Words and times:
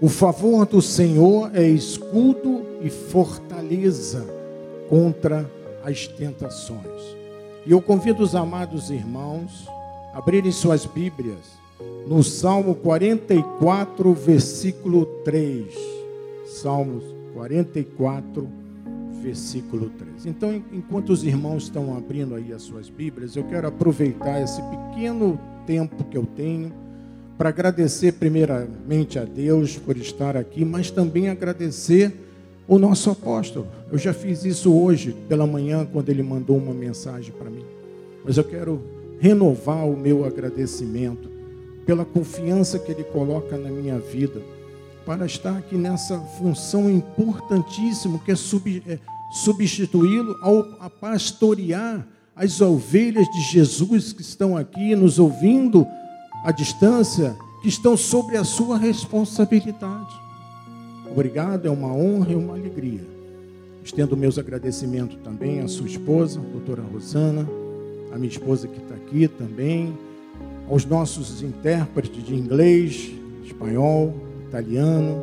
O 0.00 0.08
favor 0.08 0.66
do 0.66 0.82
Senhor 0.82 1.50
é 1.54 1.66
escudo 1.66 2.62
e 2.82 2.90
fortaleza 2.90 4.26
contra 4.88 5.48
as 5.84 6.06
tentações. 6.06 7.16
E 7.64 7.70
eu 7.70 7.80
convido 7.80 8.22
os 8.22 8.34
amados 8.34 8.90
irmãos 8.90 9.66
a 10.12 10.18
abrirem 10.18 10.52
suas 10.52 10.84
Bíblias 10.84 11.58
no 12.06 12.22
Salmo 12.22 12.74
44, 12.74 14.12
versículo 14.12 15.06
3. 15.24 15.74
Salmos 16.46 17.04
44, 17.32 18.48
versículo 19.22 19.90
3. 19.90 20.26
Então, 20.26 20.62
enquanto 20.72 21.10
os 21.10 21.24
irmãos 21.24 21.64
estão 21.64 21.96
abrindo 21.96 22.34
aí 22.34 22.52
as 22.52 22.62
suas 22.62 22.90
Bíblias, 22.90 23.36
eu 23.36 23.44
quero 23.44 23.68
aproveitar 23.68 24.42
esse 24.42 24.60
pequeno 24.62 25.38
tempo 25.66 26.04
que 26.04 26.18
eu 26.18 26.26
tenho 26.26 26.72
para 27.36 27.48
agradecer 27.48 28.12
primeiramente 28.12 29.18
a 29.18 29.24
Deus 29.24 29.76
por 29.76 29.96
estar 29.96 30.36
aqui, 30.36 30.64
mas 30.64 30.90
também 30.90 31.28
agradecer 31.28 32.12
o 32.66 32.78
nosso 32.78 33.10
apóstolo. 33.10 33.66
Eu 33.90 33.98
já 33.98 34.12
fiz 34.12 34.44
isso 34.44 34.72
hoje 34.72 35.14
pela 35.28 35.46
manhã 35.46 35.86
quando 35.90 36.08
ele 36.08 36.22
mandou 36.22 36.56
uma 36.56 36.72
mensagem 36.72 37.32
para 37.32 37.50
mim. 37.50 37.64
Mas 38.24 38.36
eu 38.36 38.44
quero 38.44 38.80
renovar 39.18 39.86
o 39.86 39.96
meu 39.96 40.24
agradecimento 40.24 41.30
pela 41.84 42.04
confiança 42.04 42.78
que 42.78 42.92
ele 42.92 43.04
coloca 43.04 43.56
na 43.56 43.68
minha 43.68 43.98
vida 43.98 44.40
para 45.04 45.26
estar 45.26 45.58
aqui 45.58 45.76
nessa 45.76 46.18
função 46.18 46.88
importantíssima 46.88 48.18
que 48.18 48.30
é, 48.30 48.34
é 48.86 48.98
substituí-lo 49.32 50.38
ao 50.40 50.60
a 50.80 50.88
pastorear 50.88 52.06
as 52.34 52.60
ovelhas 52.60 53.26
de 53.28 53.40
Jesus 53.42 54.12
que 54.12 54.22
estão 54.22 54.56
aqui 54.56 54.96
nos 54.96 55.18
ouvindo 55.18 55.86
à 56.44 56.52
distância, 56.52 57.34
que 57.62 57.68
estão 57.68 57.96
sobre 57.96 58.36
a 58.36 58.44
sua 58.44 58.76
responsabilidade. 58.76 60.14
Obrigado, 61.10 61.66
é 61.66 61.70
uma 61.70 61.90
honra 61.90 62.32
e 62.32 62.34
uma 62.34 62.52
alegria. 62.52 63.00
Estendo 63.82 64.14
meus 64.14 64.38
agradecimentos 64.38 65.16
também 65.24 65.60
à 65.60 65.68
sua 65.68 65.86
esposa, 65.86 66.40
doutora 66.40 66.82
Rosana, 66.82 67.48
a 68.12 68.18
minha 68.18 68.28
esposa 68.28 68.68
que 68.68 68.78
está 68.78 68.94
aqui 68.94 69.26
também, 69.26 69.96
aos 70.68 70.84
nossos 70.84 71.42
intérpretes 71.42 72.22
de 72.22 72.34
inglês, 72.34 73.10
espanhol, 73.42 74.14
italiano, 74.46 75.22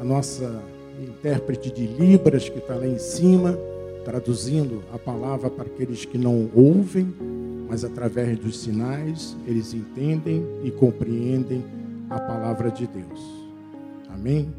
a 0.00 0.04
nossa 0.04 0.62
intérprete 1.02 1.70
de 1.70 1.86
Libras 1.86 2.48
que 2.48 2.58
está 2.58 2.76
lá 2.76 2.86
em 2.86 2.98
cima, 2.98 3.58
traduzindo 4.06 4.82
a 4.92 4.98
palavra 4.98 5.50
para 5.50 5.66
aqueles 5.66 6.06
que 6.06 6.16
não 6.16 6.48
ouvem, 6.54 7.12
mas 7.72 7.86
através 7.86 8.38
dos 8.38 8.58
sinais 8.58 9.34
eles 9.46 9.72
entendem 9.72 10.46
e 10.62 10.70
compreendem 10.70 11.64
a 12.10 12.20
palavra 12.20 12.70
de 12.70 12.86
Deus. 12.86 13.18
Amém? 14.12 14.52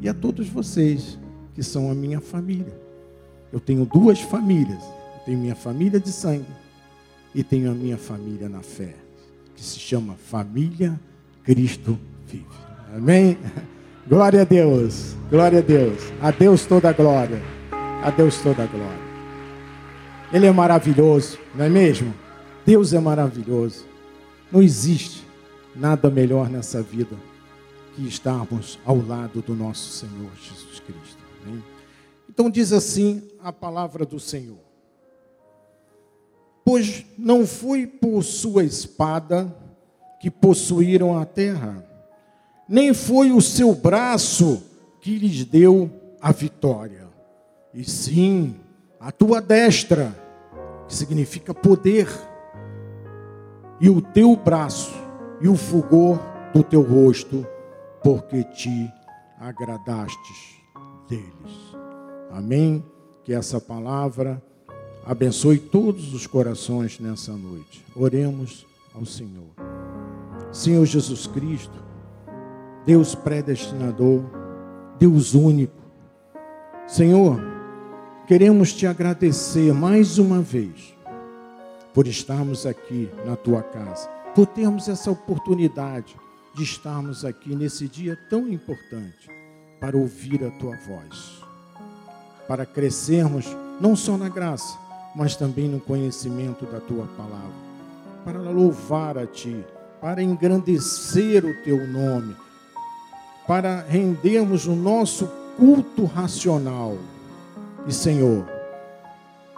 E 0.00 0.08
a 0.08 0.14
todos 0.14 0.48
vocês 0.48 1.18
que 1.56 1.62
são 1.64 1.90
a 1.90 1.94
minha 1.94 2.20
família. 2.20 2.72
Eu 3.52 3.58
tenho 3.58 3.84
duas 3.84 4.20
famílias. 4.20 4.80
Eu 4.80 5.24
tenho 5.24 5.38
minha 5.38 5.56
família 5.56 5.98
de 5.98 6.12
sangue 6.12 6.46
e 7.34 7.42
tenho 7.42 7.68
a 7.68 7.74
minha 7.74 7.96
família 7.98 8.48
na 8.48 8.60
fé, 8.60 8.94
que 9.56 9.64
se 9.64 9.80
chama 9.80 10.14
Família 10.14 11.00
Cristo 11.42 11.98
Vive. 12.28 12.46
Amém? 12.96 13.38
Glória 14.06 14.42
a 14.42 14.44
Deus, 14.44 15.16
glória 15.28 15.58
a 15.58 15.62
Deus, 15.62 15.98
a 16.20 16.30
Deus 16.30 16.64
toda 16.64 16.90
a 16.90 16.92
glória, 16.92 17.42
a 18.04 18.10
Deus 18.12 18.40
toda 18.40 18.62
a 18.62 18.66
glória. 18.66 19.12
Ele 20.32 20.46
é 20.46 20.52
maravilhoso, 20.52 21.38
não 21.56 21.64
é 21.64 21.68
mesmo? 21.68 22.21
Deus 22.64 22.92
é 22.92 23.00
maravilhoso. 23.00 23.84
Não 24.50 24.62
existe 24.62 25.26
nada 25.74 26.10
melhor 26.10 26.48
nessa 26.48 26.82
vida 26.82 27.16
que 27.94 28.06
estarmos 28.06 28.78
ao 28.84 28.96
lado 28.96 29.42
do 29.42 29.54
nosso 29.54 29.90
Senhor 29.90 30.30
Jesus 30.36 30.80
Cristo. 30.80 31.22
Amém? 31.42 31.62
Então 32.28 32.50
diz 32.50 32.72
assim 32.72 33.22
a 33.42 33.52
palavra 33.52 34.04
do 34.04 34.18
Senhor: 34.20 34.60
Pois 36.64 37.04
não 37.18 37.46
foi 37.46 37.86
por 37.86 38.22
sua 38.22 38.64
espada 38.64 39.54
que 40.20 40.30
possuíram 40.30 41.18
a 41.18 41.24
terra 41.24 41.86
nem 42.72 42.94
foi 42.94 43.32
o 43.32 43.40
seu 43.40 43.74
braço 43.74 44.62
que 45.00 45.18
lhes 45.18 45.44
deu 45.44 45.90
a 46.20 46.32
vitória, 46.32 47.06
e 47.74 47.84
sim 47.84 48.56
a 48.98 49.12
tua 49.12 49.42
destra, 49.42 50.16
que 50.88 50.94
significa 50.94 51.52
poder, 51.52 52.08
e 53.82 53.90
o 53.90 54.00
teu 54.00 54.36
braço, 54.36 54.94
e 55.40 55.48
o 55.48 55.56
fulgor 55.56 56.16
do 56.54 56.62
teu 56.62 56.82
rosto, 56.82 57.44
porque 58.00 58.44
te 58.44 58.88
agradastes 59.40 60.56
deles. 61.08 61.74
Amém? 62.30 62.84
Que 63.24 63.34
essa 63.34 63.60
palavra 63.60 64.40
abençoe 65.04 65.58
todos 65.58 66.14
os 66.14 66.28
corações 66.28 67.00
nessa 67.00 67.32
noite. 67.32 67.84
Oremos 67.96 68.64
ao 68.94 69.04
Senhor. 69.04 69.50
Senhor 70.52 70.86
Jesus 70.86 71.26
Cristo, 71.26 71.82
Deus 72.86 73.16
predestinador, 73.16 74.22
Deus 74.96 75.34
único. 75.34 75.82
Senhor, 76.86 77.40
queremos 78.28 78.72
te 78.72 78.86
agradecer 78.86 79.74
mais 79.74 80.18
uma 80.18 80.40
vez 80.40 80.94
por 81.94 82.06
estarmos 82.06 82.66
aqui 82.66 83.10
na 83.24 83.36
tua 83.36 83.62
casa, 83.62 84.08
por 84.34 84.46
termos 84.46 84.88
essa 84.88 85.10
oportunidade 85.10 86.16
de 86.54 86.62
estarmos 86.62 87.24
aqui 87.24 87.54
nesse 87.54 87.88
dia 87.88 88.18
tão 88.28 88.48
importante 88.48 89.28
para 89.80 89.96
ouvir 89.96 90.44
a 90.44 90.50
tua 90.50 90.76
voz, 90.76 91.42
para 92.46 92.64
crescermos 92.64 93.46
não 93.80 93.96
só 93.96 94.16
na 94.16 94.28
graça, 94.28 94.78
mas 95.14 95.36
também 95.36 95.68
no 95.68 95.80
conhecimento 95.80 96.64
da 96.66 96.80
tua 96.80 97.06
palavra, 97.16 97.52
para 98.24 98.38
louvar 98.38 99.18
a 99.18 99.26
ti, 99.26 99.64
para 100.00 100.22
engrandecer 100.22 101.44
o 101.44 101.62
teu 101.62 101.86
nome 101.86 102.34
para 103.46 103.84
rendermos 103.88 104.66
o 104.66 104.74
nosso 104.74 105.28
culto 105.58 106.04
racional. 106.04 106.96
E 107.86 107.92
Senhor, 107.92 108.46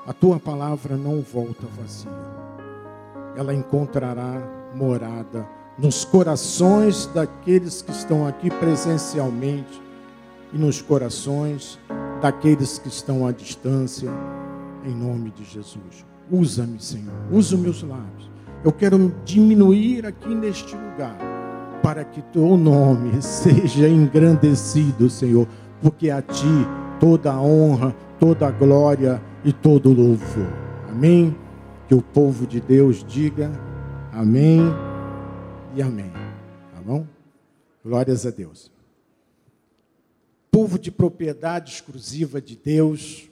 a 0.07 0.13
tua 0.13 0.39
palavra 0.39 0.97
não 0.97 1.23
volta 1.23 1.67
vazia. 1.79 2.11
Ela 3.37 3.55
encontrará 3.55 4.43
morada 4.75 5.47
nos 5.79 6.05
corações 6.05 7.07
daqueles 7.07 7.81
que 7.81 7.91
estão 7.91 8.27
aqui 8.27 8.51
presencialmente 8.51 9.83
e 10.53 10.59
nos 10.59 10.83
corações 10.83 11.79
daqueles 12.21 12.79
que 12.79 12.89
estão 12.89 13.27
à 13.27 13.33
distância, 13.33 14.11
em 14.85 14.95
nome 14.95 15.31
de 15.31 15.45
Jesus. 15.45 16.05
Usa-me, 16.31 16.81
Senhor, 16.81 17.15
usa 17.31 17.57
os 17.57 17.61
meus 17.61 17.83
lábios. 17.83 18.31
Eu 18.63 18.73
quero 18.73 19.15
diminuir 19.25 20.07
aqui 20.07 20.35
neste 20.35 20.77
lugar 20.77 21.19
para 21.83 22.05
que 22.05 22.23
teu 22.23 22.57
nome 22.57 23.21
seja 23.23 23.89
engrandecido, 23.89 25.09
Senhor, 25.09 25.49
porque 25.83 26.11
a 26.11 26.21
ti 26.21 26.67
toda 27.01 27.33
a 27.33 27.41
honra, 27.41 27.95
toda 28.19 28.47
a 28.47 28.51
glória 28.51 29.21
e 29.45 29.53
todo 29.53 29.93
louvor. 29.93 30.53
Amém? 30.89 31.37
Que 31.87 31.95
o 31.95 32.01
povo 32.01 32.47
de 32.47 32.61
Deus 32.61 33.05
diga 33.05 33.53
amém 34.11 34.61
e 35.77 35.83
amém. 35.83 36.11
Tá 36.73 36.81
bom? 36.81 37.07
Glórias 37.85 38.25
a 38.25 38.31
Deus. 38.31 38.73
Povo 40.51 40.79
de 40.79 40.91
propriedade 40.91 41.73
exclusiva 41.73 42.41
de 42.41 42.57
Deus, 42.57 43.29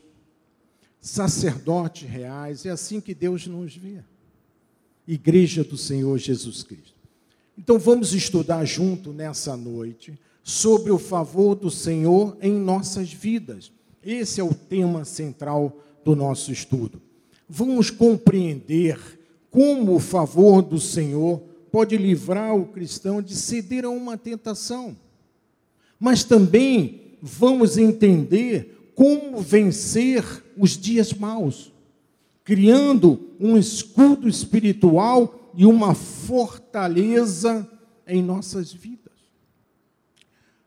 sacerdotes 1.01 2.09
reais, 2.09 2.67
é 2.67 2.71
assim 2.71 3.01
que 3.01 3.15
Deus 3.15 3.47
nos 3.47 3.75
vê. 3.75 4.03
Igreja 5.07 5.65
do 5.65 5.79
Senhor 5.79 6.19
Jesus 6.19 6.63
Cristo. 6.63 6.93
Então 7.57 7.79
vamos 7.79 8.13
estudar 8.13 8.65
junto 8.65 9.13
nessa 9.13 9.57
noite 9.57 10.19
sobre 10.43 10.91
o 10.91 10.99
favor 10.99 11.55
do 11.55 11.71
Senhor 11.71 12.37
em 12.41 12.53
nossas 12.53 13.13
vidas. 13.13 13.73
Esse 14.03 14.41
é 14.41 14.45
o 14.45 14.53
tema 14.53 15.05
central 15.05 15.79
do 16.05 16.17
nosso 16.17 16.53
estudo. 16.53 17.01
Vamos 17.49 17.91
compreender 17.91 18.99
como 19.51 19.95
o 19.95 20.01
favor 20.01 20.63
do 20.63 20.81
Senhor 20.81 21.41
pode 21.71 21.97
livrar 21.97 22.55
o 22.55 22.67
cristão 22.67 23.23
de 23.23 23.35
ceder 23.35 23.85
a 23.85 23.91
uma 23.91 24.17
tentação. 24.17 24.97
Mas 25.99 26.25
também 26.25 27.19
vamos 27.21 27.79
entender 27.79 28.93
como 28.95 29.41
vencer 29.41 30.25
os 30.57 30.77
dias 30.77 31.13
maus, 31.13 31.73
criando 32.45 33.31
um 33.39 33.57
escudo 33.57 34.29
espiritual 34.29 35.51
e 35.55 35.65
uma 35.65 35.95
fortaleza 35.95 37.69
em 38.07 38.23
nossas 38.23 38.73
vidas. 38.73 39.13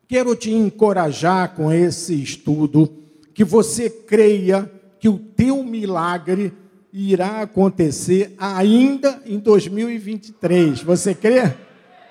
Quero 0.08 0.36
te 0.36 0.52
encorajar 0.52 1.56
com 1.56 1.72
esse 1.72 2.14
estudo 2.22 2.92
que 3.34 3.44
você 3.44 3.90
creia 3.90 4.72
que 5.06 5.10
o 5.10 5.20
teu 5.20 5.64
milagre 5.64 6.52
irá 6.92 7.42
acontecer 7.42 8.34
ainda 8.40 9.22
em 9.24 9.38
2023. 9.38 10.82
Você 10.82 11.14
crê? 11.14 11.54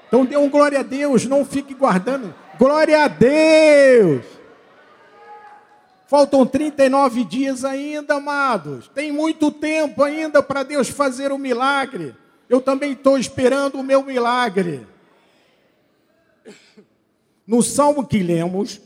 Então 0.07 0.25
dê 0.25 0.37
um 0.37 0.49
glória 0.49 0.79
a 0.79 0.83
Deus, 0.85 1.27
não 1.27 1.45
fique 1.45 1.75
guardando. 1.75 2.33
Glória 2.57 3.03
a 3.03 3.09
Deus! 3.09 4.25
Faltam 6.07 6.47
39 6.47 7.25
dias 7.25 7.65
ainda, 7.65 8.15
amados. 8.15 8.87
Tem 8.95 9.11
muito 9.11 9.51
tempo 9.51 10.01
ainda 10.05 10.41
para 10.41 10.63
Deus 10.63 10.89
fazer 10.89 11.33
o 11.33 11.39
milagre. 11.39 12.15
Eu 12.49 12.61
também 12.61 12.93
estou 12.93 13.19
esperando 13.19 13.81
o 13.81 13.83
meu 13.83 14.05
milagre. 14.05 14.87
No 17.45 17.61
salmo 17.61 18.07
que 18.07 18.23
lemos, 18.23 18.81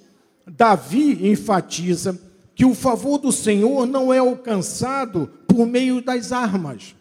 Davi 0.47 1.29
enfatiza 1.31 2.19
que 2.59 2.65
o 2.65 2.75
favor 2.75 3.19
do 3.19 3.31
Senhor 3.31 3.87
não 3.87 4.13
é 4.13 4.19
alcançado 4.19 5.31
por 5.47 5.65
meio 5.65 6.03
das 6.03 6.33
armas, 6.33 6.93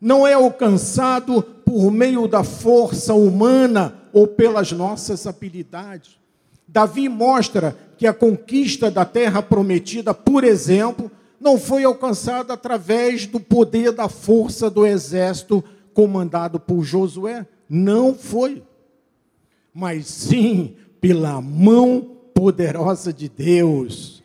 não 0.00 0.26
é 0.26 0.32
alcançado 0.32 1.42
por 1.42 1.90
meio 1.90 2.26
da 2.26 2.42
força 2.42 3.12
humana 3.12 3.94
ou 4.14 4.26
pelas 4.26 4.72
nossas 4.72 5.26
habilidades. 5.26 6.18
Davi 6.66 7.06
mostra 7.06 7.76
que 7.98 8.06
a 8.06 8.14
conquista 8.14 8.90
da 8.90 9.04
terra 9.04 9.42
prometida, 9.42 10.14
por 10.14 10.42
exemplo, 10.42 11.10
não 11.38 11.58
foi 11.58 11.84
alcançada 11.84 12.54
através 12.54 13.26
do 13.26 13.38
poder 13.38 13.92
da 13.92 14.08
força 14.08 14.70
do 14.70 14.86
exército 14.86 15.62
comandado 15.92 16.58
por 16.58 16.82
Josué. 16.82 17.46
Não 17.68 18.14
foi. 18.14 18.62
Mas 19.74 20.06
sim 20.06 20.76
pela 20.98 21.42
mão 21.42 22.16
poderosa 22.32 23.12
de 23.12 23.28
Deus. 23.28 24.21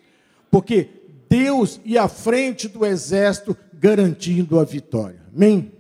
Porque 0.58 0.90
Deus 1.30 1.80
ia 1.86 2.02
à 2.02 2.08
frente 2.08 2.68
do 2.68 2.84
exército 2.84 3.56
garantindo 3.80 4.60
a 4.60 4.64
vitória. 4.64 5.20
Amém? 5.32 5.72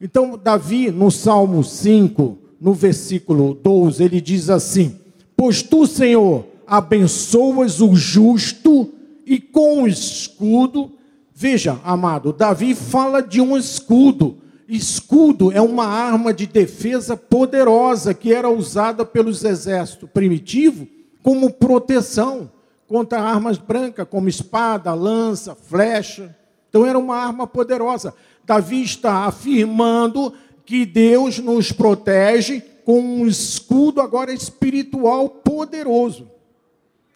Então, 0.00 0.38
Davi, 0.40 0.88
no 0.92 1.10
Salmo 1.10 1.64
5, 1.64 2.38
no 2.60 2.72
versículo 2.74 3.54
12, 3.54 4.04
ele 4.04 4.20
diz 4.20 4.50
assim: 4.50 5.00
Pois 5.36 5.62
tu, 5.64 5.84
Senhor, 5.84 6.46
abençoas 6.64 7.80
o 7.80 7.96
justo 7.96 8.88
e 9.26 9.40
com 9.40 9.82
o 9.82 9.88
escudo. 9.88 10.92
Veja, 11.34 11.80
amado, 11.82 12.32
Davi 12.32 12.76
fala 12.76 13.20
de 13.20 13.40
um 13.40 13.58
escudo. 13.58 14.38
Escudo 14.68 15.50
é 15.50 15.60
uma 15.60 15.86
arma 15.86 16.32
de 16.32 16.46
defesa 16.46 17.16
poderosa 17.16 18.14
que 18.14 18.32
era 18.32 18.48
usada 18.48 19.04
pelos 19.04 19.42
exércitos 19.42 20.08
primitivos 20.08 20.86
como 21.20 21.50
proteção 21.50 22.48
contra 22.88 23.20
armas 23.20 23.58
brancas, 23.58 24.08
como 24.08 24.28
espada, 24.28 24.94
lança, 24.94 25.54
flecha. 25.54 26.34
Então 26.68 26.86
era 26.86 26.98
uma 26.98 27.16
arma 27.16 27.46
poderosa. 27.46 28.14
Davi 28.44 28.82
está 28.82 29.26
afirmando 29.26 30.32
que 30.64 30.86
Deus 30.86 31.38
nos 31.38 31.70
protege 31.70 32.60
com 32.84 33.00
um 33.00 33.26
escudo 33.26 34.00
agora 34.00 34.32
espiritual 34.32 35.28
poderoso. 35.28 36.30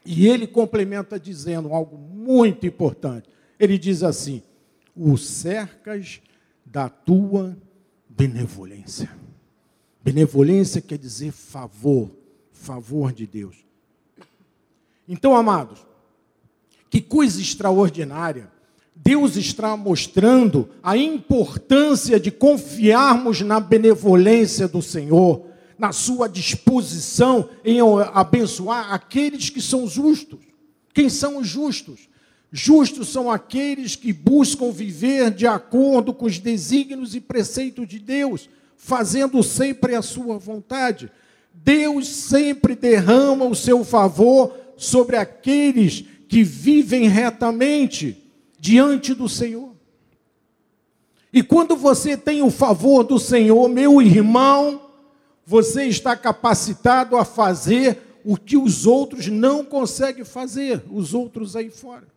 E 0.04 0.28
ele 0.28 0.46
complementa 0.46 1.18
dizendo 1.18 1.72
algo 1.72 1.96
muito 1.96 2.66
importante. 2.66 3.28
Ele 3.58 3.78
diz 3.78 4.02
assim: 4.02 4.42
o 4.94 5.16
cercas 5.16 6.20
da 6.64 6.88
tua 6.88 7.56
benevolência. 8.08 9.10
Benevolência 10.04 10.80
quer 10.80 10.98
dizer 10.98 11.32
favor, 11.32 12.10
favor 12.50 13.12
de 13.12 13.26
Deus. 13.26 13.64
Então, 15.08 15.34
amados, 15.34 15.78
que 16.90 17.00
coisa 17.00 17.40
extraordinária. 17.40 18.50
Deus 18.94 19.36
está 19.36 19.76
mostrando 19.76 20.68
a 20.82 20.96
importância 20.96 22.20
de 22.20 22.30
confiarmos 22.30 23.40
na 23.40 23.58
benevolência 23.58 24.68
do 24.68 24.82
Senhor, 24.82 25.46
na 25.78 25.90
sua 25.90 26.28
disposição 26.28 27.48
em 27.64 27.78
abençoar 28.12 28.92
aqueles 28.92 29.48
que 29.50 29.60
são 29.60 29.88
justos. 29.88 30.38
Quem 30.92 31.08
são 31.08 31.38
os 31.38 31.48
justos? 31.48 32.08
Justos 32.52 33.08
são 33.08 33.30
aqueles 33.30 33.96
que 33.96 34.12
buscam 34.12 34.70
viver 34.70 35.30
de 35.30 35.46
acordo 35.46 36.12
com 36.12 36.26
os 36.26 36.38
desígnios 36.38 37.14
e 37.14 37.20
preceitos 37.20 37.88
de 37.88 37.98
Deus, 37.98 38.48
fazendo 38.76 39.42
sempre 39.42 39.94
a 39.94 40.02
sua 40.02 40.38
vontade. 40.38 41.10
Deus 41.54 42.06
sempre 42.06 42.76
derrama 42.76 43.46
o 43.46 43.54
seu 43.54 43.82
favor 43.82 44.52
sobre 44.82 45.16
aqueles 45.16 46.04
que 46.28 46.42
vivem 46.42 47.06
retamente 47.06 48.20
diante 48.58 49.14
do 49.14 49.28
Senhor. 49.28 49.76
E 51.32 51.40
quando 51.40 51.76
você 51.76 52.16
tem 52.16 52.42
o 52.42 52.50
favor 52.50 53.04
do 53.04 53.16
Senhor, 53.16 53.68
meu 53.68 54.02
irmão, 54.02 54.90
você 55.46 55.84
está 55.84 56.16
capacitado 56.16 57.16
a 57.16 57.24
fazer 57.24 58.20
o 58.24 58.36
que 58.36 58.56
os 58.56 58.84
outros 58.84 59.28
não 59.28 59.64
conseguem 59.64 60.24
fazer, 60.24 60.82
os 60.90 61.14
outros 61.14 61.54
aí 61.54 61.70
fora. 61.70 62.08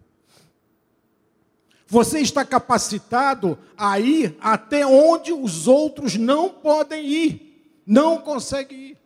Você 1.86 2.20
está 2.20 2.44
capacitado 2.44 3.60
a 3.78 4.00
ir 4.00 4.36
até 4.42 4.88
onde 4.88 5.32
os 5.32 5.68
outros 5.68 6.16
não 6.16 6.50
podem 6.50 7.06
ir, 7.06 7.82
não 7.86 8.18
conseguem 8.18 8.80
ir. 8.80 9.05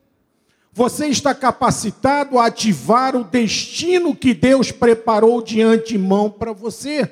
Você 0.79 1.07
está 1.07 1.35
capacitado 1.35 2.39
a 2.39 2.45
ativar 2.45 3.13
o 3.13 3.25
destino 3.25 4.15
que 4.15 4.33
Deus 4.33 4.71
preparou 4.71 5.41
de 5.41 5.61
antemão 5.61 6.29
para 6.29 6.53
você. 6.53 7.11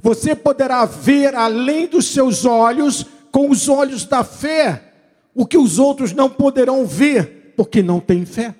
Você 0.00 0.34
poderá 0.34 0.86
ver 0.86 1.34
além 1.34 1.86
dos 1.86 2.06
seus 2.06 2.46
olhos, 2.46 3.04
com 3.30 3.50
os 3.50 3.68
olhos 3.68 4.06
da 4.06 4.24
fé, 4.24 4.94
o 5.34 5.44
que 5.44 5.58
os 5.58 5.78
outros 5.78 6.14
não 6.14 6.30
poderão 6.30 6.86
ver, 6.86 7.52
porque 7.58 7.82
não 7.82 8.00
têm 8.00 8.24
fé. 8.24 8.54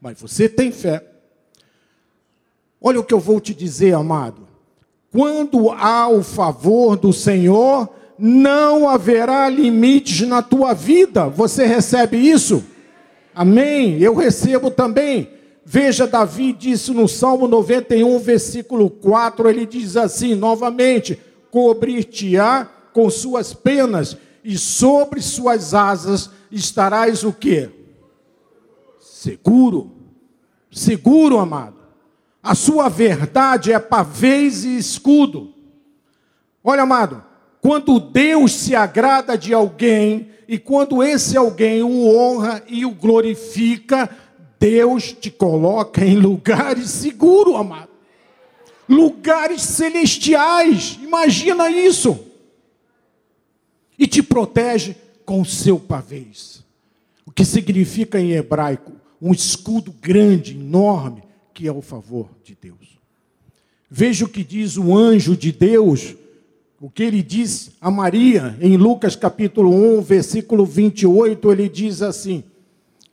Mas 0.00 0.20
você 0.20 0.48
tem 0.48 0.72
fé. 0.72 1.00
Olha 2.80 2.98
o 2.98 3.04
que 3.04 3.14
eu 3.14 3.20
vou 3.20 3.40
te 3.40 3.54
dizer, 3.54 3.94
amado. 3.94 4.48
Quando 5.12 5.70
há 5.70 6.08
o 6.08 6.24
favor 6.24 6.96
do 6.96 7.12
Senhor, 7.12 7.88
não 8.18 8.88
haverá 8.88 9.48
limites 9.48 10.26
na 10.26 10.42
tua 10.42 10.74
vida. 10.74 11.28
Você 11.28 11.64
recebe 11.64 12.16
isso? 12.16 12.64
Amém? 13.36 13.98
Eu 13.98 14.14
recebo 14.14 14.70
também. 14.70 15.30
Veja, 15.62 16.06
Davi 16.06 16.54
disse 16.54 16.90
no 16.92 17.06
Salmo 17.06 17.46
91, 17.46 18.18
versículo 18.18 18.88
4, 18.88 19.50
ele 19.50 19.66
diz 19.66 19.94
assim 19.94 20.34
novamente: 20.34 21.20
Cobrir-te-á 21.50 22.66
com 22.94 23.10
suas 23.10 23.52
penas, 23.52 24.16
e 24.42 24.56
sobre 24.56 25.20
suas 25.20 25.74
asas 25.74 26.30
estarás 26.50 27.24
o 27.24 27.32
quê? 27.32 27.68
Seguro. 28.98 29.92
Seguro, 30.70 31.38
amado. 31.38 31.76
A 32.42 32.54
sua 32.54 32.88
verdade 32.88 33.70
é 33.70 33.78
pavês 33.78 34.64
e 34.64 34.78
escudo. 34.78 35.52
Olha, 36.64 36.84
amado, 36.84 37.22
quando 37.60 38.00
Deus 38.00 38.52
se 38.52 38.74
agrada 38.74 39.36
de 39.36 39.52
alguém 39.52 40.30
e 40.48 40.58
quando 40.58 41.02
esse 41.02 41.36
alguém 41.36 41.82
o 41.82 42.06
honra 42.06 42.62
e 42.68 42.86
o 42.86 42.90
glorifica, 42.90 44.08
Deus 44.58 45.12
te 45.12 45.30
coloca 45.30 46.04
em 46.04 46.16
lugares 46.16 46.90
seguros, 46.90 47.56
amado. 47.56 47.90
Lugares 48.88 49.62
celestiais. 49.62 50.98
Imagina 51.02 51.68
isso. 51.70 52.18
E 53.98 54.06
te 54.06 54.22
protege 54.22 54.94
com 55.24 55.40
o 55.40 55.44
seu 55.44 55.78
pavês. 55.78 56.64
O 57.24 57.32
que 57.32 57.44
significa 57.44 58.20
em 58.20 58.32
hebraico 58.32 58.92
um 59.20 59.32
escudo 59.32 59.92
grande, 60.00 60.52
enorme, 60.52 61.22
que 61.52 61.66
é 61.66 61.72
o 61.72 61.82
favor 61.82 62.28
de 62.44 62.56
Deus. 62.60 62.98
Veja 63.90 64.24
o 64.24 64.28
que 64.28 64.44
diz 64.44 64.76
o 64.76 64.96
anjo 64.96 65.36
de 65.36 65.50
Deus, 65.50 66.14
o 66.80 66.90
que 66.90 67.02
ele 67.02 67.22
diz 67.22 67.70
a 67.80 67.90
Maria, 67.90 68.56
em 68.60 68.76
Lucas 68.76 69.16
capítulo 69.16 69.70
1, 69.98 70.02
versículo 70.02 70.66
28, 70.66 71.50
ele 71.52 71.68
diz 71.68 72.02
assim: 72.02 72.44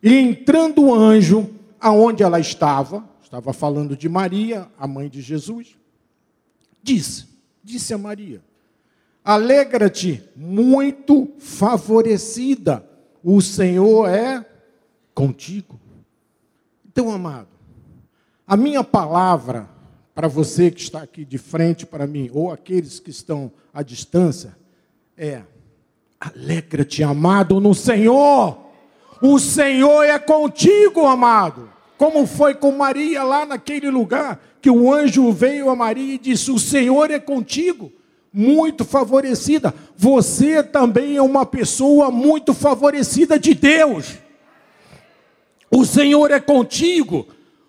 E 0.02 0.14
entrando 0.14 0.84
o 0.84 0.94
anjo 0.94 1.50
aonde 1.80 2.24
ela 2.24 2.40
estava, 2.40 3.08
estava 3.24 3.54
falando 3.54 3.96
de 3.96 4.10
Maria, 4.10 4.68
a 4.78 4.86
mãe 4.86 5.10
de 5.10 5.22
Jesus, 5.22 5.76
disse, 6.82 7.26
disse 7.64 7.94
a 7.94 7.98
Maria: 7.98 8.42
Alegra-te, 9.24 10.22
muito 10.36 11.32
favorecida, 11.40 12.86
o 13.24 13.42
Senhor 13.42 14.10
é 14.10 14.46
contigo. 15.16 15.80
Então, 16.86 17.10
amado, 17.10 17.48
a 18.46 18.58
minha 18.58 18.84
palavra 18.84 19.70
para 20.14 20.28
você 20.28 20.70
que 20.70 20.82
está 20.82 21.02
aqui 21.02 21.26
de 21.26 21.38
frente 21.38 21.86
para 21.86 22.06
mim, 22.06 22.30
ou 22.34 22.52
aqueles 22.52 23.00
que 23.00 23.10
estão 23.10 23.52
à 23.74 23.82
distância, 23.82 24.56
é: 25.18 25.42
alegra-te, 26.20 27.04
amado, 27.04 27.60
no 27.60 27.74
Senhor. 27.74 28.60
O 29.22 29.40
Senhor 29.40 30.04
é 30.04 30.20
contigo, 30.20 31.06
amado. 31.06 31.72
Como 31.98 32.28
foi 32.28 32.54
com 32.54 32.72
Maria 32.72 33.24
lá 33.24 33.46
naquele 33.46 33.90
lugar, 33.90 34.44
que 34.62 34.70
o 34.70 34.94
anjo 34.94 35.32
veio 35.32 35.70
a 35.70 35.76
Maria 35.76 36.16
e 36.16 36.20
disse: 36.20 36.52
O 36.52 36.60
Senhor 36.60 37.10
é 37.10 37.20
contigo. 37.20 37.92
Muito 38.32 38.84
favorecida. 38.84 39.74
Você 39.96 40.64
também 40.64 41.16
é 41.16 41.22
uma 41.22 41.46
pessoa 41.46 42.10
muito 42.10 42.54
favorecida 42.54 43.38
de 43.38 43.54
Deus. 43.54 44.18
O 45.70 45.86
Senhor 45.86 46.32
é 46.32 46.40
contigo. 46.40 47.28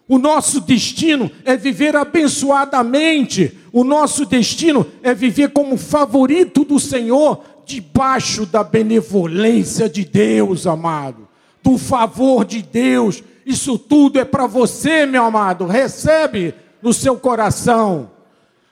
O 0.09 0.19
nosso 0.19 0.61
destino 0.61 1.31
é 1.45 1.57
viver 1.57 1.97
abençoadamente. 1.97 3.57
O 3.73 3.83
nosso 3.85 4.27
destino 4.27 4.87
é 5.03 5.15
viver 5.15 5.51
como 5.51 5.77
favorito 5.77 6.65
do 6.65 6.79
Senhor, 6.79 7.43
debaixo 7.65 8.45
da 8.45 8.63
benevolência 8.63 9.89
de 9.89 10.05
Deus, 10.05 10.67
amado, 10.67 11.27
do 11.63 11.79
favor 11.79 12.45
de 12.45 12.61
Deus. 12.61 13.23
Isso 13.47 13.79
tudo 13.79 14.19
é 14.19 14.25
para 14.25 14.47
você, 14.47 15.07
meu 15.07 15.25
amado. 15.25 15.67
Recebe 15.67 16.55
no 16.83 16.93
seu 16.93 17.17
coração. 17.17 18.11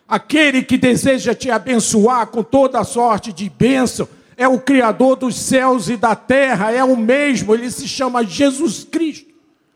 Aquele 0.06 0.62
que 0.62 0.76
deseja 0.76 1.34
te 1.34 1.50
abençoar 1.50 2.26
com 2.26 2.42
toda 2.42 2.78
a 2.78 2.84
sorte 2.84 3.32
de 3.32 3.48
bênção 3.48 4.06
é 4.36 4.46
o 4.46 4.58
Criador 4.58 5.16
dos 5.16 5.36
céus 5.36 5.88
e 5.88 5.96
da 5.96 6.14
terra, 6.14 6.72
é 6.72 6.82
o 6.82 6.96
mesmo, 6.96 7.54
ele 7.54 7.70
se 7.70 7.86
chama 7.86 8.24
Jesus 8.24 8.84
Cristo, 8.84 9.30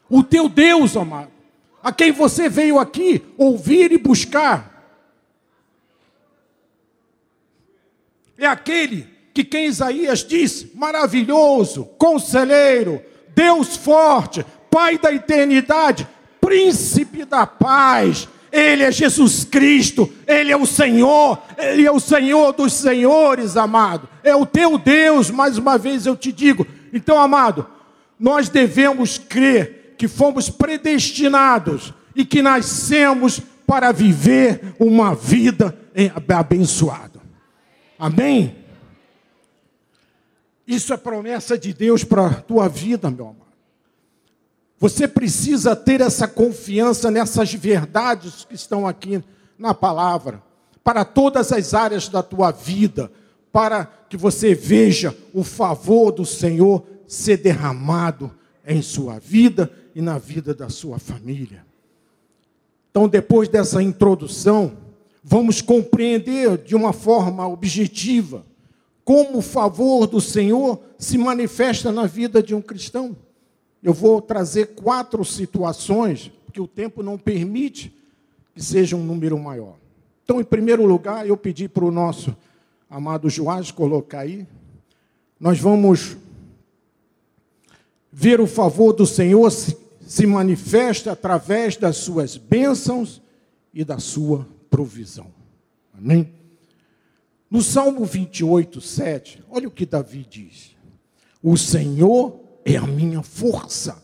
o 0.08 0.22
teu 0.22 0.48
Deus, 0.48 0.96
amado, 0.96 1.28
a 1.86 1.92
quem 1.92 2.10
você 2.10 2.48
veio 2.48 2.80
aqui 2.80 3.22
ouvir 3.38 3.92
e 3.92 3.96
buscar. 3.96 4.92
É 8.36 8.44
aquele 8.44 9.06
que 9.32 9.44
quem 9.44 9.66
Isaías 9.66 10.24
disse, 10.24 10.72
maravilhoso, 10.74 11.84
conselheiro, 11.96 13.00
Deus 13.36 13.76
forte, 13.76 14.44
Pai 14.68 14.98
da 14.98 15.12
eternidade, 15.12 16.08
príncipe 16.40 17.24
da 17.24 17.46
paz, 17.46 18.26
ele 18.50 18.82
é 18.82 18.90
Jesus 18.90 19.44
Cristo, 19.44 20.12
Ele 20.26 20.50
é 20.50 20.56
o 20.56 20.66
Senhor, 20.66 21.40
Ele 21.56 21.86
é 21.86 21.92
o 21.92 22.00
Senhor 22.00 22.52
dos 22.52 22.72
senhores, 22.72 23.56
amado. 23.56 24.08
É 24.24 24.34
o 24.34 24.44
teu 24.44 24.76
Deus, 24.76 25.30
mais 25.30 25.56
uma 25.56 25.78
vez 25.78 26.04
eu 26.04 26.16
te 26.16 26.32
digo. 26.32 26.66
Então, 26.92 27.20
amado, 27.20 27.66
nós 28.18 28.48
devemos 28.48 29.18
crer 29.18 29.85
que 29.96 30.08
fomos 30.08 30.50
predestinados 30.50 31.92
e 32.14 32.24
que 32.24 32.42
nascemos 32.42 33.40
para 33.66 33.92
viver 33.92 34.74
uma 34.78 35.14
vida 35.14 35.76
abençoada. 36.28 37.20
Amém? 37.98 38.56
Isso 40.66 40.92
é 40.92 40.96
promessa 40.96 41.56
de 41.56 41.72
Deus 41.72 42.04
para 42.04 42.26
a 42.26 42.34
tua 42.34 42.68
vida, 42.68 43.10
meu 43.10 43.26
amado. 43.26 43.46
Você 44.78 45.08
precisa 45.08 45.74
ter 45.74 46.00
essa 46.00 46.28
confiança 46.28 47.10
nessas 47.10 47.52
verdades 47.54 48.44
que 48.44 48.54
estão 48.54 48.86
aqui 48.86 49.22
na 49.58 49.72
palavra, 49.72 50.42
para 50.84 51.04
todas 51.04 51.50
as 51.50 51.72
áreas 51.72 52.08
da 52.08 52.22
tua 52.22 52.50
vida, 52.50 53.10
para 53.50 53.86
que 53.86 54.16
você 54.16 54.54
veja 54.54 55.16
o 55.32 55.42
favor 55.42 56.12
do 56.12 56.26
Senhor 56.26 56.86
ser 57.06 57.38
derramado 57.38 58.30
em 58.66 58.82
sua 58.82 59.18
vida 59.18 59.70
e 59.96 60.02
na 60.02 60.18
vida 60.18 60.54
da 60.54 60.68
sua 60.68 60.98
família. 60.98 61.64
Então, 62.90 63.08
depois 63.08 63.48
dessa 63.48 63.82
introdução, 63.82 64.76
vamos 65.24 65.62
compreender 65.62 66.58
de 66.58 66.76
uma 66.76 66.92
forma 66.92 67.48
objetiva 67.48 68.44
como 69.02 69.38
o 69.38 69.42
favor 69.42 70.06
do 70.06 70.20
Senhor 70.20 70.78
se 70.98 71.16
manifesta 71.16 71.90
na 71.90 72.04
vida 72.04 72.42
de 72.42 72.54
um 72.54 72.60
cristão. 72.60 73.16
Eu 73.82 73.94
vou 73.94 74.20
trazer 74.20 74.74
quatro 74.74 75.24
situações, 75.24 76.30
porque 76.44 76.60
o 76.60 76.68
tempo 76.68 77.02
não 77.02 77.16
permite 77.16 77.90
que 78.54 78.62
seja 78.62 78.96
um 78.96 79.02
número 79.02 79.38
maior. 79.38 79.76
Então, 80.24 80.42
em 80.42 80.44
primeiro 80.44 80.84
lugar, 80.84 81.26
eu 81.26 81.38
pedi 81.38 81.70
para 81.70 81.86
o 81.86 81.90
nosso 81.90 82.36
amado 82.90 83.30
Joás 83.30 83.70
colocar 83.70 84.20
aí. 84.20 84.46
Nós 85.40 85.58
vamos 85.58 86.18
ver 88.12 88.42
o 88.42 88.46
favor 88.46 88.92
do 88.92 89.06
Senhor 89.06 89.50
se, 89.50 89.85
se 90.06 90.24
manifesta 90.24 91.12
através 91.12 91.76
das 91.76 91.96
suas 91.96 92.36
bênçãos 92.36 93.20
e 93.74 93.84
da 93.84 93.98
sua 93.98 94.48
provisão. 94.70 95.26
Amém? 95.92 96.32
No 97.50 97.60
Salmo 97.60 98.04
28, 98.04 98.80
7, 98.80 99.42
olha 99.50 99.68
o 99.68 99.70
que 99.70 99.84
Davi 99.84 100.24
diz: 100.28 100.76
O 101.42 101.56
Senhor 101.56 102.40
é 102.64 102.76
a 102.76 102.86
minha 102.86 103.22
força. 103.22 104.02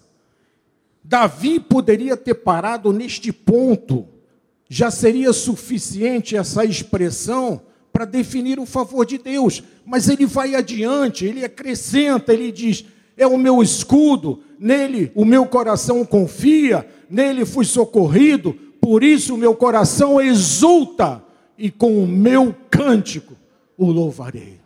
Davi 1.04 1.60
poderia 1.60 2.16
ter 2.16 2.34
parado 2.34 2.92
neste 2.92 3.32
ponto, 3.32 4.08
já 4.68 4.90
seria 4.90 5.32
suficiente 5.32 6.36
essa 6.36 6.64
expressão 6.64 7.62
para 7.92 8.04
definir 8.04 8.58
o 8.58 8.66
favor 8.66 9.04
de 9.04 9.18
Deus, 9.18 9.62
mas 9.84 10.08
ele 10.08 10.26
vai 10.26 10.54
adiante, 10.54 11.24
ele 11.24 11.44
acrescenta, 11.44 12.32
ele 12.32 12.50
diz: 12.50 12.84
é 13.16 13.26
o 13.26 13.38
meu 13.38 13.62
escudo, 13.62 14.40
nele 14.58 15.10
o 15.14 15.24
meu 15.24 15.46
coração 15.46 16.04
confia, 16.04 16.86
nele 17.08 17.44
fui 17.44 17.64
socorrido, 17.64 18.52
por 18.80 19.02
isso 19.02 19.34
o 19.34 19.38
meu 19.38 19.54
coração 19.54 20.20
exulta, 20.20 21.22
e 21.56 21.70
com 21.70 22.02
o 22.02 22.08
meu 22.08 22.54
cântico 22.70 23.34
o 23.76 23.86
louvarei. 23.90 24.60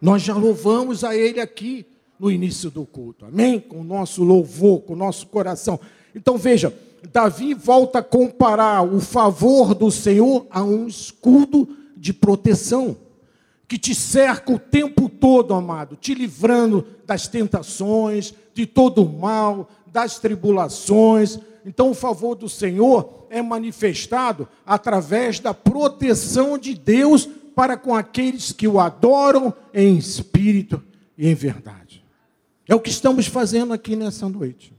Nós 0.00 0.22
já 0.22 0.34
louvamos 0.34 1.04
a 1.04 1.14
ele 1.14 1.40
aqui, 1.40 1.84
no 2.20 2.30
início 2.30 2.70
do 2.70 2.84
culto. 2.84 3.24
Amém? 3.24 3.58
Com 3.58 3.80
o 3.80 3.84
nosso 3.84 4.22
louvor, 4.22 4.82
com 4.82 4.92
o 4.92 4.96
nosso 4.96 5.26
coração. 5.26 5.80
Então 6.14 6.36
veja, 6.36 6.72
Davi 7.10 7.54
volta 7.54 8.00
a 8.00 8.02
comparar 8.02 8.82
o 8.82 9.00
favor 9.00 9.74
do 9.74 9.90
Senhor 9.90 10.46
a 10.50 10.62
um 10.62 10.86
escudo 10.86 11.68
de 11.96 12.12
proteção 12.12 12.96
que 13.70 13.78
te 13.78 13.94
cerca 13.94 14.52
o 14.52 14.58
tempo 14.58 15.08
todo, 15.08 15.54
amado, 15.54 15.94
te 15.94 16.12
livrando 16.12 16.84
das 17.06 17.28
tentações, 17.28 18.34
de 18.52 18.66
todo 18.66 19.04
o 19.04 19.20
mal, 19.20 19.70
das 19.86 20.18
tribulações. 20.18 21.38
Então, 21.64 21.92
o 21.92 21.94
favor 21.94 22.34
do 22.34 22.48
Senhor 22.48 23.28
é 23.30 23.40
manifestado 23.40 24.48
através 24.66 25.38
da 25.38 25.54
proteção 25.54 26.58
de 26.58 26.74
Deus 26.74 27.28
para 27.54 27.76
com 27.76 27.94
aqueles 27.94 28.50
que 28.50 28.66
o 28.66 28.80
adoram 28.80 29.54
em 29.72 29.96
espírito 29.96 30.82
e 31.16 31.28
em 31.28 31.34
verdade. 31.36 32.04
É 32.66 32.74
o 32.74 32.80
que 32.80 32.90
estamos 32.90 33.28
fazendo 33.28 33.72
aqui 33.72 33.94
nessa 33.94 34.28
noite. 34.28 34.74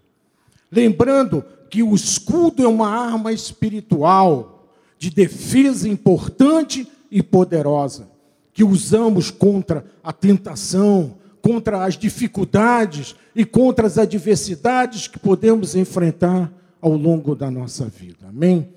Lembrando 0.69 1.45
que 1.69 1.81
o 1.81 1.95
escudo 1.95 2.61
é 2.61 2.67
uma 2.67 2.89
arma 2.89 3.31
espiritual 3.31 4.69
de 4.99 5.09
defesa 5.09 5.87
importante 5.87 6.85
e 7.09 7.23
poderosa, 7.23 8.11
que 8.53 8.63
usamos 8.63 9.31
contra 9.31 9.85
a 10.03 10.11
tentação, 10.11 11.15
contra 11.41 11.83
as 11.83 11.97
dificuldades 11.97 13.15
e 13.35 13.45
contra 13.45 13.87
as 13.87 13.97
adversidades 13.97 15.07
que 15.07 15.17
podemos 15.17 15.75
enfrentar 15.75 16.51
ao 16.81 16.93
longo 16.93 17.35
da 17.35 17.49
nossa 17.49 17.85
vida. 17.85 18.27
Amém? 18.27 18.69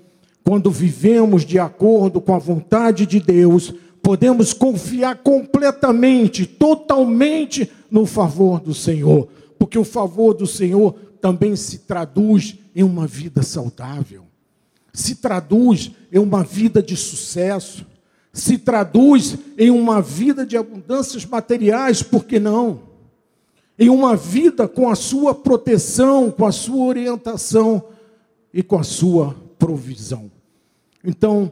Quando 0.43 0.69
vivemos 0.69 1.43
de 1.43 1.57
acordo 1.57 2.21
com 2.21 2.33
a 2.33 2.39
vontade 2.39 3.05
de 3.05 3.19
Deus, 3.19 3.73
podemos 4.01 4.53
confiar 4.53 5.17
completamente, 5.17 6.45
totalmente 6.45 7.71
no 7.89 8.05
favor 8.05 8.59
do 8.59 8.73
Senhor, 8.73 9.27
porque 9.57 9.79
o 9.79 9.83
favor 9.83 10.33
do 10.33 10.45
Senhor 10.45 10.93
também 11.19 11.55
se 11.55 11.79
traduz 11.79 12.59
em 12.75 12.83
uma 12.83 13.07
vida 13.07 13.41
saudável, 13.41 14.25
se 14.93 15.15
traduz 15.15 15.91
em 16.11 16.19
uma 16.19 16.43
vida 16.43 16.83
de 16.83 16.95
sucesso, 16.95 17.83
se 18.35 18.57
traduz 18.57 19.37
em 19.57 19.71
uma 19.71 20.01
vida 20.01 20.45
de 20.45 20.57
abundâncias 20.57 21.25
materiais, 21.25 22.03
por 22.03 22.25
que 22.25 22.37
não? 22.37 22.81
Em 23.79 23.89
uma 23.89 24.13
vida 24.13 24.67
com 24.67 24.89
a 24.89 24.95
sua 24.95 25.33
proteção, 25.33 26.29
com 26.29 26.45
a 26.45 26.51
sua 26.51 26.85
orientação 26.85 27.85
e 28.53 28.61
com 28.61 28.77
a 28.77 28.83
sua 28.83 29.33
provisão. 29.57 30.29
Então, 31.01 31.49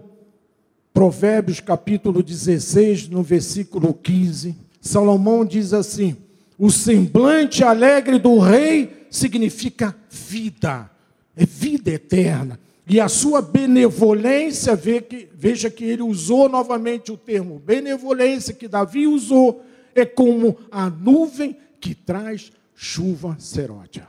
Provérbios 0.94 1.62
capítulo 1.62 2.22
16, 2.22 3.08
no 3.08 3.24
versículo 3.24 3.94
15, 3.94 4.54
Salomão 4.82 5.46
diz 5.46 5.72
assim: 5.74 6.18
O 6.60 6.70
semblante 6.70 7.64
alegre 7.64 8.20
do 8.20 8.40
rei 8.40 9.08
significa 9.10 9.96
vida, 10.10 10.92
é 11.34 11.46
vida 11.46 11.92
eterna. 11.92 12.60
E 12.86 13.00
a 13.00 13.08
sua 13.08 13.42
benevolência, 13.42 14.76
veja 14.76 15.70
que 15.70 15.86
ele 15.86 16.02
usou 16.02 16.50
novamente 16.50 17.12
o 17.12 17.18
termo 17.18 17.60
benevolência 17.60 18.54
que 18.54 18.68
Davi 18.68 19.08
usou, 19.08 19.64
é 19.96 20.06
como 20.06 20.58
a 20.70 20.90
nuvem 20.90 21.56
que 21.80 21.96
traz 21.96 22.52
chuva 22.76 23.38
seródia. 23.40 24.08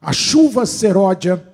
A 0.00 0.12
chuva 0.12 0.64
seródia 0.64 1.46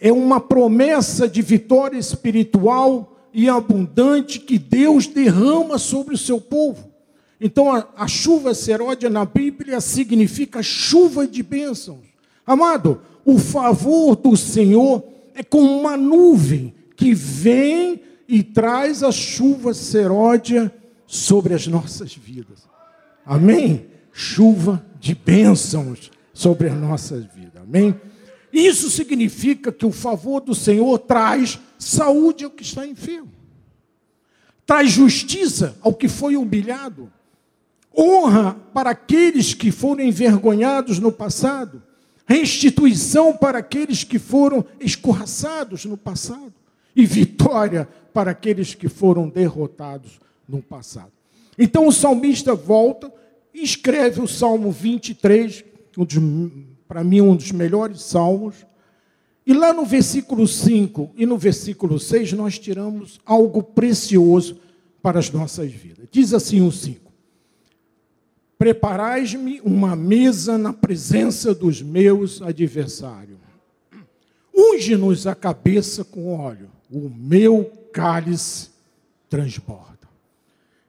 é 0.00 0.12
uma 0.12 0.40
promessa 0.40 1.28
de 1.28 1.42
vitória 1.42 1.98
espiritual 1.98 3.16
e 3.32 3.48
abundante 3.48 4.40
que 4.40 4.58
Deus 4.58 5.06
derrama 5.06 5.78
sobre 5.78 6.14
o 6.14 6.18
seu 6.18 6.40
povo. 6.40 6.88
Então, 7.40 7.74
a, 7.74 7.86
a 7.96 8.08
chuva 8.08 8.54
seródia 8.54 9.10
na 9.10 9.24
Bíblia 9.24 9.80
significa 9.80 10.62
chuva 10.62 11.26
de 11.26 11.42
bênçãos. 11.42 12.06
Amado, 12.46 13.00
o 13.24 13.38
favor 13.38 14.16
do 14.16 14.36
Senhor 14.36 15.04
é 15.38 15.42
como 15.44 15.78
uma 15.78 15.96
nuvem 15.96 16.74
que 16.96 17.14
vem 17.14 18.02
e 18.26 18.42
traz 18.42 19.04
a 19.04 19.12
chuva 19.12 19.72
seródia 19.72 20.74
sobre 21.06 21.54
as 21.54 21.64
nossas 21.68 22.12
vidas. 22.12 22.68
Amém? 23.24 23.86
Chuva 24.12 24.84
de 24.98 25.14
bênçãos 25.14 26.10
sobre 26.34 26.68
as 26.68 26.74
nossas 26.74 27.24
vidas. 27.26 27.62
Amém? 27.62 27.94
Isso 28.52 28.90
significa 28.90 29.70
que 29.70 29.86
o 29.86 29.92
favor 29.92 30.40
do 30.40 30.56
Senhor 30.56 30.98
traz 30.98 31.60
saúde 31.78 32.44
ao 32.44 32.50
que 32.50 32.64
está 32.64 32.84
enfermo, 32.84 33.30
traz 34.66 34.90
justiça 34.90 35.76
ao 35.80 35.94
que 35.94 36.08
foi 36.08 36.36
humilhado, 36.36 37.12
honra 37.96 38.54
para 38.74 38.90
aqueles 38.90 39.54
que 39.54 39.70
foram 39.70 40.02
envergonhados 40.02 40.98
no 40.98 41.12
passado, 41.12 41.80
restituição 42.28 43.34
para 43.34 43.58
aqueles 43.58 44.04
que 44.04 44.18
foram 44.18 44.62
escorraçados 44.78 45.86
no 45.86 45.96
passado 45.96 46.52
e 46.94 47.06
vitória 47.06 47.88
para 48.12 48.32
aqueles 48.32 48.74
que 48.74 48.86
foram 48.86 49.30
derrotados 49.30 50.20
no 50.46 50.60
passado. 50.60 51.10
Então 51.58 51.88
o 51.88 51.92
salmista 51.92 52.54
volta 52.54 53.10
e 53.54 53.62
escreve 53.62 54.20
o 54.20 54.28
Salmo 54.28 54.70
23, 54.70 55.64
um 55.96 56.64
para 56.86 57.02
mim 57.02 57.22
um 57.22 57.34
dos 57.34 57.50
melhores 57.50 58.02
salmos. 58.02 58.66
E 59.46 59.54
lá 59.54 59.72
no 59.72 59.86
versículo 59.86 60.46
5 60.46 61.12
e 61.16 61.24
no 61.24 61.38
versículo 61.38 61.98
6 61.98 62.34
nós 62.34 62.58
tiramos 62.58 63.18
algo 63.24 63.62
precioso 63.62 64.58
para 65.00 65.18
as 65.18 65.30
nossas 65.30 65.72
vidas. 65.72 66.06
Diz 66.10 66.34
assim 66.34 66.60
o 66.60 66.70
5: 66.70 67.07
Preparais-me 68.58 69.60
uma 69.60 69.94
mesa 69.94 70.58
na 70.58 70.72
presença 70.72 71.54
dos 71.54 71.80
meus 71.80 72.42
adversários. 72.42 73.38
Unge-nos 74.52 75.26
a 75.26 75.34
cabeça 75.34 76.04
com 76.04 76.34
óleo, 76.36 76.68
o 76.90 77.08
meu 77.08 77.70
cálice 77.92 78.70
transborda. 79.28 80.08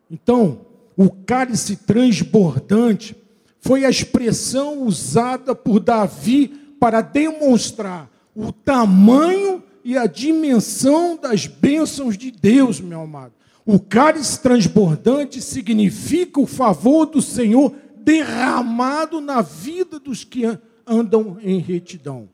Então, 0.09 0.65
o 0.97 1.11
cálice 1.11 1.75
transbordante 1.75 3.15
foi 3.61 3.85
a 3.85 3.89
expressão 3.89 4.83
usada 4.83 5.53
por 5.53 5.79
Davi 5.79 6.47
para 6.79 7.01
demonstrar 7.01 8.09
o 8.35 8.51
tamanho 8.51 9.61
e 9.83 9.97
a 9.97 10.07
dimensão 10.07 11.17
das 11.17 11.45
bênçãos 11.45 12.17
de 12.17 12.31
Deus, 12.31 12.79
meu 12.79 13.01
amado. 13.01 13.33
O 13.71 13.79
cálice 13.79 14.41
transbordante 14.41 15.39
significa 15.39 16.39
o 16.39 16.47
favor 16.47 17.05
do 17.05 17.21
Senhor 17.21 17.71
derramado 17.97 19.21
na 19.21 19.43
vida 19.43 19.99
dos 19.99 20.23
que 20.23 20.41
andam 20.87 21.37
em 21.39 21.59
retidão. 21.59 22.27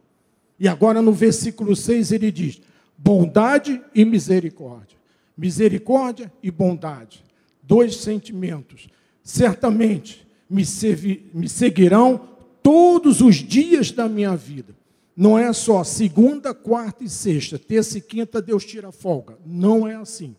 E 0.58 0.66
agora 0.66 1.02
no 1.02 1.12
versículo 1.12 1.76
6 1.76 2.14
ele 2.14 2.32
diz: 2.32 2.62
bondade 2.98 3.82
e 3.94 4.06
misericórdia. 4.06 4.98
Misericórdia 5.38 6.32
e 6.42 6.50
bondade. 6.50 7.22
Dois 7.62 7.98
sentimentos. 7.98 8.88
Certamente 9.22 10.26
me, 10.50 10.66
servi, 10.66 11.30
me 11.34 11.50
seguirão 11.50 12.30
todos 12.64 13.20
os 13.20 13.36
dias 13.36 13.92
da 13.92 14.08
minha 14.08 14.38
vida. 14.38 14.74
Não 15.14 15.38
é 15.38 15.52
só 15.52 15.84
segunda, 15.84 16.54
quarta 16.54 17.04
e 17.04 17.10
sexta, 17.10 17.60
terça 17.60 17.98
e 17.98 18.02
quinta 18.02 18.42
Deus 18.42 18.64
tira 18.64 18.90
folga. 18.90 19.38
Não 19.46 19.86
é 19.86 19.96
assim 19.96 20.34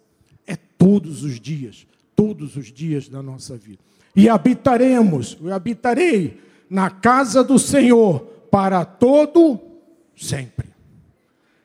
todos 0.78 1.22
os 1.22 1.40
dias, 1.40 1.86
todos 2.14 2.56
os 2.56 2.72
dias 2.72 3.08
da 3.08 3.22
nossa 3.22 3.56
vida. 3.56 3.78
E 4.14 4.28
habitaremos, 4.28 5.36
eu 5.40 5.52
habitarei 5.52 6.40
na 6.68 6.90
casa 6.90 7.44
do 7.44 7.58
Senhor 7.58 8.20
para 8.50 8.84
todo 8.84 9.60
sempre. 10.16 10.66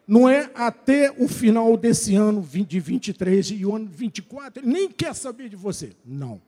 Não 0.07 0.27
é 0.27 0.51
até 0.53 1.13
o 1.17 1.27
final 1.27 1.77
desse 1.77 2.15
ano 2.15 2.41
de 2.41 2.79
23 2.79 3.51
e 3.51 3.65
o 3.65 3.75
ano 3.75 3.89
24, 3.89 4.63
ele 4.63 4.71
nem 4.71 4.89
quer 4.89 5.15
saber 5.15 5.47
de 5.47 5.55
você. 5.55 5.93
Não. 6.05 6.41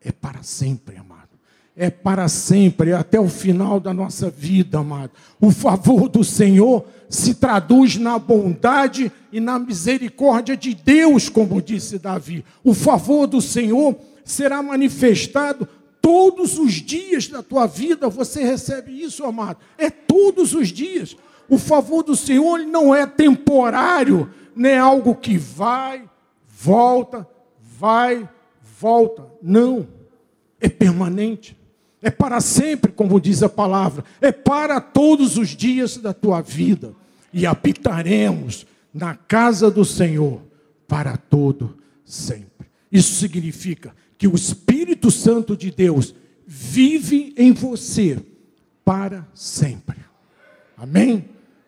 É 0.00 0.10
para 0.12 0.42
sempre, 0.42 0.96
amado 0.96 1.33
é 1.76 1.90
para 1.90 2.28
sempre, 2.28 2.92
até 2.92 3.18
o 3.18 3.28
final 3.28 3.80
da 3.80 3.92
nossa 3.92 4.30
vida, 4.30 4.78
amado. 4.78 5.10
O 5.40 5.50
favor 5.50 6.08
do 6.08 6.22
Senhor 6.22 6.84
se 7.08 7.34
traduz 7.34 7.96
na 7.96 8.16
bondade 8.16 9.10
e 9.32 9.40
na 9.40 9.58
misericórdia 9.58 10.56
de 10.56 10.72
Deus, 10.72 11.28
como 11.28 11.60
disse 11.60 11.98
Davi. 11.98 12.44
O 12.62 12.74
favor 12.74 13.26
do 13.26 13.40
Senhor 13.40 13.96
será 14.24 14.62
manifestado 14.62 15.68
todos 16.00 16.58
os 16.58 16.74
dias 16.74 17.26
da 17.26 17.42
tua 17.42 17.66
vida. 17.66 18.08
Você 18.08 18.44
recebe 18.44 18.92
isso, 18.92 19.24
amado? 19.24 19.58
É 19.76 19.90
todos 19.90 20.54
os 20.54 20.68
dias. 20.68 21.16
O 21.48 21.58
favor 21.58 22.04
do 22.04 22.14
Senhor 22.14 22.60
não 22.60 22.94
é 22.94 23.04
temporário, 23.04 24.30
nem 24.54 24.78
algo 24.78 25.14
que 25.14 25.36
vai, 25.36 26.08
volta, 26.46 27.28
vai, 27.60 28.28
volta. 28.78 29.26
Não. 29.42 29.88
É 30.60 30.68
permanente 30.68 31.63
é 32.04 32.10
para 32.10 32.38
sempre, 32.38 32.92
como 32.92 33.18
diz 33.18 33.42
a 33.42 33.48
palavra, 33.48 34.04
é 34.20 34.30
para 34.30 34.78
todos 34.78 35.38
os 35.38 35.48
dias 35.48 35.96
da 35.96 36.12
tua 36.12 36.42
vida, 36.42 36.92
e 37.32 37.46
habitaremos 37.46 38.66
na 38.92 39.14
casa 39.14 39.70
do 39.70 39.86
Senhor 39.86 40.42
para 40.86 41.16
todo 41.16 41.78
sempre. 42.04 42.68
Isso 42.92 43.14
significa 43.14 43.96
que 44.18 44.28
o 44.28 44.34
Espírito 44.34 45.10
Santo 45.10 45.56
de 45.56 45.70
Deus 45.70 46.14
vive 46.46 47.34
em 47.38 47.52
você 47.52 48.18
para 48.84 49.26
sempre. 49.34 49.96
Amém? 50.76 51.24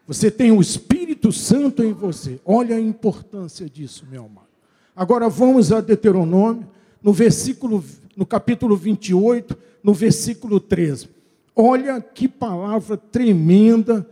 Você 0.07 0.31
tem 0.31 0.53
o 0.53 0.61
Espírito 0.61 1.33
Santo 1.33 1.83
em 1.83 1.95
você. 1.95 2.39
Olha 2.45 2.77
a 2.77 2.81
importância 2.81 3.69
disso, 3.69 4.07
meu 4.11 4.27
amado. 4.27 4.47
Agora 4.95 5.31
vamos 5.31 5.73
a 5.73 5.81
Deuteronômio, 5.81 6.69
no 7.03 7.13
versículo, 7.13 7.83
no 8.15 8.27
capítulo 8.27 8.77
28, 8.77 9.57
no 9.87 9.95
versículo 9.95 10.59
13. 10.59 11.09
Olha 11.55 12.01
que 12.01 12.27
palavra 12.27 12.97
tremenda 12.97 14.05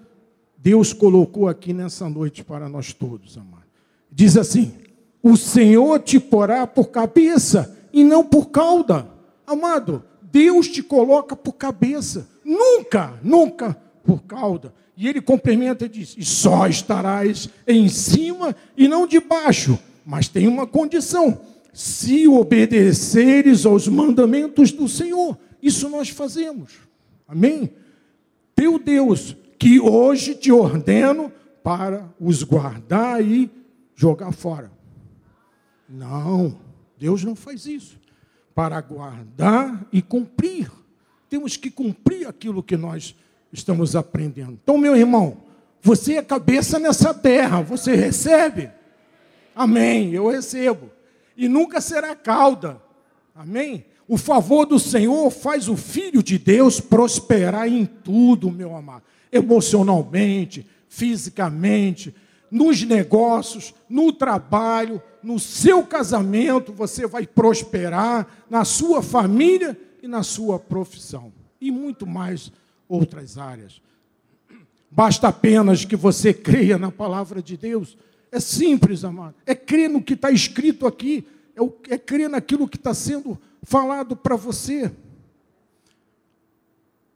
Deus 0.57 0.93
colocou 0.93 1.49
aqui 1.49 1.73
nessa 1.73 2.09
noite 2.09 2.45
para 2.45 2.69
nós 2.69 2.93
todos, 2.93 3.37
amado. 3.37 3.65
Diz 4.09 4.37
assim: 4.37 4.73
O 5.21 5.37
Senhor 5.37 5.99
te 5.99 6.21
porá 6.21 6.65
por 6.65 6.91
cabeça 6.91 7.77
e 7.93 8.05
não 8.05 8.25
por 8.25 8.51
cauda. 8.51 9.09
Amado, 9.45 10.05
Deus 10.23 10.69
te 10.69 10.81
coloca 10.81 11.35
por 11.35 11.55
cabeça, 11.55 12.29
nunca, 12.45 13.19
nunca 13.21 13.77
por 14.05 14.23
cauda. 14.23 14.73
E 14.97 15.09
ele 15.09 15.21
complementa 15.21 15.87
e 15.87 15.89
diz: 15.89 16.15
E 16.17 16.25
só 16.25 16.69
estarás 16.69 17.51
em 17.67 17.89
cima 17.89 18.55
e 18.77 18.87
não 18.87 19.09
debaixo. 19.09 19.77
Mas 20.07 20.29
tem 20.29 20.47
uma 20.47 20.69
condição: 20.69 21.41
se 21.73 22.29
obedeceres 22.29 23.67
aos 23.67 23.89
mandamentos 23.89 24.71
do 24.71 24.89
Senhor. 24.89 25.37
Isso 25.65 25.89
nós 25.89 26.11
fazemos. 26.11 26.75
Amém? 27.27 27.73
Teu 28.55 28.79
Deus, 28.79 29.35
que 29.59 29.81
hoje 29.81 30.35
te 30.35 30.53
ordeno 30.53 31.33
para 31.63 32.07
os 32.21 32.43
guardar 32.43 33.25
e 33.25 33.51
jogar 33.95 34.31
fora. 34.31 34.71
Não, 35.89 36.61
Deus 36.99 37.25
não 37.25 37.35
faz 37.35 37.65
isso. 37.65 37.99
Para 38.55 38.79
guardar 38.83 39.89
e 39.91 40.03
cumprir. 40.03 40.71
Temos 41.31 41.57
que 41.57 41.71
cumprir 41.71 42.29
aquilo 42.29 42.63
que 42.63 42.77
nós 42.77 43.17
estamos 43.51 43.97
aprendendo. 43.97 44.59
Então, 44.63 44.77
meu 44.77 44.95
irmão, 44.95 45.39
você 45.81 46.17
é 46.17 46.23
cabeça 46.23 46.79
nessa 46.79 47.15
terra, 47.15 47.63
você 47.63 47.95
recebe? 47.95 48.71
Amém, 49.55 50.13
eu 50.13 50.29
recebo. 50.29 50.91
E 51.35 51.49
nunca 51.49 51.81
será 51.81 52.15
cauda. 52.15 52.83
Amém? 53.35 53.87
O 54.07 54.19
favor 54.19 54.67
do 54.67 54.79
Senhor 54.79 55.31
faz 55.31 55.69
o 55.69 55.77
filho 55.77 56.23
de 56.23 56.39
Deus 56.39 56.81
prosperar 56.81 57.67
em 57.69 57.87
tudo, 57.87 58.51
meu 58.51 58.77
amado, 58.77 59.03
emocionalmente, 59.33 60.67
fisicamente, 60.89 62.15
nos 62.51 62.83
negócios, 62.83 63.75
no 63.89 64.13
trabalho, 64.13 65.03
no 65.23 65.41
seu 65.41 65.83
casamento, 65.85 66.73
você 66.73 67.07
vai 67.07 67.27
prosperar, 67.27 68.45
na 68.49 68.65
sua 68.65 69.03
família 69.03 69.77
e 70.03 70.07
na 70.07 70.23
sua 70.23 70.59
profissão, 70.59 71.33
e 71.61 71.71
muito 71.71 72.07
mais 72.07 72.53
outras 72.89 73.39
áreas. 73.39 73.81
Basta 74.91 75.29
apenas 75.29 75.85
que 75.85 75.97
você 75.97 76.33
creia 76.33 76.79
na 76.79 76.93
palavra 76.93 77.43
de 77.43 77.57
Deus. 77.57 77.97
É 78.31 78.39
simples, 78.39 79.03
amado. 79.03 79.35
É 79.45 79.55
crer 79.55 79.91
no 79.91 80.01
que 80.01 80.15
está 80.15 80.31
escrito 80.31 80.87
aqui. 80.87 81.27
É, 81.57 81.95
é 81.95 81.99
crer 81.99 82.29
naquilo 82.29 82.69
que 82.69 82.77
está 82.77 82.95
sendo 82.95 83.37
falado 83.65 84.15
para 84.15 84.37
você. 84.37 84.93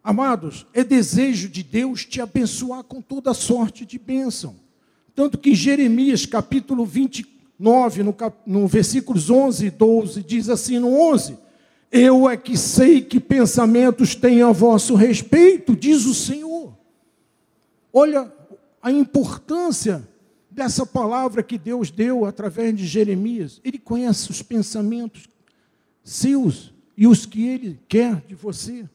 Amados, 0.03 0.67
é 0.73 0.83
desejo 0.83 1.49
de 1.49 1.63
Deus 1.63 2.05
te 2.05 2.21
abençoar 2.21 2.83
com 2.83 3.01
toda 3.03 3.35
sorte 3.35 3.85
de 3.85 3.99
bênção. 3.99 4.57
Tanto 5.15 5.37
que 5.37 5.55
Jeremias, 5.55 6.25
capítulo 6.25 6.87
29, 6.87 8.03
no, 8.03 8.13
cap... 8.13 8.37
no 8.47 8.67
versículos 8.67 9.29
11 9.29 9.67
e 9.67 9.71
12, 9.71 10.23
diz 10.23 10.49
assim 10.49 10.79
no 10.79 10.99
11: 10.99 11.37
Eu 11.91 12.29
é 12.29 12.37
que 12.37 12.57
sei 12.57 13.03
que 13.03 13.21
pensamentos 13.21 14.15
tenho 14.15 14.47
a 14.47 14.53
vosso 14.53 14.95
respeito, 14.95 15.77
diz 15.77 16.07
o 16.07 16.15
Senhor. 16.15 16.73
Olha 17.93 18.33
a 18.81 18.91
importância 18.91 20.09
dessa 20.51 20.87
palavra 20.87 21.43
que 21.43 21.59
Deus 21.59 21.91
deu 21.91 22.25
através 22.25 22.75
de 22.77 22.87
Jeremias. 22.87 23.61
Ele 23.65 23.79
conhece 23.79 24.31
os 24.31 24.41
pensamentos 24.41 25.29
seus 26.03 26.73
e 26.97 27.07
os 27.07 27.27
que 27.27 27.47
ele 27.47 27.79
quer 27.89 28.23
de 28.27 28.35
você. 28.35 28.89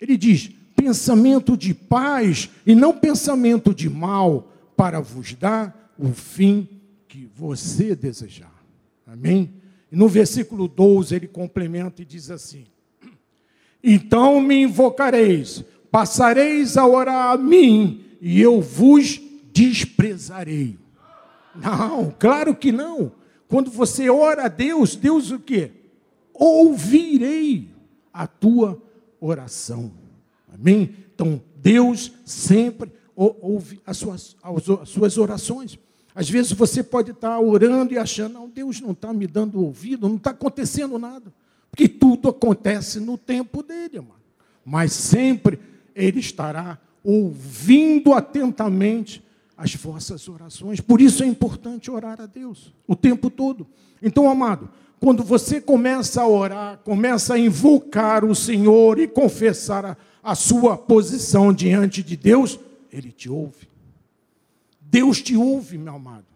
Ele 0.00 0.16
diz: 0.16 0.50
pensamento 0.76 1.56
de 1.56 1.74
paz 1.74 2.50
e 2.66 2.74
não 2.74 2.92
pensamento 2.92 3.74
de 3.74 3.88
mal, 3.88 4.52
para 4.76 5.00
vos 5.00 5.34
dar 5.34 5.92
o 5.98 6.08
fim 6.08 6.68
que 7.06 7.28
você 7.34 7.94
desejar. 7.94 8.52
Amém? 9.06 9.54
E 9.90 9.96
no 9.96 10.08
versículo 10.08 10.66
12 10.66 11.14
ele 11.14 11.28
complementa 11.28 12.02
e 12.02 12.04
diz 12.04 12.30
assim: 12.30 12.64
Então 13.82 14.40
me 14.40 14.62
invocareis, 14.62 15.64
passareis 15.90 16.76
a 16.76 16.86
orar 16.86 17.32
a 17.32 17.36
mim, 17.36 18.04
e 18.20 18.40
eu 18.40 18.60
vos 18.60 19.20
desprezarei. 19.52 20.78
Não, 21.54 22.14
claro 22.18 22.56
que 22.56 22.72
não. 22.72 23.12
Quando 23.46 23.70
você 23.70 24.08
ora 24.08 24.46
a 24.46 24.48
Deus, 24.48 24.96
Deus 24.96 25.30
o 25.30 25.38
quê? 25.38 25.70
Ouvirei 26.34 27.70
a 28.12 28.26
tua 28.26 28.80
oração. 29.20 29.92
Amém? 30.52 30.94
Então, 31.14 31.40
Deus 31.56 32.12
sempre 32.24 32.90
ouve 33.14 33.80
as 33.86 33.96
suas, 33.96 34.36
as 34.42 34.88
suas 34.88 35.18
orações. 35.18 35.78
Às 36.14 36.28
vezes 36.28 36.52
você 36.52 36.82
pode 36.82 37.12
estar 37.12 37.38
orando 37.40 37.94
e 37.94 37.98
achando, 37.98 38.34
não, 38.34 38.48
Deus 38.48 38.80
não 38.80 38.92
está 38.92 39.12
me 39.12 39.26
dando 39.26 39.62
ouvido, 39.62 40.08
não 40.08 40.16
está 40.16 40.30
acontecendo 40.30 40.98
nada. 40.98 41.32
Porque 41.70 41.88
tudo 41.88 42.28
acontece 42.28 43.00
no 43.00 43.16
tempo 43.16 43.62
dele, 43.62 44.00
mano. 44.00 44.20
Mas 44.64 44.92
sempre 44.92 45.58
ele 45.94 46.20
estará 46.20 46.78
ouvindo 47.02 48.12
atentamente 48.12 49.24
as 49.56 49.74
vossas 49.74 50.28
orações. 50.28 50.80
Por 50.80 51.00
isso 51.00 51.22
é 51.22 51.26
importante 51.26 51.90
orar 51.90 52.20
a 52.20 52.26
Deus 52.26 52.74
o 52.86 52.94
tempo 52.94 53.30
todo. 53.30 53.66
Então, 54.02 54.28
amado, 54.28 54.68
quando 55.02 55.24
você 55.24 55.60
começa 55.60 56.22
a 56.22 56.28
orar, 56.28 56.78
começa 56.84 57.34
a 57.34 57.38
invocar 57.38 58.24
o 58.24 58.36
Senhor 58.36 59.00
e 59.00 59.08
confessar 59.08 59.84
a, 59.84 59.96
a 60.22 60.36
sua 60.36 60.78
posição 60.78 61.52
diante 61.52 62.04
de 62.04 62.16
Deus, 62.16 62.56
Ele 62.92 63.10
te 63.10 63.28
ouve. 63.28 63.68
Deus 64.80 65.20
te 65.20 65.36
ouve, 65.36 65.76
meu 65.76 65.96
amado. 65.96 66.26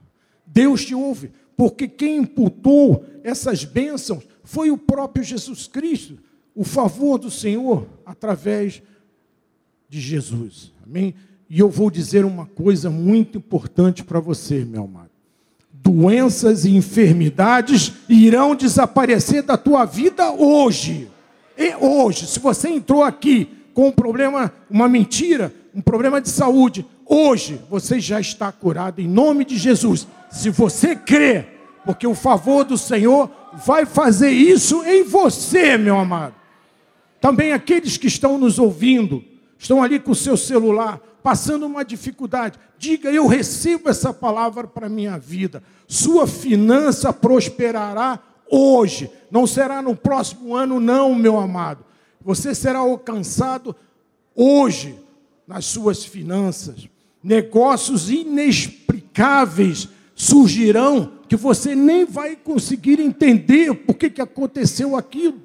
Deus 0.44 0.84
te 0.84 0.96
ouve, 0.96 1.30
porque 1.56 1.86
quem 1.86 2.16
imputou 2.16 3.04
essas 3.22 3.64
bênçãos 3.64 4.26
foi 4.42 4.72
o 4.72 4.76
próprio 4.76 5.22
Jesus 5.22 5.68
Cristo, 5.68 6.18
o 6.52 6.64
favor 6.64 7.18
do 7.18 7.30
Senhor 7.30 7.86
através 8.04 8.82
de 9.88 10.00
Jesus. 10.00 10.72
Amém? 10.84 11.14
E 11.48 11.60
eu 11.60 11.70
vou 11.70 11.88
dizer 11.88 12.24
uma 12.24 12.46
coisa 12.46 12.90
muito 12.90 13.38
importante 13.38 14.02
para 14.02 14.18
você, 14.18 14.64
meu 14.64 14.82
amado. 14.82 15.05
Doenças 15.86 16.64
e 16.64 16.74
enfermidades 16.74 17.92
irão 18.08 18.56
desaparecer 18.56 19.44
da 19.44 19.56
tua 19.56 19.84
vida 19.84 20.32
hoje. 20.32 21.08
E 21.56 21.76
hoje, 21.76 22.26
se 22.26 22.40
você 22.40 22.68
entrou 22.68 23.04
aqui 23.04 23.48
com 23.72 23.86
um 23.86 23.92
problema, 23.92 24.52
uma 24.68 24.88
mentira, 24.88 25.54
um 25.72 25.80
problema 25.80 26.20
de 26.20 26.28
saúde, 26.28 26.84
hoje 27.04 27.60
você 27.70 28.00
já 28.00 28.18
está 28.18 28.50
curado 28.50 29.00
em 29.00 29.06
nome 29.06 29.44
de 29.44 29.56
Jesus. 29.56 30.08
Se 30.28 30.50
você 30.50 30.96
crê, 30.96 31.44
porque 31.84 32.04
o 32.04 32.16
favor 32.16 32.64
do 32.64 32.76
Senhor 32.76 33.30
vai 33.64 33.86
fazer 33.86 34.30
isso 34.30 34.82
em 34.84 35.04
você, 35.04 35.78
meu 35.78 35.96
amado. 35.96 36.34
Também 37.20 37.52
aqueles 37.52 37.96
que 37.96 38.08
estão 38.08 38.38
nos 38.38 38.58
ouvindo, 38.58 39.22
estão 39.56 39.80
ali 39.80 40.00
com 40.00 40.10
o 40.10 40.16
seu 40.16 40.36
celular, 40.36 41.00
passando 41.26 41.66
uma 41.66 41.84
dificuldade, 41.84 42.56
diga: 42.78 43.10
Eu 43.10 43.26
recebo 43.26 43.88
essa 43.88 44.14
palavra 44.14 44.64
para 44.64 44.86
a 44.86 44.88
minha 44.88 45.18
vida. 45.18 45.60
Sua 45.88 46.24
finança 46.24 47.12
prosperará 47.12 48.20
hoje, 48.48 49.10
não 49.28 49.44
será 49.44 49.82
no 49.82 49.96
próximo 49.96 50.54
ano, 50.54 50.78
não, 50.78 51.16
meu 51.16 51.36
amado. 51.36 51.84
Você 52.20 52.54
será 52.54 52.78
alcançado 52.78 53.74
hoje 54.36 54.94
nas 55.48 55.64
suas 55.64 56.04
finanças. 56.04 56.88
Negócios 57.20 58.08
inexplicáveis 58.08 59.88
surgirão 60.14 61.10
que 61.28 61.34
você 61.34 61.74
nem 61.74 62.04
vai 62.04 62.36
conseguir 62.36 63.00
entender 63.00 63.74
por 63.74 63.96
que, 63.96 64.10
que 64.10 64.22
aconteceu 64.22 64.94
aquilo. 64.94 65.40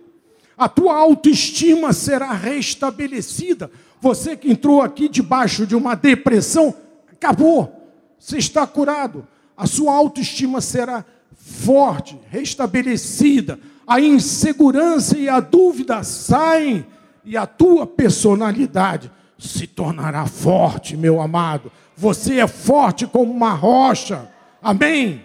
A 0.56 0.70
tua 0.70 0.96
autoestima 0.96 1.91
será 1.91 2.32
restabelecida. 2.34 3.72
Você 4.02 4.36
que 4.36 4.52
entrou 4.52 4.82
aqui 4.82 5.08
debaixo 5.08 5.68
de 5.68 5.76
uma 5.76 5.96
depressão, 5.96 6.74
acabou. 7.12 7.72
Você 8.18 8.38
está 8.38 8.66
curado. 8.66 9.28
A 9.56 9.68
sua 9.68 9.94
autoestima 9.94 10.60
será 10.60 11.06
forte, 11.36 12.20
restabelecida. 12.30 13.60
A 13.86 14.02
insegurança 14.02 15.18
e 15.18 15.30
a 15.30 15.40
dúvida 15.40 16.04
saem 16.04 16.84
e 17.24 17.38
a 17.38 17.46
tua 17.46 17.86
personalidade 17.86 19.12
se 19.38 19.68
tornará 19.68 20.26
forte, 20.26 20.98
meu 20.98 21.22
amado. 21.22 21.72
Você 21.96 22.40
é 22.40 22.48
forte 22.48 23.06
como 23.06 23.32
uma 23.32 23.54
rocha. 23.54 24.28
Amém? 24.64 25.22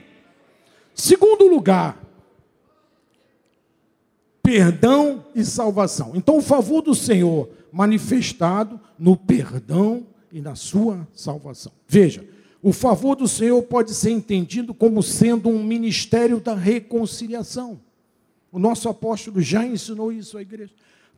Segundo 0.95 1.47
lugar, 1.49 1.97
perdão 4.43 5.25
e 5.35 5.45
salvação. 5.45 6.12
Então, 6.15 6.37
o 6.37 6.43
favor 6.43 6.83
do 6.83 6.95
Senhor 6.95 7.49
manifestado 7.77 8.81
no 8.99 9.15
perdão 9.19 10.07
e 10.33 10.41
na 10.41 10.55
sua 10.55 11.07
salvação. 11.12 11.71
Veja, 11.87 12.27
o 12.62 12.73
favor 12.73 13.15
do 13.15 13.29
Senhor 13.29 13.62
pode 13.65 13.93
ser 13.93 14.12
entendido 14.12 14.73
como 14.73 15.03
sendo 15.03 15.51
um 15.51 15.62
ministério 15.62 16.41
da 16.41 16.55
reconciliação. 16.55 17.79
O 18.51 18.59
nosso 18.59 18.89
apóstolo 18.89 19.43
já 19.43 19.67
ensinou 19.67 20.11
isso 20.11 20.39
à 20.39 20.43
igreja. 20.43 20.73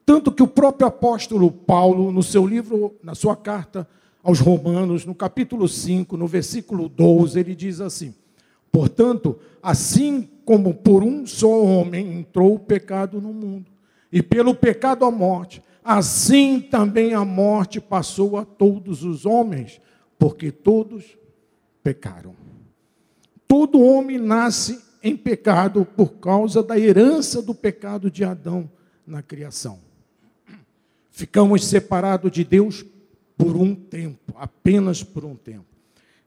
Tanto 0.04 0.32
que 0.32 0.42
o 0.42 0.48
próprio 0.48 0.88
apóstolo 0.88 1.48
Paulo, 1.48 2.10
no 2.10 2.24
seu 2.24 2.44
livro, 2.44 2.96
na 3.04 3.14
sua 3.14 3.36
carta 3.36 3.86
aos 4.20 4.40
Romanos, 4.40 5.04
no 5.04 5.14
capítulo 5.14 5.68
5, 5.68 6.16
no 6.16 6.26
versículo 6.26 6.88
12, 6.88 7.38
ele 7.38 7.54
diz 7.54 7.80
assim: 7.80 8.12
Portanto, 8.72 9.38
assim 9.62 10.28
como 10.44 10.74
por 10.74 11.04
um 11.04 11.24
só 11.24 11.62
homem 11.62 12.18
entrou 12.18 12.56
o 12.56 12.58
pecado 12.58 13.20
no 13.20 13.32
mundo, 13.32 13.66
e 14.10 14.20
pelo 14.20 14.56
pecado 14.56 15.04
a 15.04 15.10
morte, 15.10 15.62
assim 15.88 16.60
também 16.60 17.14
a 17.14 17.24
morte 17.24 17.80
passou 17.80 18.36
a 18.36 18.44
todos 18.44 19.02
os 19.02 19.24
homens, 19.24 19.80
porque 20.18 20.52
todos 20.52 21.16
pecaram. 21.82 22.36
Todo 23.46 23.80
homem 23.80 24.18
nasce 24.18 24.84
em 25.02 25.16
pecado 25.16 25.86
por 25.86 26.18
causa 26.18 26.62
da 26.62 26.78
herança 26.78 27.40
do 27.40 27.54
pecado 27.54 28.10
de 28.10 28.22
Adão 28.22 28.70
na 29.06 29.22
criação. 29.22 29.80
Ficamos 31.10 31.64
separados 31.64 32.30
de 32.30 32.44
Deus 32.44 32.84
por 33.34 33.56
um 33.56 33.74
tempo, 33.74 34.34
apenas 34.36 35.02
por 35.02 35.24
um 35.24 35.34
tempo. 35.34 35.64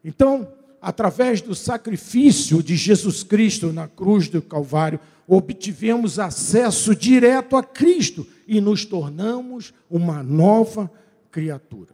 Então, 0.03 0.51
através 0.81 1.41
do 1.41 1.53
sacrifício 1.53 2.63
de 2.63 2.75
Jesus 2.75 3.23
Cristo 3.23 3.71
na 3.71 3.87
cruz 3.87 4.27
do 4.27 4.41
Calvário, 4.41 4.99
obtivemos 5.27 6.17
acesso 6.17 6.95
direto 6.95 7.55
a 7.55 7.63
Cristo 7.63 8.25
e 8.47 8.59
nos 8.59 8.83
tornamos 8.83 9.73
uma 9.89 10.23
nova 10.23 10.91
criatura. 11.29 11.93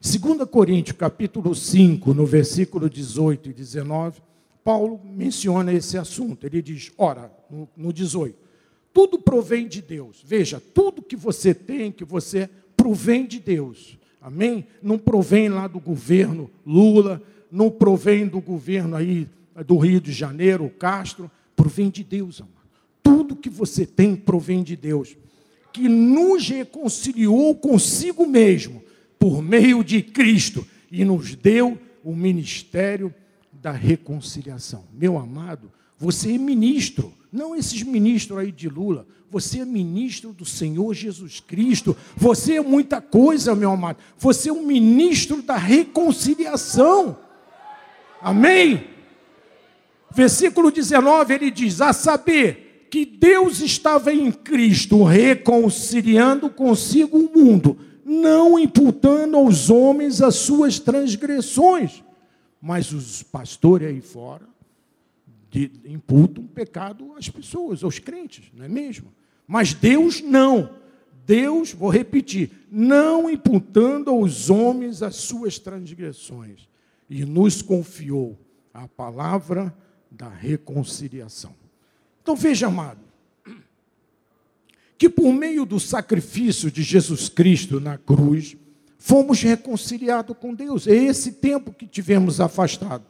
2 0.00 0.48
Coríntios, 0.50 0.96
capítulo 0.96 1.54
5, 1.54 2.14
no 2.14 2.26
versículo 2.26 2.90
18 2.90 3.50
e 3.50 3.52
19, 3.52 4.20
Paulo 4.62 5.00
menciona 5.04 5.72
esse 5.72 5.98
assunto. 5.98 6.46
Ele 6.46 6.62
diz: 6.62 6.90
ora, 6.96 7.30
no, 7.50 7.68
no 7.76 7.92
18, 7.92 8.36
tudo 8.92 9.18
provém 9.18 9.68
de 9.68 9.82
Deus. 9.82 10.22
Veja, 10.24 10.62
tudo 10.72 11.02
que 11.02 11.16
você 11.16 11.54
tem, 11.54 11.92
que 11.92 12.04
você 12.04 12.48
provém 12.76 13.26
de 13.26 13.38
Deus. 13.38 13.98
Amém? 14.20 14.66
Não 14.82 14.98
provém 14.98 15.48
lá 15.48 15.66
do 15.66 15.78
governo 15.78 16.50
Lula, 16.66 17.22
não 17.54 17.70
provém 17.70 18.26
do 18.26 18.40
governo 18.40 18.96
aí 18.96 19.28
do 19.64 19.78
Rio 19.78 20.00
de 20.00 20.10
Janeiro, 20.10 20.68
Castro, 20.68 21.30
provém 21.54 21.88
de 21.88 22.02
Deus, 22.02 22.40
amado. 22.40 22.52
Tudo 23.00 23.36
que 23.36 23.48
você 23.48 23.86
tem 23.86 24.16
provém 24.16 24.64
de 24.64 24.74
Deus, 24.74 25.16
que 25.72 25.88
nos 25.88 26.48
reconciliou 26.48 27.54
consigo 27.54 28.26
mesmo 28.26 28.82
por 29.20 29.40
meio 29.40 29.84
de 29.84 30.02
Cristo 30.02 30.66
e 30.90 31.04
nos 31.04 31.36
deu 31.36 31.78
o 32.02 32.14
ministério 32.14 33.14
da 33.52 33.70
reconciliação. 33.70 34.84
Meu 34.92 35.16
amado, 35.16 35.70
você 35.96 36.34
é 36.34 36.38
ministro, 36.38 37.14
não 37.32 37.54
esses 37.54 37.84
ministros 37.84 38.36
aí 38.36 38.50
de 38.50 38.68
Lula. 38.68 39.06
Você 39.30 39.60
é 39.60 39.64
ministro 39.64 40.32
do 40.32 40.44
Senhor 40.44 40.92
Jesus 40.92 41.40
Cristo. 41.40 41.96
Você 42.16 42.54
é 42.54 42.60
muita 42.60 43.00
coisa, 43.00 43.54
meu 43.54 43.70
amado. 43.70 43.98
Você 44.18 44.48
é 44.48 44.52
um 44.52 44.66
ministro 44.66 45.40
da 45.42 45.56
reconciliação. 45.56 47.16
Amém? 48.24 48.86
Versículo 50.10 50.70
19 50.70 51.34
ele 51.34 51.50
diz: 51.50 51.82
A 51.82 51.92
saber 51.92 52.88
que 52.90 53.04
Deus 53.04 53.60
estava 53.60 54.14
em 54.14 54.32
Cristo 54.32 55.04
reconciliando 55.04 56.48
consigo 56.48 57.18
o 57.18 57.30
mundo, 57.38 57.76
não 58.02 58.58
imputando 58.58 59.36
aos 59.36 59.68
homens 59.68 60.22
as 60.22 60.36
suas 60.36 60.78
transgressões. 60.78 62.02
Mas 62.62 62.92
os 62.92 63.22
pastores 63.22 63.88
aí 63.88 64.00
fora 64.00 64.46
imputam 65.84 66.46
pecado 66.46 67.12
às 67.18 67.28
pessoas, 67.28 67.84
aos 67.84 67.98
crentes, 67.98 68.44
não 68.54 68.64
é 68.64 68.68
mesmo? 68.68 69.12
Mas 69.46 69.74
Deus 69.74 70.22
não. 70.22 70.70
Deus, 71.26 71.72
vou 71.72 71.90
repetir, 71.90 72.50
não 72.70 73.28
imputando 73.28 74.10
aos 74.10 74.48
homens 74.50 75.02
as 75.02 75.16
suas 75.16 75.58
transgressões, 75.58 76.68
e 77.08 77.24
nos 77.24 77.62
confiou 77.62 78.38
a 78.72 78.88
palavra 78.88 79.74
da 80.10 80.28
reconciliação. 80.28 81.54
Então 82.22 82.34
veja, 82.34 82.66
amado, 82.66 83.00
que 84.96 85.08
por 85.08 85.32
meio 85.32 85.64
do 85.66 85.78
sacrifício 85.78 86.70
de 86.70 86.82
Jesus 86.82 87.28
Cristo 87.28 87.80
na 87.80 87.98
cruz, 87.98 88.56
fomos 88.98 89.42
reconciliados 89.42 90.36
com 90.38 90.54
Deus. 90.54 90.86
É 90.86 90.94
esse 90.94 91.32
tempo 91.32 91.72
que 91.72 91.86
tivemos 91.86 92.40
afastado. 92.40 93.04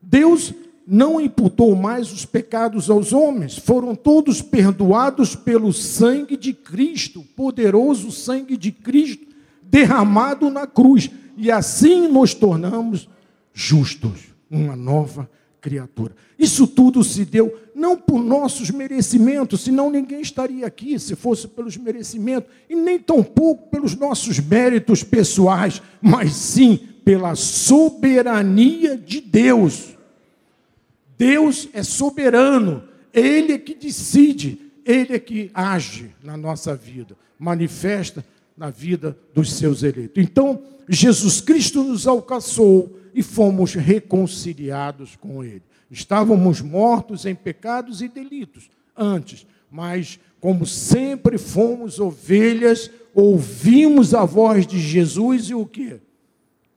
Deus 0.00 0.54
não 0.86 1.20
imputou 1.20 1.74
mais 1.74 2.12
os 2.12 2.24
pecados 2.24 2.88
aos 2.88 3.12
homens, 3.12 3.58
foram 3.58 3.94
todos 3.94 4.40
perdoados 4.40 5.34
pelo 5.34 5.72
sangue 5.72 6.36
de 6.36 6.52
Cristo, 6.52 7.24
poderoso 7.34 8.12
sangue 8.12 8.56
de 8.56 8.70
Cristo 8.70 9.26
derramado 9.62 10.48
na 10.48 10.66
cruz, 10.66 11.10
e 11.36 11.50
assim 11.50 12.08
nos 12.08 12.32
tornamos 12.32 13.08
justos, 13.56 14.34
uma 14.50 14.76
nova 14.76 15.28
criatura. 15.60 16.14
Isso 16.38 16.66
tudo 16.66 17.02
se 17.02 17.24
deu 17.24 17.58
não 17.74 17.96
por 17.96 18.22
nossos 18.22 18.70
merecimentos, 18.70 19.62
senão 19.62 19.90
ninguém 19.90 20.20
estaria 20.20 20.66
aqui 20.66 20.98
se 20.98 21.16
fosse 21.16 21.48
pelos 21.48 21.76
merecimentos, 21.76 22.50
e 22.68 22.76
nem 22.76 22.98
tampouco 22.98 23.70
pelos 23.70 23.94
nossos 23.94 24.38
méritos 24.38 25.02
pessoais, 25.02 25.80
mas 26.00 26.34
sim 26.34 26.78
pela 27.04 27.34
soberania 27.34 28.96
de 28.96 29.20
Deus 29.20 29.96
Deus 31.18 31.68
é 31.72 31.82
soberano, 31.82 32.84
Ele 33.12 33.54
é 33.54 33.58
que 33.58 33.74
decide, 33.74 34.58
Ele 34.84 35.14
é 35.14 35.18
que 35.18 35.50
age 35.54 36.14
na 36.22 36.36
nossa 36.36 36.74
vida, 36.74 37.16
manifesta 37.38 38.24
na 38.56 38.70
vida 38.70 39.16
dos 39.34 39.52
seus 39.52 39.82
eleitos. 39.82 40.22
Então, 40.22 40.62
Jesus 40.88 41.40
Cristo 41.40 41.82
nos 41.82 42.06
alcançou 42.06 42.98
e 43.16 43.22
fomos 43.22 43.72
reconciliados 43.72 45.16
com 45.16 45.42
Ele. 45.42 45.62
Estávamos 45.90 46.60
mortos 46.60 47.24
em 47.24 47.34
pecados 47.34 48.02
e 48.02 48.08
delitos 48.08 48.68
antes, 48.94 49.46
mas 49.70 50.20
como 50.38 50.66
sempre 50.66 51.38
fomos 51.38 51.98
ovelhas, 51.98 52.90
ouvimos 53.14 54.12
a 54.12 54.26
voz 54.26 54.66
de 54.66 54.78
Jesus 54.78 55.48
e 55.48 55.54
o 55.54 55.64
que? 55.64 55.98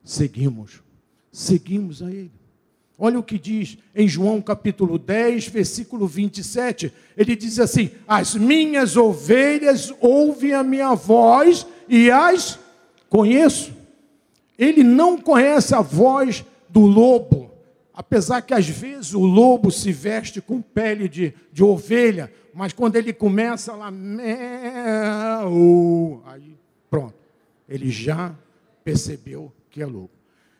Seguimos, 0.02 0.82
seguimos 1.30 2.02
a 2.02 2.10
Ele. 2.10 2.32
Olha 2.98 3.18
o 3.18 3.22
que 3.22 3.38
diz 3.38 3.76
em 3.94 4.08
João 4.08 4.40
capítulo 4.40 4.98
10, 4.98 5.48
versículo 5.48 6.06
27. 6.06 6.90
Ele 7.16 7.36
diz 7.36 7.58
assim: 7.58 7.90
As 8.08 8.34
minhas 8.34 8.96
ovelhas 8.96 9.92
ouvem 10.00 10.54
a 10.54 10.62
minha 10.62 10.94
voz 10.94 11.66
e 11.86 12.10
as 12.10 12.58
conheço. 13.10 13.79
Ele 14.60 14.84
não 14.84 15.18
conhece 15.18 15.74
a 15.74 15.80
voz 15.80 16.44
do 16.68 16.80
lobo, 16.80 17.50
apesar 17.94 18.42
que 18.42 18.54
às 18.54 18.68
vezes 18.68 19.14
o 19.14 19.20
lobo 19.20 19.70
se 19.70 19.90
veste 19.90 20.40
com 20.40 20.60
pele 20.60 21.08
de, 21.08 21.34
de 21.52 21.64
ovelha, 21.64 22.32
mas 22.54 22.72
quando 22.72 22.96
ele 22.96 23.12
começa 23.12 23.74
lá, 23.74 23.90
aí 26.26 26.56
pronto, 26.88 27.14
ele 27.68 27.90
já 27.90 28.34
percebeu 28.84 29.50
que 29.70 29.82
é 29.82 29.86
lobo. 29.86 30.10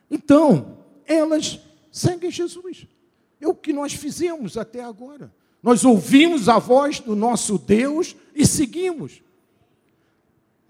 Então, 0.09 0.79
elas 1.05 1.59
Seguem 1.91 2.31
Jesus. 2.31 2.87
É 3.39 3.47
o 3.47 3.53
que 3.53 3.73
nós 3.73 3.93
fizemos 3.93 4.55
até 4.55 4.81
agora. 4.81 5.31
Nós 5.61 5.83
ouvimos 5.83 6.47
a 6.47 6.57
voz 6.57 6.99
do 6.99 7.15
nosso 7.15 7.57
Deus 7.57 8.15
e 8.33 8.47
seguimos. 8.47 9.21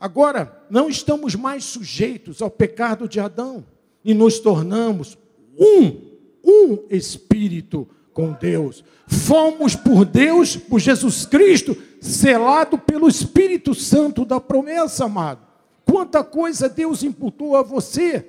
Agora, 0.01 0.65
não 0.67 0.89
estamos 0.89 1.35
mais 1.35 1.63
sujeitos 1.63 2.41
ao 2.41 2.49
pecado 2.49 3.07
de 3.07 3.19
Adão 3.19 3.63
e 4.03 4.15
nos 4.15 4.39
tornamos 4.39 5.15
um, 5.55 5.95
um 6.43 6.79
espírito 6.89 7.87
com 8.11 8.33
Deus. 8.33 8.83
Fomos 9.05 9.75
por 9.75 10.03
Deus, 10.03 10.55
por 10.55 10.79
Jesus 10.79 11.27
Cristo, 11.27 11.77
selado 12.01 12.79
pelo 12.79 13.07
Espírito 13.07 13.75
Santo 13.75 14.25
da 14.25 14.39
promessa, 14.39 15.05
amado. 15.05 15.45
Quanta 15.85 16.23
coisa 16.23 16.67
Deus 16.67 17.03
imputou 17.03 17.55
a 17.55 17.61
você. 17.61 18.25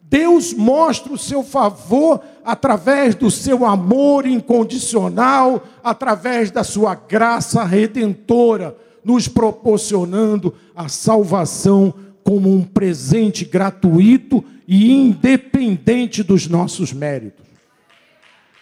Deus 0.00 0.54
mostra 0.54 1.12
o 1.12 1.18
seu 1.18 1.42
favor 1.42 2.22
através 2.44 3.16
do 3.16 3.32
seu 3.32 3.66
amor 3.66 4.26
incondicional, 4.26 5.66
através 5.82 6.52
da 6.52 6.62
sua 6.62 6.94
graça 6.94 7.64
redentora, 7.64 8.76
nos 9.06 9.28
proporcionando 9.28 10.52
a 10.74 10.88
salvação 10.88 11.94
como 12.24 12.52
um 12.52 12.64
presente 12.64 13.44
gratuito 13.44 14.44
e 14.66 14.90
independente 14.90 16.24
dos 16.24 16.48
nossos 16.48 16.92
méritos. 16.92 17.46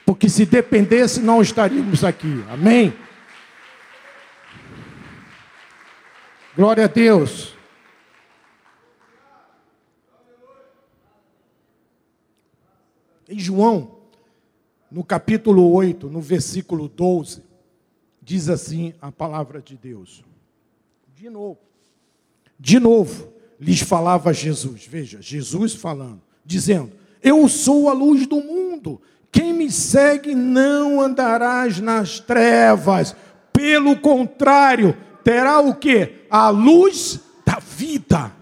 Porque 0.04 0.28
se 0.28 0.44
dependesse, 0.44 1.22
não 1.22 1.40
estaríamos 1.40 2.04
aqui. 2.04 2.44
Amém? 2.50 2.92
Glória 6.54 6.85
a 6.85 6.88
Deus. 6.88 7.54
Em 13.26 13.38
João, 13.38 13.96
no 14.90 15.02
capítulo 15.02 15.72
8, 15.72 16.11
no 16.11 16.20
versículo 16.20 16.87
12, 16.87 17.42
diz 18.20 18.50
assim 18.50 18.92
a 19.00 19.11
palavra 19.11 19.62
de 19.62 19.74
Deus. 19.74 20.22
De 21.16 21.31
novo, 21.31 21.61
de 22.59 22.81
novo, 22.81 23.33
lhes 23.61 23.81
falava 23.81 24.35
Jesus, 24.35 24.85
veja, 24.85 25.22
Jesus 25.22 25.72
falando, 25.72 26.20
dizendo: 26.44 26.90
Eu 27.22 27.48
sou 27.48 27.88
a 27.88 27.92
luz 27.92 28.27
do 28.27 28.40
mundo, 28.40 29.00
quem 29.31 29.53
me 29.53 29.70
segue 29.70 30.35
não 30.35 31.00
andarás 31.00 31.79
nas 31.79 32.18
trevas, 32.18 33.14
pelo 33.53 33.96
contrário, 34.00 34.96
terá 35.22 35.61
o 35.61 35.77
que? 35.77 36.27
A 36.29 36.48
luz 36.48 37.20
da 37.46 37.61
vida, 37.61 38.33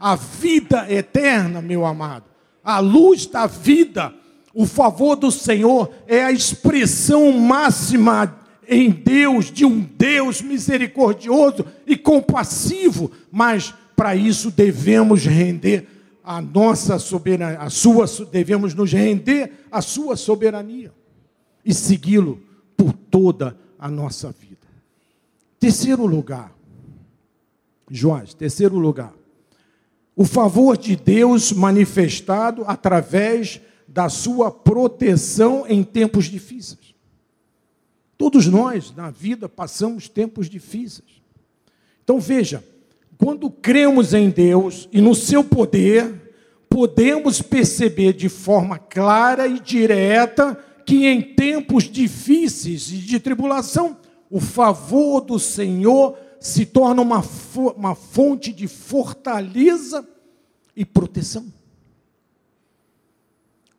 a 0.00 0.16
vida 0.16 0.90
eterna, 0.90 1.60
meu 1.60 1.84
amado. 1.84 2.24
A 2.64 2.78
luz 2.78 3.26
da 3.26 3.46
vida, 3.46 4.14
o 4.54 4.64
favor 4.64 5.14
do 5.14 5.30
Senhor 5.30 5.92
é 6.06 6.24
a 6.24 6.32
expressão 6.32 7.32
máxima 7.32 8.41
em 8.68 8.90
Deus, 8.90 9.50
de 9.50 9.64
um 9.64 9.80
Deus 9.80 10.40
misericordioso 10.40 11.64
e 11.86 11.96
compassivo, 11.96 13.10
mas 13.30 13.74
para 13.96 14.14
isso 14.14 14.50
devemos 14.50 15.24
render 15.24 15.86
a 16.24 16.40
nossa 16.40 16.98
soberania, 16.98 17.58
a 17.58 17.68
sua, 17.68 18.06
devemos 18.30 18.74
nos 18.74 18.92
render 18.92 19.52
à 19.70 19.82
sua 19.82 20.16
soberania 20.16 20.92
e 21.64 21.74
segui-lo 21.74 22.40
por 22.76 22.92
toda 22.92 23.56
a 23.78 23.88
nossa 23.90 24.30
vida. 24.30 24.56
Terceiro 25.58 26.06
lugar, 26.06 26.52
Joás, 27.90 28.32
terceiro 28.34 28.78
lugar, 28.78 29.12
o 30.14 30.24
favor 30.24 30.76
de 30.76 30.94
Deus 30.96 31.52
manifestado 31.52 32.64
através 32.66 33.60
da 33.86 34.08
sua 34.08 34.50
proteção 34.50 35.66
em 35.68 35.82
tempos 35.82 36.26
difíceis. 36.26 36.91
Todos 38.22 38.46
nós, 38.46 38.94
na 38.94 39.10
vida, 39.10 39.48
passamos 39.48 40.08
tempos 40.08 40.48
difíceis. 40.48 41.20
Então 42.04 42.20
veja, 42.20 42.62
quando 43.18 43.50
cremos 43.50 44.14
em 44.14 44.30
Deus 44.30 44.88
e 44.92 45.00
no 45.00 45.12
seu 45.12 45.42
poder, 45.42 46.32
podemos 46.68 47.42
perceber 47.42 48.12
de 48.12 48.28
forma 48.28 48.78
clara 48.78 49.48
e 49.48 49.58
direta 49.58 50.54
que 50.86 51.04
em 51.04 51.34
tempos 51.34 51.90
difíceis 51.90 52.92
e 52.92 52.98
de 52.98 53.18
tribulação, 53.18 53.96
o 54.30 54.38
favor 54.38 55.22
do 55.22 55.36
Senhor 55.36 56.16
se 56.38 56.64
torna 56.64 57.02
uma, 57.02 57.24
uma 57.74 57.96
fonte 57.96 58.52
de 58.52 58.68
fortaleza 58.68 60.08
e 60.76 60.84
proteção. 60.84 61.52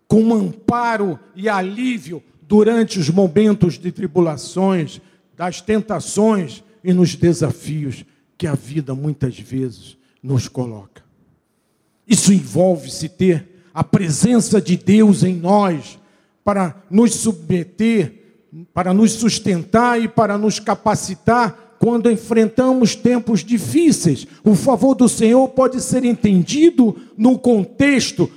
Com 0.05 0.33
amparo 0.33 1.17
e 1.33 1.47
alívio 1.47 2.21
durante 2.53 2.99
os 2.99 3.09
momentos 3.09 3.79
de 3.79 3.91
tribulações, 3.91 5.01
das 5.35 5.59
tentações 5.59 6.63
e 6.83 6.93
nos 6.93 7.15
desafios 7.15 8.05
que 8.37 8.45
a 8.45 8.53
vida 8.53 8.93
muitas 8.93 9.39
vezes 9.39 9.97
nos 10.21 10.47
coloca. 10.47 11.01
Isso 12.07 12.31
envolve-se 12.31 13.09
ter 13.09 13.63
a 13.73 13.83
presença 13.83 14.61
de 14.61 14.77
Deus 14.77 15.23
em 15.23 15.33
nós 15.33 15.97
para 16.43 16.79
nos 16.91 17.15
submeter, 17.15 18.21
para 18.71 18.93
nos 18.93 19.13
sustentar 19.13 19.99
e 19.99 20.07
para 20.07 20.37
nos 20.37 20.59
capacitar 20.59 21.77
quando 21.79 22.11
enfrentamos 22.11 22.95
tempos 22.95 23.43
difíceis. 23.43 24.27
O 24.43 24.53
favor 24.53 24.93
do 24.93 25.09
Senhor 25.09 25.47
pode 25.49 25.81
ser 25.81 26.05
entendido 26.05 26.95
no 27.17 27.39
contexto 27.39 28.29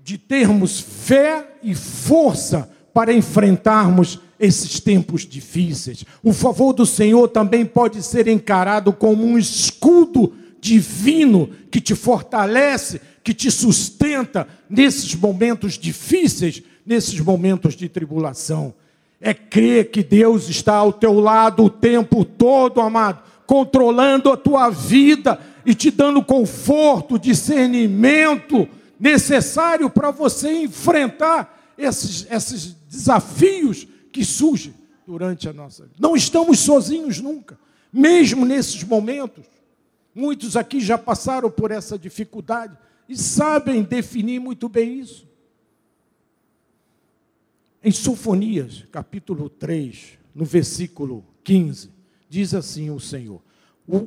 de 0.00 0.16
termos 0.16 0.78
fé 0.78 1.56
e 1.60 1.74
força 1.74 2.72
para 2.94 3.12
enfrentarmos 3.12 4.20
esses 4.38 4.78
tempos 4.78 5.26
difíceis. 5.26 6.04
O 6.22 6.32
favor 6.32 6.72
do 6.72 6.86
Senhor 6.86 7.28
também 7.28 7.66
pode 7.66 8.00
ser 8.02 8.28
encarado 8.28 8.92
como 8.92 9.24
um 9.24 9.36
escudo 9.36 10.32
divino 10.60 11.50
que 11.70 11.80
te 11.80 11.94
fortalece, 11.94 13.00
que 13.22 13.34
te 13.34 13.50
sustenta 13.50 14.46
nesses 14.70 15.14
momentos 15.14 15.76
difíceis, 15.76 16.62
nesses 16.86 17.18
momentos 17.18 17.74
de 17.74 17.88
tribulação. 17.88 18.72
É 19.20 19.34
crer 19.34 19.90
que 19.90 20.02
Deus 20.02 20.48
está 20.48 20.76
ao 20.76 20.92
teu 20.92 21.18
lado 21.18 21.64
o 21.64 21.70
tempo 21.70 22.24
todo, 22.24 22.80
amado, 22.80 23.22
controlando 23.46 24.30
a 24.30 24.36
tua 24.36 24.70
vida 24.70 25.38
e 25.66 25.74
te 25.74 25.90
dando 25.90 26.22
conforto, 26.22 27.18
discernimento 27.18 28.68
necessário 29.00 29.90
para 29.90 30.10
você 30.10 30.62
enfrentar 30.62 31.63
esses, 31.76 32.26
esses 32.30 32.74
desafios 32.88 33.86
que 34.12 34.24
surgem 34.24 34.74
durante 35.06 35.48
a 35.48 35.52
nossa 35.52 35.84
vida. 35.84 35.96
Não 35.98 36.16
estamos 36.16 36.60
sozinhos 36.60 37.20
nunca, 37.20 37.58
mesmo 37.92 38.44
nesses 38.46 38.82
momentos. 38.84 39.44
Muitos 40.14 40.56
aqui 40.56 40.80
já 40.80 40.96
passaram 40.96 41.50
por 41.50 41.70
essa 41.70 41.98
dificuldade 41.98 42.76
e 43.08 43.16
sabem 43.16 43.82
definir 43.82 44.40
muito 44.40 44.68
bem 44.68 45.00
isso. 45.00 45.26
Em 47.82 47.90
Sofonias, 47.90 48.84
capítulo 48.90 49.50
3, 49.50 50.18
no 50.34 50.44
versículo 50.44 51.24
15, 51.42 51.90
diz 52.30 52.54
assim 52.54 52.88
o 52.90 52.98
Senhor: 52.98 53.42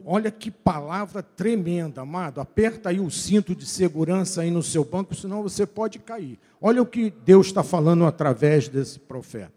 Olha 0.05 0.31
que 0.31 0.49
palavra 0.49 1.21
tremenda, 1.21 2.01
amado. 2.01 2.41
Aperta 2.41 2.89
aí 2.89 2.99
o 2.99 3.11
cinto 3.11 3.55
de 3.55 3.65
segurança 3.65 4.41
aí 4.41 4.49
no 4.49 4.63
seu 4.63 4.83
banco, 4.83 5.13
senão 5.13 5.43
você 5.43 5.67
pode 5.67 5.99
cair. 5.99 6.39
Olha 6.59 6.81
o 6.81 6.85
que 6.85 7.13
Deus 7.23 7.47
está 7.47 7.61
falando 7.61 8.05
através 8.05 8.67
desse 8.67 8.97
profeta. 8.97 9.53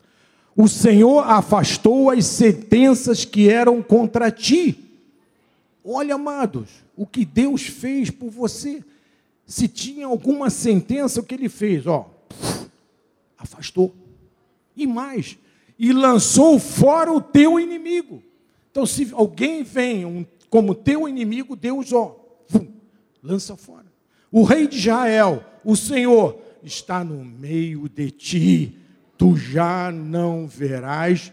O 0.54 0.68
Senhor 0.68 1.20
afastou 1.20 2.10
as 2.10 2.26
sentenças 2.26 3.24
que 3.24 3.48
eram 3.48 3.82
contra 3.82 4.30
ti. 4.30 5.00
Olha, 5.82 6.16
amados, 6.16 6.68
o 6.94 7.06
que 7.06 7.24
Deus 7.24 7.62
fez 7.62 8.10
por 8.10 8.28
você. 8.28 8.84
Se 9.46 9.66
tinha 9.68 10.06
alguma 10.06 10.50
sentença, 10.50 11.20
o 11.20 11.24
que 11.24 11.34
ele 11.34 11.48
fez? 11.48 11.86
Ó, 11.86 12.10
afastou. 13.38 13.94
E 14.76 14.86
mais, 14.86 15.38
e 15.78 15.94
lançou 15.94 16.58
fora 16.58 17.10
o 17.10 17.22
teu 17.22 17.58
inimigo. 17.58 18.22
Então, 18.70 18.86
se 18.86 19.10
alguém 19.12 19.62
vem 19.62 20.04
um, 20.04 20.24
como 20.48 20.74
teu 20.74 21.08
inimigo, 21.08 21.56
Deus, 21.56 21.92
ó, 21.92 22.16
vum, 22.48 22.68
lança 23.22 23.56
fora. 23.56 23.86
O 24.30 24.44
rei 24.44 24.66
de 24.66 24.76
Israel, 24.76 25.44
o 25.64 25.74
Senhor, 25.74 26.38
está 26.62 27.02
no 27.02 27.24
meio 27.24 27.88
de 27.88 28.10
ti. 28.10 28.78
Tu 29.18 29.36
já 29.36 29.90
não 29.90 30.46
verás 30.46 31.32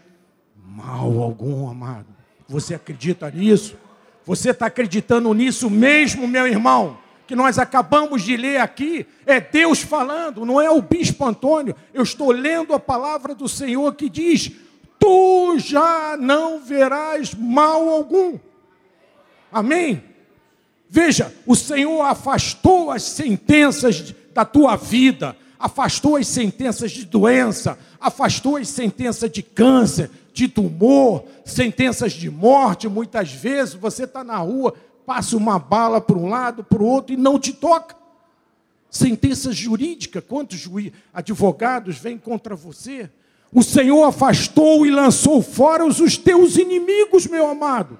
mal 0.56 1.22
algum, 1.22 1.68
amado. 1.68 2.06
Você 2.48 2.74
acredita 2.74 3.30
nisso? 3.30 3.76
Você 4.24 4.50
está 4.50 4.66
acreditando 4.66 5.32
nisso 5.32 5.70
mesmo, 5.70 6.26
meu 6.26 6.46
irmão? 6.46 6.98
Que 7.26 7.36
nós 7.36 7.58
acabamos 7.58 8.22
de 8.22 8.36
ler 8.36 8.60
aqui, 8.60 9.06
é 9.26 9.38
Deus 9.38 9.80
falando, 9.80 10.46
não 10.46 10.60
é 10.60 10.70
o 10.70 10.80
bispo 10.80 11.26
Antônio. 11.26 11.74
Eu 11.92 12.02
estou 12.02 12.30
lendo 12.30 12.74
a 12.74 12.80
palavra 12.80 13.34
do 13.34 13.48
Senhor 13.48 13.94
que 13.94 14.08
diz: 14.08 14.50
tu 15.08 15.58
já 15.58 16.18
não 16.20 16.60
verás 16.60 17.32
mal 17.32 17.88
algum. 17.88 18.38
Amém? 19.50 20.04
Veja, 20.86 21.34
o 21.46 21.56
Senhor 21.56 22.02
afastou 22.02 22.90
as 22.90 23.04
sentenças 23.04 24.14
da 24.34 24.44
tua 24.44 24.76
vida, 24.76 25.34
afastou 25.58 26.16
as 26.16 26.28
sentenças 26.28 26.90
de 26.90 27.06
doença, 27.06 27.78
afastou 27.98 28.58
as 28.58 28.68
sentenças 28.68 29.30
de 29.30 29.42
câncer, 29.42 30.10
de 30.34 30.46
tumor, 30.46 31.24
sentenças 31.42 32.12
de 32.12 32.30
morte. 32.30 32.86
Muitas 32.86 33.32
vezes 33.32 33.72
você 33.72 34.04
está 34.04 34.22
na 34.22 34.36
rua, 34.36 34.74
passa 35.06 35.38
uma 35.38 35.58
bala 35.58 36.02
para 36.02 36.18
um 36.18 36.28
lado, 36.28 36.62
para 36.62 36.82
o 36.82 36.86
outro 36.86 37.14
e 37.14 37.16
não 37.16 37.38
te 37.38 37.54
toca. 37.54 37.96
Sentenças 38.90 39.56
jurídicas, 39.56 40.22
quantos 40.28 40.68
advogados 41.14 41.96
vêm 41.96 42.18
contra 42.18 42.54
você? 42.54 43.10
O 43.52 43.62
Senhor 43.62 44.04
afastou 44.04 44.84
e 44.84 44.90
lançou 44.90 45.40
fora 45.42 45.84
os 45.84 46.16
teus 46.16 46.56
inimigos, 46.56 47.26
meu 47.26 47.46
amado. 47.46 47.98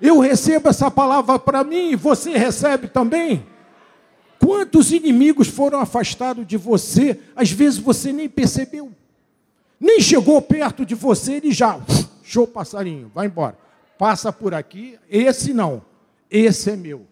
Eu 0.00 0.20
recebo 0.20 0.68
essa 0.68 0.90
palavra 0.90 1.38
para 1.38 1.64
mim 1.64 1.90
e 1.90 1.96
você 1.96 2.36
recebe 2.36 2.88
também. 2.88 3.44
Quantos 4.38 4.92
inimigos 4.92 5.48
foram 5.48 5.80
afastados 5.80 6.46
de 6.46 6.56
você? 6.56 7.20
Às 7.34 7.50
vezes 7.50 7.78
você 7.78 8.12
nem 8.12 8.28
percebeu. 8.28 8.92
Nem 9.80 10.00
chegou 10.00 10.40
perto 10.40 10.84
de 10.84 10.94
você, 10.94 11.34
ele 11.34 11.52
já, 11.52 11.78
show 12.22 12.46
passarinho, 12.46 13.10
vai 13.14 13.26
embora. 13.26 13.56
Passa 13.98 14.32
por 14.32 14.54
aqui, 14.54 14.98
esse 15.10 15.52
não, 15.52 15.82
esse 16.30 16.70
é 16.70 16.76
meu. 16.76 17.06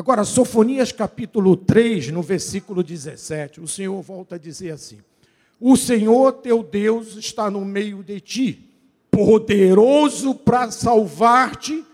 Agora, 0.00 0.24
Sofonias 0.24 0.92
capítulo 0.92 1.54
3, 1.54 2.08
no 2.08 2.22
versículo 2.22 2.82
17, 2.82 3.60
o 3.60 3.68
Senhor 3.68 4.00
volta 4.00 4.36
a 4.36 4.38
dizer 4.38 4.70
assim: 4.70 4.96
O 5.60 5.76
Senhor 5.76 6.32
teu 6.32 6.62
Deus 6.62 7.16
está 7.16 7.50
no 7.50 7.66
meio 7.66 8.02
de 8.02 8.18
ti, 8.18 8.72
poderoso 9.10 10.34
para 10.34 10.70
salvar-te, 10.70 11.84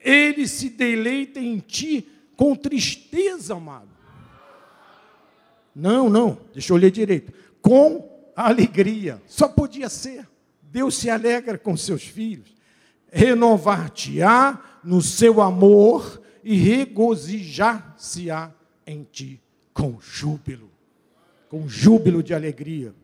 ele 0.00 0.48
se 0.48 0.70
deleita 0.70 1.38
em 1.38 1.60
ti 1.60 2.08
com 2.36 2.56
tristeza, 2.56 3.54
amado. 3.54 3.90
Não, 5.72 6.10
não, 6.10 6.38
deixa 6.52 6.72
eu 6.72 6.76
ler 6.76 6.90
direito. 6.90 7.32
Com 7.60 8.10
alegria, 8.34 9.22
só 9.24 9.46
podia 9.46 9.88
ser. 9.88 10.28
Deus 10.60 10.96
se 10.96 11.08
alegra 11.08 11.56
com 11.56 11.76
seus 11.76 12.02
filhos, 12.02 12.56
renovar-te-á 13.12 14.60
no 14.82 15.00
seu 15.00 15.40
amor 15.40 16.21
e 16.42 16.56
regozijar-se-á 16.56 18.50
em 18.86 19.06
ti 19.10 19.40
com 19.72 19.98
júbilo, 20.00 20.70
com 21.48 21.68
júbilo 21.68 22.22
de 22.22 22.34
alegria. 22.34 22.94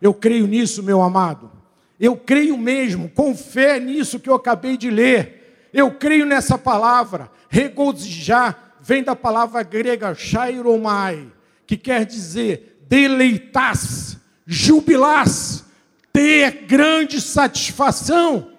Eu 0.00 0.12
creio 0.14 0.46
nisso, 0.46 0.82
meu 0.82 1.00
amado. 1.00 1.50
Eu 1.98 2.16
creio 2.16 2.58
mesmo, 2.58 3.08
com 3.08 3.34
fé 3.34 3.78
nisso 3.78 4.18
que 4.18 4.28
eu 4.28 4.34
acabei 4.34 4.76
de 4.76 4.90
ler. 4.90 5.68
Eu 5.72 5.92
creio 5.92 6.26
nessa 6.26 6.58
palavra. 6.58 7.30
Regozijar 7.48 8.76
vem 8.80 9.02
da 9.02 9.14
palavra 9.14 9.62
grega 9.62 10.14
chairomai, 10.14 11.30
que 11.66 11.76
quer 11.76 12.04
dizer 12.04 12.84
deleitar-se, 12.88 14.18
jubilar-se, 14.44 15.62
ter 16.12 16.66
grande 16.66 17.20
satisfação. 17.20 18.50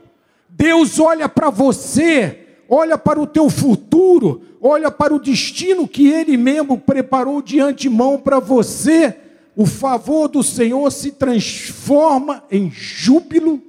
Deus 0.47 0.99
olha 0.99 1.27
para 1.27 1.49
você 1.49 2.42
olha 2.69 2.97
para 2.97 3.19
o 3.19 3.27
teu 3.27 3.49
futuro, 3.49 4.41
olha 4.61 4.89
para 4.89 5.13
o 5.13 5.19
destino 5.19 5.87
que 5.87 6.07
Ele 6.07 6.37
mesmo 6.37 6.77
preparou 6.77 7.41
de 7.41 7.59
antemão 7.59 8.17
para 8.17 8.39
você, 8.39 9.15
o 9.55 9.65
favor 9.65 10.27
do 10.27 10.41
Senhor 10.41 10.91
se 10.91 11.11
transforma 11.11 12.43
em 12.49 12.71
júbilo 12.71 13.61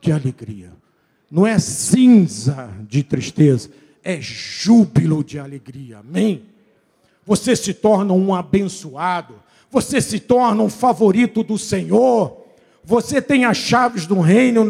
de 0.00 0.12
alegria. 0.12 0.72
Não 1.30 1.46
é 1.46 1.58
cinza 1.58 2.70
de 2.88 3.02
tristeza, 3.02 3.70
é 4.02 4.20
júbilo 4.20 5.22
de 5.22 5.38
alegria. 5.38 5.98
Amém? 5.98 6.42
Você 7.26 7.54
se 7.54 7.74
torna 7.74 8.14
um 8.14 8.34
abençoado, 8.34 9.34
você 9.70 10.00
se 10.00 10.18
torna 10.18 10.62
um 10.62 10.70
favorito 10.70 11.42
do 11.42 11.58
Senhor, 11.58 12.44
você 12.82 13.20
tem 13.20 13.44
as 13.44 13.58
chaves 13.58 14.06
do 14.06 14.18
reino 14.20 14.66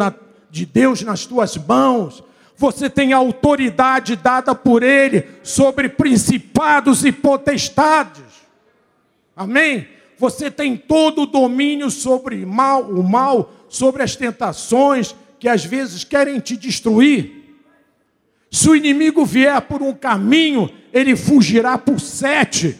de 0.50 0.66
Deus 0.66 1.02
nas 1.02 1.24
tuas 1.24 1.56
mãos, 1.56 2.24
você 2.58 2.90
tem 2.90 3.12
autoridade 3.12 4.16
dada 4.16 4.52
por 4.52 4.82
Ele 4.82 5.24
sobre 5.44 5.88
principados 5.88 7.04
e 7.04 7.12
potestades. 7.12 8.24
Amém? 9.36 9.86
Você 10.18 10.50
tem 10.50 10.76
todo 10.76 11.22
o 11.22 11.26
domínio 11.26 11.88
sobre 11.88 12.44
mal, 12.44 12.82
o 12.82 13.08
mal, 13.08 13.52
sobre 13.68 14.02
as 14.02 14.16
tentações 14.16 15.14
que 15.38 15.48
às 15.48 15.64
vezes 15.64 16.02
querem 16.02 16.40
te 16.40 16.56
destruir. 16.56 17.61
Se 18.50 18.68
o 18.68 18.74
inimigo 18.74 19.24
vier 19.24 19.61
por 19.62 19.80
um 19.80 19.94
caminho, 19.94 20.68
ele 20.92 21.14
fugirá 21.14 21.78
por 21.78 22.00
sete. 22.00 22.76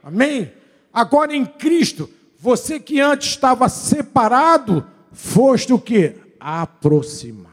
Amém? 0.00 0.52
Agora 0.94 1.34
em 1.34 1.44
Cristo, 1.44 2.08
você 2.38 2.78
que 2.78 3.00
antes 3.00 3.30
estava 3.30 3.68
separado, 3.68 4.86
foste 5.10 5.72
o 5.72 5.78
que? 5.78 6.14
Aproximado 6.38 7.51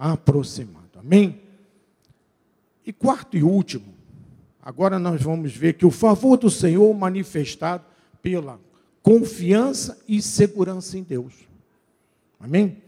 aproximado. 0.00 0.98
Amém? 0.98 1.42
E 2.86 2.92
quarto 2.92 3.36
e 3.36 3.42
último, 3.42 3.92
agora 4.62 4.98
nós 4.98 5.22
vamos 5.22 5.54
ver 5.54 5.74
que 5.74 5.84
o 5.84 5.90
favor 5.90 6.38
do 6.38 6.48
Senhor 6.48 6.92
manifestado 6.94 7.84
pela 8.22 8.58
confiança 9.02 10.02
e 10.08 10.22
segurança 10.22 10.96
em 10.96 11.02
Deus. 11.02 11.34
Amém? 12.38 12.82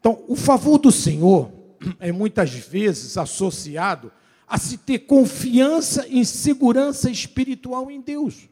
Então, 0.00 0.24
o 0.26 0.34
favor 0.34 0.78
do 0.78 0.90
Senhor 0.90 1.52
é 2.00 2.10
muitas 2.10 2.50
vezes 2.50 3.16
associado 3.16 4.10
a 4.48 4.58
se 4.58 4.78
ter 4.78 5.00
confiança 5.00 6.06
e 6.08 6.24
segurança 6.24 7.08
espiritual 7.08 7.90
em 7.90 8.00
Deus. 8.00 8.48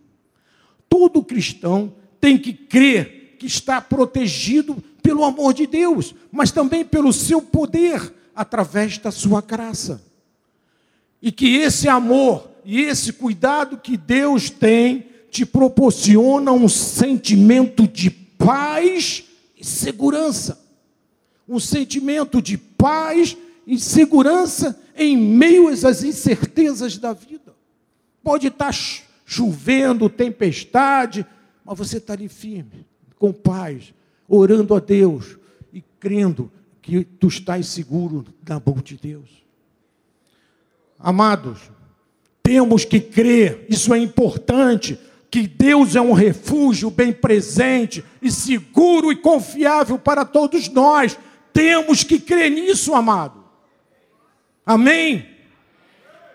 Todo 0.89 1.23
cristão 1.23 1.95
tem 2.21 2.39
que 2.39 2.53
crer 2.53 3.37
que 3.39 3.47
está 3.47 3.81
protegido 3.81 4.83
pelo 5.05 5.23
amor 5.23 5.53
de 5.53 5.67
Deus, 5.67 6.15
mas 6.33 6.51
também 6.51 6.83
pelo 6.83 7.13
seu 7.13 7.43
poder 7.43 8.15
através 8.35 8.97
da 8.97 9.11
sua 9.11 9.43
graça. 9.43 10.03
E 11.21 11.31
que 11.31 11.59
esse 11.59 11.91
amor 11.91 12.49
e 12.65 12.81
esse 12.81 13.13
cuidado 13.13 13.77
que 13.77 13.99
Deus 13.99 14.49
tem 14.49 15.07
te 15.31 15.45
proporciona 15.45 16.53
um 16.53 16.71
sentimento 16.71 17.87
de 17.87 18.09
paz 18.09 19.25
e 19.55 19.63
segurança. 19.63 20.59
Um 21.47 21.61
sentimento 21.61 22.41
de 22.41 22.57
paz 22.57 23.37
e 23.67 23.79
segurança 23.79 24.81
em 24.97 25.19
meio 25.19 25.69
às 25.69 26.03
incertezas 26.03 26.97
da 26.97 27.13
vida. 27.13 27.55
Pode 28.23 28.47
estar 28.47 28.75
chovendo, 29.27 30.09
tempestade, 30.09 31.27
mas 31.63 31.77
você 31.77 31.99
está 31.99 32.15
ali 32.15 32.29
firme, 32.29 32.87
com 33.19 33.35
paz, 33.35 33.93
orando 34.29 34.75
a 34.75 34.81
Deus 34.81 35.37
e 35.72 35.83
crendo 36.01 36.51
que 36.81 37.05
tu 37.05 37.29
estás 37.29 37.66
seguro 37.68 38.25
na 38.47 38.61
mão 38.64 38.77
de 38.77 38.97
Deus. 38.97 39.45
Amados, 40.99 41.70
temos 42.43 42.85
que 42.85 43.01
crer, 43.01 43.66
isso 43.68 43.93
é 43.95 43.99
importante, 43.99 44.99
que 45.31 45.47
Deus 45.47 45.97
é 45.97 46.01
um 46.01 46.12
refúgio 46.12 46.91
bem 46.91 47.12
presente 47.12 48.05
e 48.22 48.31
seguro 48.31 49.11
e 49.11 49.16
confiável 49.16 49.99
para 49.99 50.25
todos 50.25 50.68
nós. 50.68 51.18
Temos 51.53 52.05
que 52.05 52.20
crer 52.20 52.51
nisso, 52.51 52.95
amado. 52.95 53.45
Amém? 54.64 55.27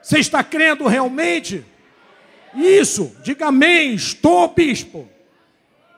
Você 0.01 0.19
está 0.19 0.43
crendo 0.43 0.87
realmente? 0.87 1.63
Isso, 2.55 3.15
diga 3.23 3.47
amém. 3.47 3.93
Estou, 3.93 4.47
bispo. 4.49 5.07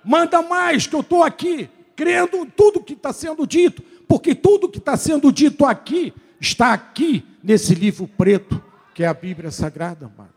Manda 0.04 0.42
mais, 0.42 0.88
que 0.88 0.96
eu 0.96 1.02
estou 1.02 1.24
aqui, 1.24 1.70
crendo 1.96 2.46
tudo 2.46 2.84
que 2.84 2.94
está 2.94 3.14
sendo 3.14 3.46
dito, 3.46 3.82
porque 4.08 4.36
tudo 4.36 4.70
que 4.70 4.78
está 4.78 4.98
sendo 4.98 5.32
dito 5.32 5.66
aqui 5.66 6.14
está 6.40 6.74
aqui 6.74 7.24
nesse 7.44 7.74
livro 7.74 8.08
preto, 8.08 8.62
que 8.94 9.04
é 9.04 9.08
a 9.08 9.14
Bíblia 9.14 9.52
Sagrada, 9.52 10.06
amado. 10.06 10.34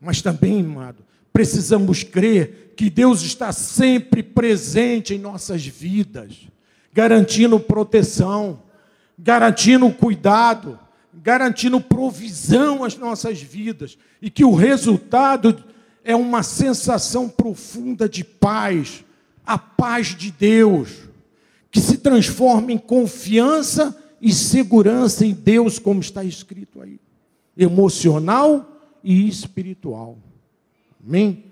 Mas 0.00 0.20
também, 0.20 0.60
amado, 0.60 1.04
precisamos 1.32 2.02
crer 2.02 2.74
que 2.76 2.90
Deus 2.90 3.22
está 3.22 3.52
sempre 3.52 4.22
presente 4.22 5.14
em 5.14 5.18
nossas 5.18 5.66
vidas, 5.66 6.48
garantindo 6.92 7.58
proteção, 7.58 8.62
garantindo 9.18 9.90
cuidado, 9.90 10.78
garantindo 11.12 11.80
provisão 11.80 12.84
às 12.84 12.96
nossas 12.96 13.40
vidas, 13.40 13.96
e 14.20 14.30
que 14.30 14.44
o 14.44 14.54
resultado 14.54 15.64
é 16.04 16.14
uma 16.14 16.42
sensação 16.42 17.28
profunda 17.28 18.08
de 18.08 18.22
paz, 18.22 19.04
a 19.46 19.58
paz 19.58 20.14
de 20.16 20.30
Deus, 20.30 21.08
que 21.70 21.80
se 21.80 21.98
transforma 21.98 22.72
em 22.72 22.78
confiança 22.78 23.96
e 24.20 24.32
segurança 24.32 25.26
em 25.26 25.32
Deus, 25.32 25.78
como 25.78 26.00
está 26.00 26.24
escrito 26.24 26.80
aí, 26.80 26.98
emocional 27.56 28.80
e 29.02 29.28
espiritual. 29.28 30.16
Amém? 31.06 31.44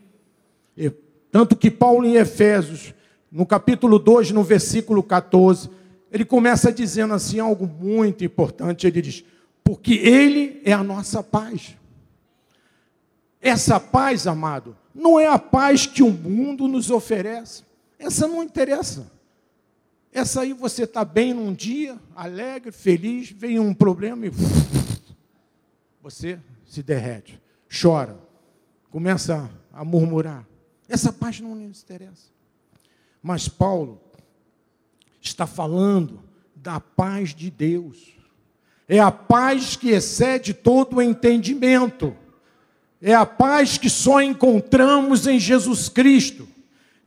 Tanto 1.33 1.57
que 1.57 1.71
Paulo 1.71 2.05
em 2.05 2.17
Efésios, 2.17 2.93
no 3.31 3.47
capítulo 3.47 3.99
2, 3.99 4.33
no 4.33 4.45
versículo 4.45 5.03
14, 5.03 5.71
ele 6.13 6.27
começa 6.27 6.71
dizendo 6.71 7.15
assim 7.15 7.41
algo 7.41 7.67
muito 7.67 8.23
importante. 8.23 8.87
Ele 8.87 9.01
diz: 9.01 9.25
Porque 9.65 9.95
Ele 9.95 10.61
é 10.63 10.75
a 10.75 10.85
nossa 10.85 11.23
paz. 11.23 11.75
Essa 13.41 13.81
paz, 13.81 14.27
amado, 14.27 14.77
não 14.95 15.19
é 15.19 15.27
a 15.27 15.39
paz 15.39 15.87
que 15.87 16.03
o 16.03 16.11
mundo 16.11 16.69
nos 16.69 16.91
oferece. 16.91 17.65
Essa 18.03 18.27
não 18.27 18.43
interessa. 18.43 19.11
Essa 20.13 20.43
aí 20.43 20.53
você 20.53 20.83
está 20.83 21.05
bem 21.05 21.33
num 21.33 21.55
dia, 21.55 21.99
alegre, 22.15 22.73
feliz, 22.73 23.31
vem 23.31 23.59
um 23.59 23.73
problema 23.73 24.27
e 24.27 24.33
você 26.03 26.39
se 26.67 26.83
derrete, 26.83 27.41
chora, 27.81 28.19
começa 28.91 29.49
a 29.73 29.85
murmurar. 29.85 30.47
Essa 30.89 31.13
paz 31.13 31.41
não 31.41 31.55
nos 31.55 31.83
interessa. 31.83 32.31
Mas 33.23 33.49
Paulo 33.49 34.01
está 35.21 35.47
falando 35.47 36.21
da 36.57 36.81
paz 36.81 37.35
de 37.35 37.51
Deus. 37.51 38.13
É 38.89 38.99
a 38.99 39.13
paz 39.13 39.77
que 39.77 39.91
excede 39.91 40.53
todo 40.53 40.97
o 40.97 41.03
entendimento. 41.03 42.15
É 43.01 43.15
a 43.15 43.25
paz 43.25 43.79
que 43.79 43.89
só 43.89 44.21
encontramos 44.21 45.27
em 45.27 45.39
Jesus 45.39 45.89
Cristo. 45.89 46.49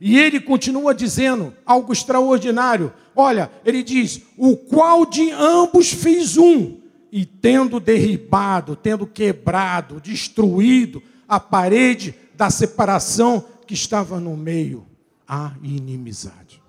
E 0.00 0.18
ele 0.18 0.40
continua 0.40 0.94
dizendo 0.94 1.54
algo 1.64 1.92
extraordinário. 1.92 2.92
Olha, 3.14 3.50
ele 3.64 3.82
diz: 3.82 4.22
o 4.36 4.56
qual 4.56 5.06
de 5.06 5.30
ambos 5.30 5.92
fez 5.92 6.36
um, 6.36 6.78
e 7.10 7.24
tendo 7.24 7.80
derribado, 7.80 8.76
tendo 8.76 9.06
quebrado, 9.06 10.00
destruído 10.00 11.02
a 11.26 11.40
parede 11.40 12.14
da 12.34 12.50
separação 12.50 13.44
que 13.66 13.74
estava 13.74 14.20
no 14.20 14.36
meio, 14.36 14.86
a 15.26 15.52
inimizade. 15.62 16.62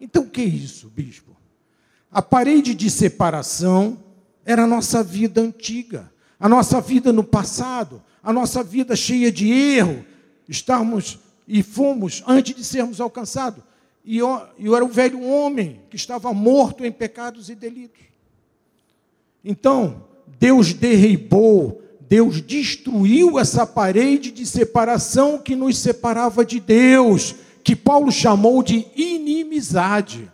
Então, 0.00 0.24
o 0.24 0.30
que 0.30 0.42
é 0.42 0.44
isso, 0.44 0.88
bispo? 0.88 1.36
A 2.12 2.20
parede 2.20 2.74
de 2.74 2.90
separação 2.90 3.98
era 4.44 4.64
a 4.64 4.66
nossa 4.66 5.02
vida 5.02 5.40
antiga, 5.40 6.12
a 6.38 6.48
nossa 6.48 6.80
vida 6.80 7.12
no 7.12 7.24
passado, 7.24 8.02
a 8.22 8.32
nossa 8.32 8.62
vida 8.62 8.96
cheia 8.96 9.30
de 9.30 9.50
erro. 9.50 10.04
Estamos 10.48 11.18
e 11.52 11.64
fomos 11.64 12.22
antes 12.28 12.54
de 12.54 12.62
sermos 12.62 13.00
alcançados. 13.00 13.64
E 14.04 14.18
eu, 14.18 14.40
eu 14.56 14.76
era 14.76 14.84
o 14.84 14.88
velho 14.88 15.20
homem 15.20 15.80
que 15.90 15.96
estava 15.96 16.32
morto 16.32 16.84
em 16.84 16.92
pecados 16.92 17.50
e 17.50 17.56
delitos. 17.56 18.04
Então, 19.44 20.04
Deus 20.38 20.72
derribou, 20.72 21.82
Deus 22.08 22.40
destruiu 22.40 23.36
essa 23.36 23.66
parede 23.66 24.30
de 24.30 24.46
separação 24.46 25.38
que 25.38 25.56
nos 25.56 25.76
separava 25.76 26.44
de 26.44 26.60
Deus 26.60 27.34
que 27.64 27.74
Paulo 27.74 28.12
chamou 28.12 28.62
de 28.62 28.86
inimizade. 28.94 30.30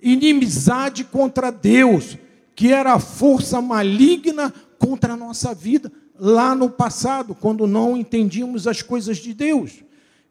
Inimizade 0.00 1.02
contra 1.02 1.50
Deus, 1.50 2.18
que 2.54 2.72
era 2.72 2.92
a 2.92 3.00
força 3.00 3.62
maligna 3.62 4.52
contra 4.78 5.14
a 5.14 5.16
nossa 5.16 5.54
vida 5.54 5.90
lá 6.18 6.54
no 6.54 6.68
passado, 6.68 7.34
quando 7.34 7.66
não 7.66 7.96
entendíamos 7.96 8.66
as 8.66 8.82
coisas 8.82 9.16
de 9.16 9.32
Deus. 9.32 9.85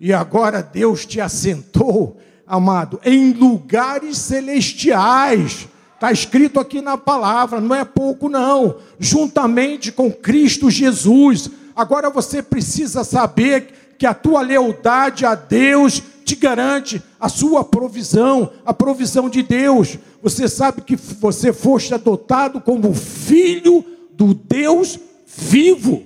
E 0.05 0.13
agora 0.13 0.61
Deus 0.61 1.03
te 1.03 1.19
assentou, 1.19 2.17
amado, 2.45 2.99
em 3.03 3.33
lugares 3.33 4.19
celestiais. 4.19 5.67
Está 5.95 6.11
escrito 6.11 6.59
aqui 6.59 6.79
na 6.79 6.95
palavra, 6.95 7.59
não 7.59 7.75
é 7.75 7.83
pouco, 7.83 8.29
não. 8.29 8.75
Juntamente 8.99 9.91
com 9.91 10.11
Cristo 10.11 10.69
Jesus. 10.69 11.49
Agora 11.75 12.11
você 12.11 12.43
precisa 12.43 13.03
saber 13.03 13.95
que 13.97 14.05
a 14.05 14.13
tua 14.13 14.41
lealdade 14.41 15.25
a 15.25 15.33
Deus 15.33 16.03
te 16.23 16.35
garante 16.35 17.01
a 17.19 17.27
sua 17.27 17.63
provisão, 17.63 18.51
a 18.63 18.71
provisão 18.71 19.27
de 19.27 19.41
Deus. 19.41 19.97
Você 20.21 20.47
sabe 20.47 20.83
que 20.83 20.95
você 20.95 21.51
foste 21.51 21.95
adotado 21.95 22.61
como 22.61 22.93
filho 22.93 23.83
do 24.11 24.35
Deus 24.35 24.99
vivo, 25.25 26.03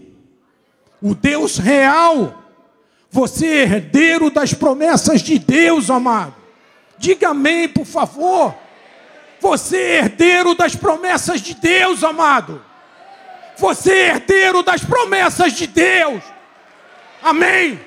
o 1.01 1.13
Deus 1.13 1.57
real. 1.57 2.45
Você 3.11 3.47
é 3.47 3.61
herdeiro 3.61 4.29
das 4.29 4.53
promessas 4.53 5.21
de 5.21 5.39
Deus, 5.39 5.89
amado. 5.89 6.35
Diga 6.97 7.29
amém, 7.29 7.67
por 7.67 7.85
favor. 7.85 8.55
Você 9.39 9.77
é 9.77 9.97
herdeiro 9.99 10.53
das 10.53 10.75
promessas 10.75 11.41
de 11.41 11.55
Deus, 11.55 12.03
amado. 12.03 12.63
Você 13.57 13.91
é 13.91 14.07
herdeiro 14.09 14.61
das 14.61 14.83
promessas 14.83 15.53
de 15.53 15.65
Deus. 15.65 16.23
Amém. 17.23 17.79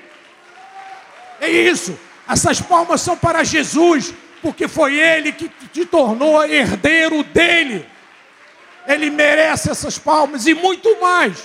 É 1.39 1.49
isso. 1.49 1.97
Essas 2.27 2.59
palmas 2.61 3.01
são 3.01 3.15
para 3.17 3.43
Jesus, 3.43 4.13
porque 4.41 4.67
foi 4.67 4.99
Ele 4.99 5.31
que 5.31 5.49
te 5.71 5.85
tornou 5.85 6.43
herdeiro 6.43 7.23
dele. 7.23 7.85
Ele 8.85 9.09
merece 9.09 9.71
essas 9.71 9.97
palmas 9.97 10.45
e 10.47 10.53
muito 10.53 10.99
mais. 10.99 11.43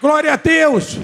Glória 0.00 0.32
a 0.32 0.36
Deus. 0.36 0.98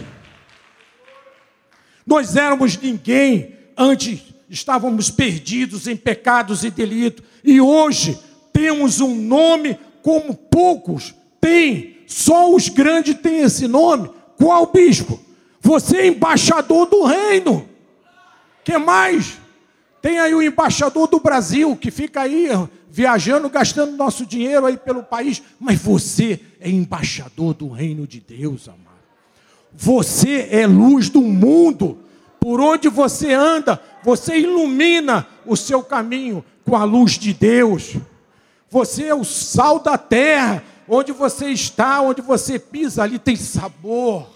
Nós 2.06 2.36
éramos 2.36 2.78
ninguém 2.78 3.56
antes, 3.76 4.20
estávamos 4.48 5.10
perdidos 5.10 5.88
em 5.88 5.96
pecados 5.96 6.62
e 6.62 6.70
delitos, 6.70 7.24
e 7.42 7.60
hoje 7.60 8.18
temos 8.52 9.00
um 9.00 9.14
nome 9.14 9.76
como 10.02 10.34
poucos 10.34 11.14
têm, 11.40 11.98
só 12.06 12.54
os 12.54 12.68
grandes 12.68 13.16
têm 13.16 13.40
esse 13.40 13.66
nome. 13.66 14.08
Qual 14.38 14.66
bispo? 14.66 15.20
Você 15.60 15.96
é 15.96 16.06
embaixador 16.06 16.86
do 16.86 17.04
reino. 17.04 17.68
Que 18.62 18.78
mais? 18.78 19.38
Tem 20.00 20.20
aí 20.20 20.32
o 20.32 20.42
embaixador 20.42 21.08
do 21.08 21.18
Brasil 21.18 21.76
que 21.76 21.90
fica 21.90 22.20
aí 22.20 22.48
viajando, 22.88 23.50
gastando 23.50 23.96
nosso 23.96 24.24
dinheiro 24.24 24.64
aí 24.64 24.76
pelo 24.76 25.02
país, 25.02 25.42
mas 25.58 25.80
você 25.80 26.40
é 26.60 26.70
embaixador 26.70 27.52
do 27.52 27.68
reino 27.68 28.06
de 28.06 28.20
Deus, 28.20 28.68
amado. 28.68 28.85
Você 29.76 30.48
é 30.50 30.66
luz 30.66 31.10
do 31.10 31.20
mundo. 31.20 31.98
Por 32.40 32.60
onde 32.60 32.88
você 32.88 33.32
anda, 33.32 33.80
você 34.02 34.38
ilumina 34.38 35.26
o 35.44 35.56
seu 35.56 35.82
caminho 35.82 36.44
com 36.64 36.74
a 36.76 36.84
luz 36.84 37.12
de 37.12 37.34
Deus. 37.34 37.96
Você 38.70 39.04
é 39.04 39.14
o 39.14 39.24
sal 39.24 39.78
da 39.78 39.98
terra. 39.98 40.64
Onde 40.88 41.12
você 41.12 41.48
está, 41.50 42.00
onde 42.00 42.22
você 42.22 42.58
pisa, 42.58 43.02
ali 43.02 43.18
tem 43.18 43.36
sabor. 43.36 44.28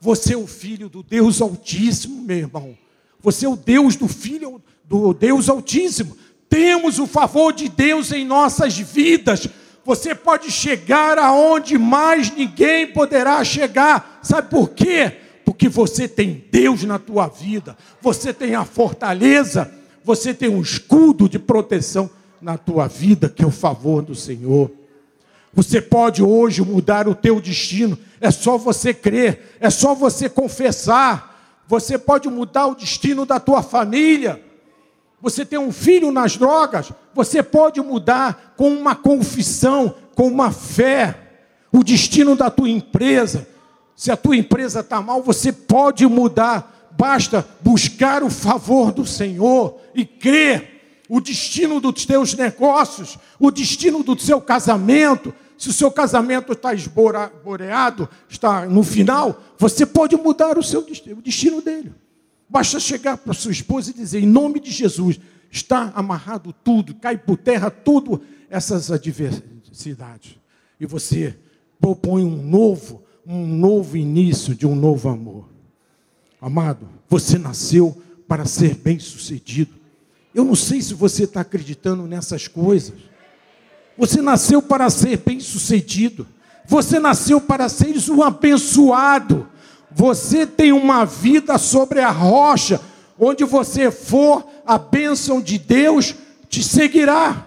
Você 0.00 0.32
é 0.32 0.36
o 0.36 0.46
filho 0.46 0.88
do 0.88 1.02
Deus 1.02 1.40
Altíssimo, 1.42 2.22
meu 2.22 2.38
irmão. 2.38 2.76
Você 3.20 3.44
é 3.44 3.48
o 3.48 3.56
Deus 3.56 3.96
do 3.96 4.08
Filho 4.08 4.62
do 4.84 5.12
Deus 5.12 5.48
Altíssimo. 5.48 6.16
Temos 6.48 6.98
o 6.98 7.06
favor 7.06 7.52
de 7.52 7.68
Deus 7.68 8.10
em 8.10 8.24
nossas 8.24 8.76
vidas. 8.78 9.46
Você 9.90 10.14
pode 10.14 10.52
chegar 10.52 11.18
aonde 11.18 11.76
mais 11.76 12.30
ninguém 12.30 12.86
poderá 12.86 13.42
chegar. 13.42 14.20
Sabe 14.22 14.48
por 14.48 14.70
quê? 14.70 15.16
Porque 15.44 15.68
você 15.68 16.06
tem 16.06 16.44
Deus 16.48 16.84
na 16.84 16.96
tua 16.96 17.26
vida. 17.26 17.76
Você 18.00 18.32
tem 18.32 18.54
a 18.54 18.64
fortaleza. 18.64 19.68
Você 20.04 20.32
tem 20.32 20.48
um 20.48 20.60
escudo 20.60 21.28
de 21.28 21.40
proteção 21.40 22.08
na 22.40 22.56
tua 22.56 22.86
vida, 22.86 23.28
que 23.28 23.42
é 23.42 23.46
o 23.46 23.50
favor 23.50 24.00
do 24.00 24.14
Senhor. 24.14 24.70
Você 25.52 25.80
pode 25.80 26.22
hoje 26.22 26.62
mudar 26.62 27.08
o 27.08 27.14
teu 27.16 27.40
destino. 27.40 27.98
É 28.20 28.30
só 28.30 28.56
você 28.56 28.94
crer, 28.94 29.56
é 29.58 29.70
só 29.70 29.92
você 29.92 30.28
confessar. 30.28 31.60
Você 31.66 31.98
pode 31.98 32.28
mudar 32.28 32.68
o 32.68 32.76
destino 32.76 33.26
da 33.26 33.40
tua 33.40 33.60
família. 33.60 34.40
Você 35.22 35.44
tem 35.44 35.58
um 35.58 35.72
filho 35.72 36.10
nas 36.10 36.36
drogas, 36.36 36.92
você 37.14 37.42
pode 37.42 37.80
mudar 37.80 38.54
com 38.56 38.70
uma 38.70 38.94
confissão, 38.94 39.94
com 40.14 40.26
uma 40.26 40.50
fé, 40.50 41.16
o 41.72 41.84
destino 41.84 42.34
da 42.34 42.50
tua 42.50 42.68
empresa. 42.68 43.46
Se 43.94 44.10
a 44.10 44.16
tua 44.16 44.36
empresa 44.36 44.80
está 44.80 45.00
mal, 45.02 45.22
você 45.22 45.52
pode 45.52 46.06
mudar. 46.06 46.90
Basta 46.92 47.46
buscar 47.60 48.22
o 48.22 48.30
favor 48.30 48.92
do 48.92 49.06
Senhor 49.06 49.78
e 49.94 50.04
crer 50.04 51.02
o 51.08 51.20
destino 51.20 51.80
dos 51.80 52.06
teus 52.06 52.34
negócios, 52.34 53.18
o 53.38 53.50
destino 53.50 54.02
do 54.02 54.18
seu 54.18 54.40
casamento. 54.40 55.34
Se 55.58 55.68
o 55.68 55.72
seu 55.72 55.90
casamento 55.90 56.52
está 56.52 56.72
esboreado, 56.72 58.08
está 58.28 58.64
no 58.64 58.82
final, 58.82 59.42
você 59.58 59.84
pode 59.84 60.16
mudar 60.16 60.56
o 60.56 60.62
seu 60.62 60.80
destino, 60.80 61.18
o 61.18 61.22
destino 61.22 61.60
dele. 61.60 61.92
Basta 62.50 62.80
chegar 62.80 63.16
para 63.16 63.32
sua 63.32 63.52
esposa 63.52 63.90
e 63.90 63.94
dizer, 63.94 64.20
em 64.20 64.26
nome 64.26 64.58
de 64.58 64.72
Jesus, 64.72 65.20
está 65.52 65.92
amarrado 65.94 66.52
tudo, 66.52 66.96
cai 66.96 67.16
por 67.16 67.36
terra 67.36 67.70
tudo 67.70 68.20
essas 68.50 68.90
adversidades. 68.90 70.36
E 70.80 70.84
você 70.84 71.38
propõe 71.80 72.24
um 72.24 72.42
novo, 72.42 73.04
um 73.24 73.46
novo 73.46 73.96
início 73.96 74.52
de 74.52 74.66
um 74.66 74.74
novo 74.74 75.08
amor. 75.08 75.48
Amado, 76.40 76.88
você 77.08 77.38
nasceu 77.38 78.02
para 78.26 78.44
ser 78.44 78.74
bem-sucedido. 78.74 79.74
Eu 80.34 80.44
não 80.44 80.56
sei 80.56 80.82
se 80.82 80.92
você 80.92 81.24
está 81.24 81.42
acreditando 81.42 82.04
nessas 82.08 82.48
coisas. 82.48 82.94
Você 83.96 84.20
nasceu 84.20 84.60
para 84.60 84.90
ser 84.90 85.18
bem-sucedido. 85.18 86.26
Você 86.66 86.98
nasceu 86.98 87.40
para 87.40 87.68
ser 87.68 87.94
um 88.10 88.22
abençoado. 88.22 89.48
Você 89.92 90.46
tem 90.46 90.72
uma 90.72 91.04
vida 91.04 91.58
sobre 91.58 92.00
a 92.00 92.10
rocha. 92.10 92.80
Onde 93.18 93.44
você 93.44 93.90
for, 93.90 94.46
a 94.66 94.78
bênção 94.78 95.40
de 95.40 95.58
Deus 95.58 96.14
te 96.48 96.62
seguirá. 96.62 97.44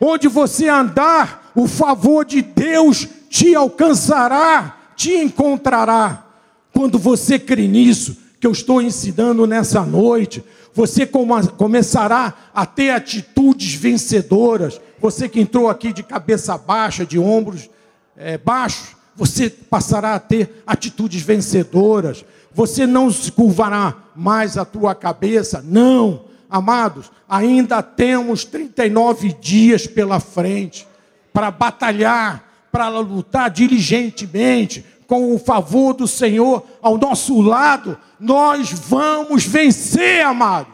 Onde 0.00 0.28
você 0.28 0.68
andar, 0.68 1.52
o 1.54 1.66
favor 1.66 2.24
de 2.24 2.42
Deus 2.42 3.08
te 3.28 3.54
alcançará, 3.54 4.76
te 4.96 5.14
encontrará. 5.14 6.26
Quando 6.72 6.98
você 6.98 7.38
crê 7.38 7.66
nisso, 7.66 8.16
que 8.40 8.46
eu 8.46 8.52
estou 8.52 8.82
ensinando 8.82 9.46
nessa 9.46 9.82
noite, 9.82 10.42
você 10.74 11.06
começará 11.06 12.34
a 12.54 12.66
ter 12.66 12.90
atitudes 12.90 13.74
vencedoras. 13.74 14.80
Você 15.00 15.28
que 15.28 15.40
entrou 15.40 15.68
aqui 15.68 15.92
de 15.92 16.02
cabeça 16.02 16.56
baixa, 16.58 17.06
de 17.06 17.18
ombros 17.18 17.70
é, 18.16 18.38
baixos, 18.38 18.96
você 19.14 19.50
passará 19.50 20.14
a 20.14 20.20
ter 20.20 20.62
atitudes 20.66 21.22
vencedoras. 21.22 22.24
Você 22.52 22.86
não 22.86 23.10
se 23.10 23.30
curvará 23.32 23.96
mais 24.14 24.56
a 24.56 24.64
tua 24.64 24.94
cabeça. 24.94 25.62
Não, 25.64 26.24
amados, 26.48 27.10
ainda 27.28 27.82
temos 27.82 28.44
39 28.44 29.34
dias 29.40 29.86
pela 29.86 30.20
frente 30.20 30.86
para 31.32 31.50
batalhar, 31.50 32.44
para 32.70 32.88
lutar 32.88 33.50
diligentemente, 33.50 34.84
com 35.06 35.34
o 35.34 35.38
favor 35.38 35.92
do 35.92 36.08
Senhor 36.08 36.66
ao 36.80 36.96
nosso 36.96 37.38
lado, 37.42 37.98
nós 38.18 38.70
vamos 38.70 39.44
vencer, 39.44 40.24
amado. 40.24 40.68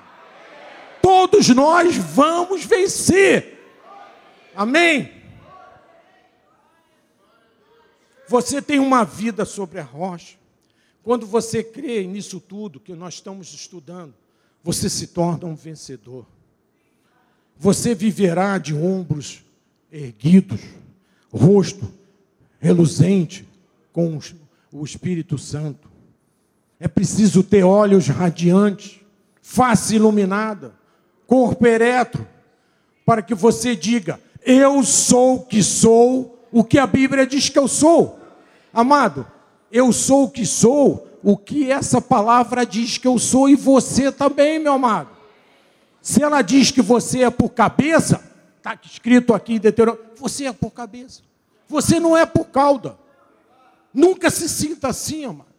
Todos 1.03 1.49
nós 1.49 1.97
vamos 1.97 2.65
vencer. 2.65 3.59
Amém? 4.55 5.18
Você 8.29 8.61
tem 8.61 8.79
uma 8.79 9.05
vida 9.05 9.45
sobre 9.45 9.81
a 9.81 9.83
rocha. 9.83 10.37
Quando 11.03 11.27
você 11.27 11.65
crê 11.65 12.07
nisso 12.07 12.39
tudo 12.39 12.79
que 12.79 12.95
nós 12.95 13.15
estamos 13.15 13.55
estudando, 13.55 14.15
você 14.63 14.91
se 14.91 15.07
torna 15.07 15.47
um 15.47 15.55
vencedor. 15.55 16.27
Você 17.57 17.95
viverá 17.95 18.59
de 18.59 18.75
ombros 18.75 19.43
erguidos, 19.91 20.61
rosto 21.33 21.91
reluzente 22.61 23.49
com 23.93 24.19
o 24.71 24.85
Espírito 24.85 25.39
Santo. 25.39 25.91
É 26.79 26.87
preciso 26.87 27.43
ter 27.43 27.65
olhos 27.65 28.09
radiantes, 28.09 29.01
face 29.41 29.97
iluminada, 29.97 30.75
corpo 31.27 31.67
eretro, 31.67 32.29
para 33.07 33.23
que 33.23 33.35
você 33.35 33.75
diga: 33.75 34.21
Eu 34.45 34.85
sou 34.85 35.37
o 35.37 35.47
que 35.47 35.63
sou, 35.63 36.47
o 36.53 36.63
que 36.63 36.79
a 36.79 36.87
Bíblia 36.87 37.27
diz 37.27 37.49
que 37.49 37.59
eu 37.59 37.67
sou. 37.67 38.18
Amado, 38.79 39.27
eu 39.73 39.93
sou 39.93 40.27
o 40.27 40.31
que 40.31 40.47
sou, 40.47 41.09
o 41.21 41.37
que 41.37 41.69
essa 41.69 42.01
palavra 42.01 42.65
diz 42.65 42.97
que 42.97 43.09
eu 43.09 43.19
sou, 43.19 43.49
e 43.49 43.57
você 43.57 44.13
também, 44.13 44.61
meu 44.61 44.75
amado. 44.75 45.09
Se 46.01 46.23
ela 46.23 46.43
diz 46.43 46.71
que 46.71 46.81
você 46.81 47.25
é 47.25 47.29
por 47.29 47.49
cabeça, 47.49 48.23
está 48.57 48.79
escrito 48.85 49.35
aqui 49.35 49.55
em 49.55 49.59
Deuteronômio, 49.59 50.13
você 50.17 50.45
é 50.45 50.53
por 50.53 50.71
cabeça. 50.71 51.23
Você 51.67 51.99
não 51.99 52.17
é 52.17 52.25
por 52.25 52.45
cauda. 52.45 52.97
Nunca 53.93 54.31
se 54.31 54.49
sinta 54.49 54.87
assim, 54.91 55.25
amado. 55.25 55.51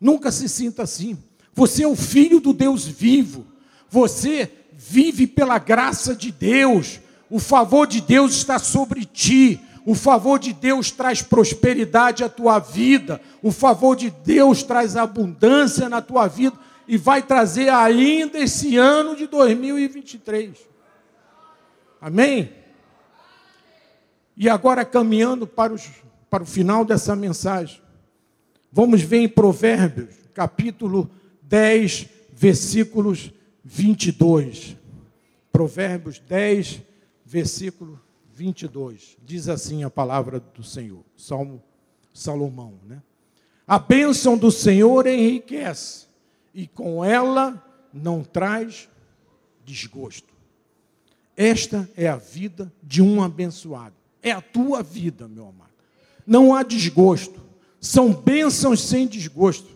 Nunca 0.00 0.32
se 0.32 0.48
sinta 0.48 0.84
assim. 0.84 1.18
Você 1.52 1.82
é 1.82 1.86
o 1.86 1.94
filho 1.94 2.40
do 2.40 2.54
Deus 2.54 2.86
vivo. 2.86 3.44
Você 3.90 4.50
vive 4.72 5.26
pela 5.26 5.58
graça 5.58 6.16
de 6.16 6.32
Deus. 6.32 6.98
O 7.28 7.38
favor 7.38 7.86
de 7.86 8.00
Deus 8.00 8.32
está 8.32 8.58
sobre 8.58 9.04
ti. 9.04 9.60
O 9.90 9.94
favor 9.96 10.38
de 10.38 10.52
Deus 10.52 10.92
traz 10.92 11.20
prosperidade 11.20 12.22
à 12.22 12.28
tua 12.28 12.60
vida. 12.60 13.20
O 13.42 13.50
favor 13.50 13.96
de 13.96 14.08
Deus 14.08 14.62
traz 14.62 14.96
abundância 14.96 15.88
na 15.88 16.00
tua 16.00 16.28
vida 16.28 16.56
e 16.86 16.96
vai 16.96 17.20
trazer 17.20 17.70
ainda 17.70 18.38
esse 18.38 18.76
ano 18.76 19.16
de 19.16 19.26
2023. 19.26 20.56
Amém? 22.00 22.52
E 24.36 24.48
agora 24.48 24.84
caminhando 24.84 25.44
para, 25.44 25.72
os, 25.72 25.88
para 26.30 26.44
o 26.44 26.46
final 26.46 26.84
dessa 26.84 27.16
mensagem. 27.16 27.82
Vamos 28.70 29.02
ver 29.02 29.18
em 29.18 29.28
Provérbios, 29.28 30.14
capítulo 30.32 31.10
10, 31.42 32.06
versículos 32.32 33.32
22. 33.64 34.76
Provérbios 35.50 36.20
10, 36.20 36.80
versículo 37.26 37.94
22. 37.94 38.09
Diz 39.22 39.48
assim 39.48 39.84
a 39.84 39.90
palavra 39.90 40.40
do 40.40 40.62
Senhor, 40.62 41.04
Salmo 41.16 41.62
Salomão, 42.14 42.74
né? 42.86 43.02
A 43.66 43.78
bênção 43.78 44.36
do 44.36 44.50
Senhor 44.50 45.06
enriquece, 45.06 46.06
e 46.52 46.66
com 46.66 47.04
ela 47.04 47.64
não 47.92 48.24
traz 48.24 48.88
desgosto. 49.64 50.34
Esta 51.36 51.88
é 51.96 52.08
a 52.08 52.16
vida 52.16 52.72
de 52.82 53.00
um 53.00 53.22
abençoado. 53.22 53.94
É 54.22 54.32
a 54.32 54.40
tua 54.40 54.82
vida, 54.82 55.28
meu 55.28 55.48
amado. 55.48 55.70
Não 56.26 56.54
há 56.54 56.62
desgosto. 56.62 57.40
São 57.80 58.12
bênçãos 58.12 58.82
sem 58.82 59.06
desgosto. 59.06 59.68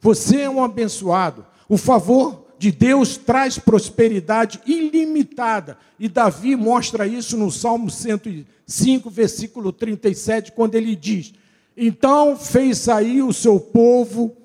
Você 0.00 0.42
é 0.42 0.50
um 0.50 0.62
abençoado. 0.62 1.46
O 1.68 1.76
favor 1.76 2.47
de 2.58 2.72
Deus 2.72 3.16
traz 3.16 3.58
prosperidade 3.58 4.60
ilimitada. 4.66 5.78
E 5.98 6.08
Davi 6.08 6.56
mostra 6.56 7.06
isso 7.06 7.36
no 7.36 7.50
Salmo 7.50 7.90
105, 7.90 9.08
versículo 9.10 9.72
37, 9.72 10.52
quando 10.52 10.74
ele 10.74 10.96
diz: 10.96 11.32
Então 11.76 12.36
fez 12.36 12.78
sair 12.78 13.22
o 13.22 13.32
seu 13.32 13.60
povo 13.60 14.36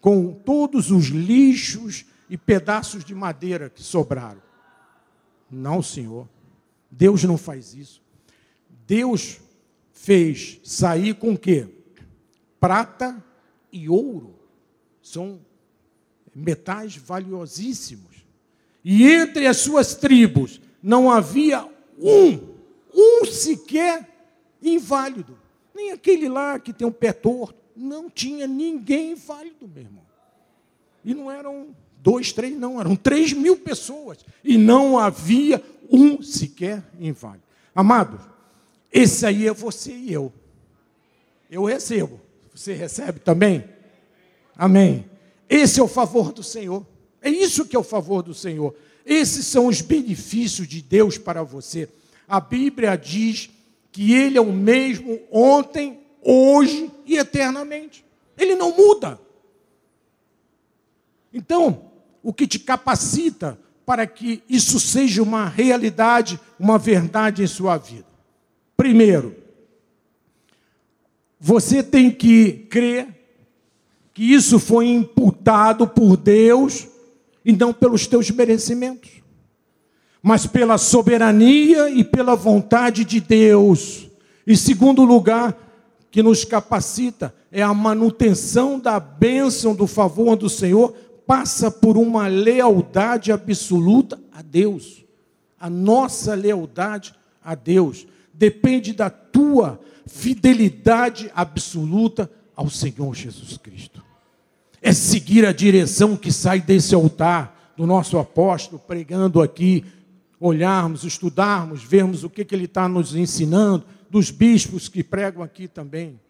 com 0.00 0.32
todos 0.32 0.90
os 0.90 1.06
lixos 1.06 2.04
e 2.28 2.36
pedaços 2.36 3.04
de 3.04 3.14
madeira 3.14 3.70
que 3.70 3.82
sobraram. 3.82 4.42
Não, 5.50 5.82
Senhor. 5.82 6.28
Deus 6.90 7.22
não 7.24 7.38
faz 7.38 7.74
isso. 7.74 8.02
Deus 8.86 9.38
fez 9.92 10.58
sair 10.64 11.14
com 11.14 11.32
o 11.32 11.38
quê? 11.38 11.68
prata 12.60 13.24
e 13.72 13.88
ouro. 13.88 14.38
são 15.02 15.40
metais 16.40 16.96
valiosíssimos. 16.96 18.24
E 18.84 19.06
entre 19.06 19.46
as 19.46 19.58
suas 19.58 19.94
tribos 19.94 20.60
não 20.82 21.10
havia 21.10 21.66
um, 21.98 22.38
um 22.94 23.24
sequer 23.26 24.08
inválido. 24.62 25.38
Nem 25.74 25.92
aquele 25.92 26.28
lá 26.28 26.58
que 26.58 26.72
tem 26.72 26.86
um 26.86 26.92
pé 26.92 27.12
torto. 27.12 27.60
Não 27.76 28.10
tinha 28.10 28.46
ninguém 28.46 29.12
inválido, 29.12 29.68
meu 29.68 29.82
irmão. 29.82 30.04
E 31.04 31.14
não 31.14 31.30
eram 31.30 31.68
dois, 32.02 32.32
três, 32.32 32.56
não, 32.56 32.80
eram 32.80 32.96
três 32.96 33.32
mil 33.32 33.56
pessoas. 33.56 34.18
E 34.42 34.58
não 34.58 34.98
havia 34.98 35.62
um 35.90 36.22
sequer 36.22 36.82
inválido. 36.98 37.44
Amado, 37.74 38.20
esse 38.92 39.24
aí 39.24 39.46
é 39.46 39.52
você 39.52 39.92
e 39.92 40.12
eu. 40.12 40.32
Eu 41.50 41.64
recebo. 41.64 42.20
Você 42.54 42.72
recebe 42.72 43.20
também? 43.20 43.64
Amém. 44.56 45.08
Esse 45.50 45.80
é 45.80 45.82
o 45.82 45.88
favor 45.88 46.32
do 46.32 46.44
Senhor. 46.44 46.86
É 47.20 47.28
isso 47.28 47.66
que 47.66 47.74
é 47.74 47.78
o 47.78 47.82
favor 47.82 48.22
do 48.22 48.32
Senhor. 48.32 48.72
Esses 49.04 49.44
são 49.46 49.66
os 49.66 49.80
benefícios 49.80 50.68
de 50.68 50.80
Deus 50.80 51.18
para 51.18 51.42
você. 51.42 51.88
A 52.28 52.38
Bíblia 52.38 52.94
diz 52.94 53.50
que 53.90 54.14
Ele 54.14 54.38
é 54.38 54.40
o 54.40 54.52
mesmo 54.52 55.18
ontem, 55.28 55.98
hoje 56.22 56.88
e 57.04 57.16
eternamente. 57.16 58.04
Ele 58.38 58.54
não 58.54 58.76
muda. 58.76 59.20
Então, 61.34 61.90
o 62.22 62.32
que 62.32 62.46
te 62.46 62.60
capacita 62.60 63.58
para 63.84 64.06
que 64.06 64.44
isso 64.48 64.78
seja 64.78 65.20
uma 65.20 65.48
realidade, 65.48 66.38
uma 66.58 66.78
verdade 66.78 67.42
em 67.42 67.46
sua 67.48 67.76
vida? 67.76 68.06
Primeiro, 68.76 69.34
você 71.40 71.82
tem 71.82 72.10
que 72.10 72.66
crer 72.70 73.19
que 74.12 74.22
isso 74.22 74.58
foi 74.58 74.88
imputado 74.88 75.86
por 75.86 76.16
Deus 76.16 76.88
e 77.44 77.52
não 77.52 77.72
pelos 77.72 78.06
teus 78.06 78.30
merecimentos, 78.30 79.10
mas 80.22 80.46
pela 80.46 80.76
soberania 80.76 81.88
e 81.90 82.04
pela 82.04 82.34
vontade 82.34 83.04
de 83.04 83.20
Deus. 83.20 84.08
E 84.46 84.56
segundo 84.56 85.04
lugar, 85.04 85.56
que 86.10 86.22
nos 86.22 86.44
capacita 86.44 87.34
é 87.52 87.62
a 87.62 87.72
manutenção 87.72 88.78
da 88.78 88.98
bênção 88.98 89.74
do 89.74 89.86
favor 89.86 90.36
do 90.36 90.48
Senhor, 90.48 90.92
passa 91.26 91.70
por 91.70 91.96
uma 91.96 92.26
lealdade 92.26 93.30
absoluta 93.30 94.20
a 94.32 94.42
Deus. 94.42 95.04
A 95.58 95.70
nossa 95.70 96.34
lealdade 96.34 97.14
a 97.42 97.54
Deus 97.54 98.06
depende 98.34 98.92
da 98.92 99.08
tua 99.08 99.78
fidelidade 100.06 101.30
absoluta 101.34 102.28
ao 102.60 102.68
Senhor 102.68 103.14
Jesus 103.14 103.56
Cristo. 103.56 104.04
É 104.82 104.92
seguir 104.92 105.46
a 105.46 105.52
direção 105.52 106.14
que 106.14 106.30
sai 106.30 106.60
desse 106.60 106.94
altar 106.94 107.72
do 107.74 107.86
nosso 107.86 108.18
apóstolo 108.18 108.78
pregando 108.86 109.40
aqui, 109.40 109.82
olharmos, 110.38 111.02
estudarmos, 111.02 111.82
vermos 111.82 112.22
o 112.22 112.28
que, 112.28 112.44
que 112.44 112.54
ele 112.54 112.66
está 112.66 112.86
nos 112.86 113.14
ensinando, 113.14 113.86
dos 114.10 114.30
bispos 114.30 114.90
que 114.90 115.02
pregam 115.02 115.42
aqui 115.42 115.66
também. 115.66 116.20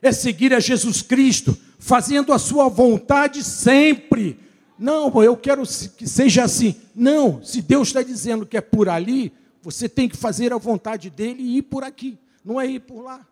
É 0.00 0.12
seguir 0.12 0.54
a 0.54 0.60
Jesus 0.60 1.02
Cristo, 1.02 1.54
fazendo 1.78 2.32
a 2.32 2.38
sua 2.38 2.70
vontade 2.70 3.44
sempre. 3.44 4.38
Não, 4.78 5.22
eu 5.22 5.36
quero 5.36 5.62
que 5.94 6.06
seja 6.06 6.44
assim. 6.44 6.74
Não, 6.94 7.44
se 7.44 7.60
Deus 7.60 7.88
está 7.88 8.02
dizendo 8.02 8.46
que 8.46 8.56
é 8.56 8.62
por 8.62 8.88
ali, 8.88 9.30
você 9.60 9.90
tem 9.90 10.08
que 10.08 10.16
fazer 10.16 10.54
a 10.54 10.58
vontade 10.58 11.10
dele 11.10 11.42
e 11.42 11.58
ir 11.58 11.62
por 11.62 11.84
aqui 11.84 12.18
não 12.44 12.60
é 12.60 12.66
ir 12.66 12.80
por 12.80 13.02
lá. 13.02 13.26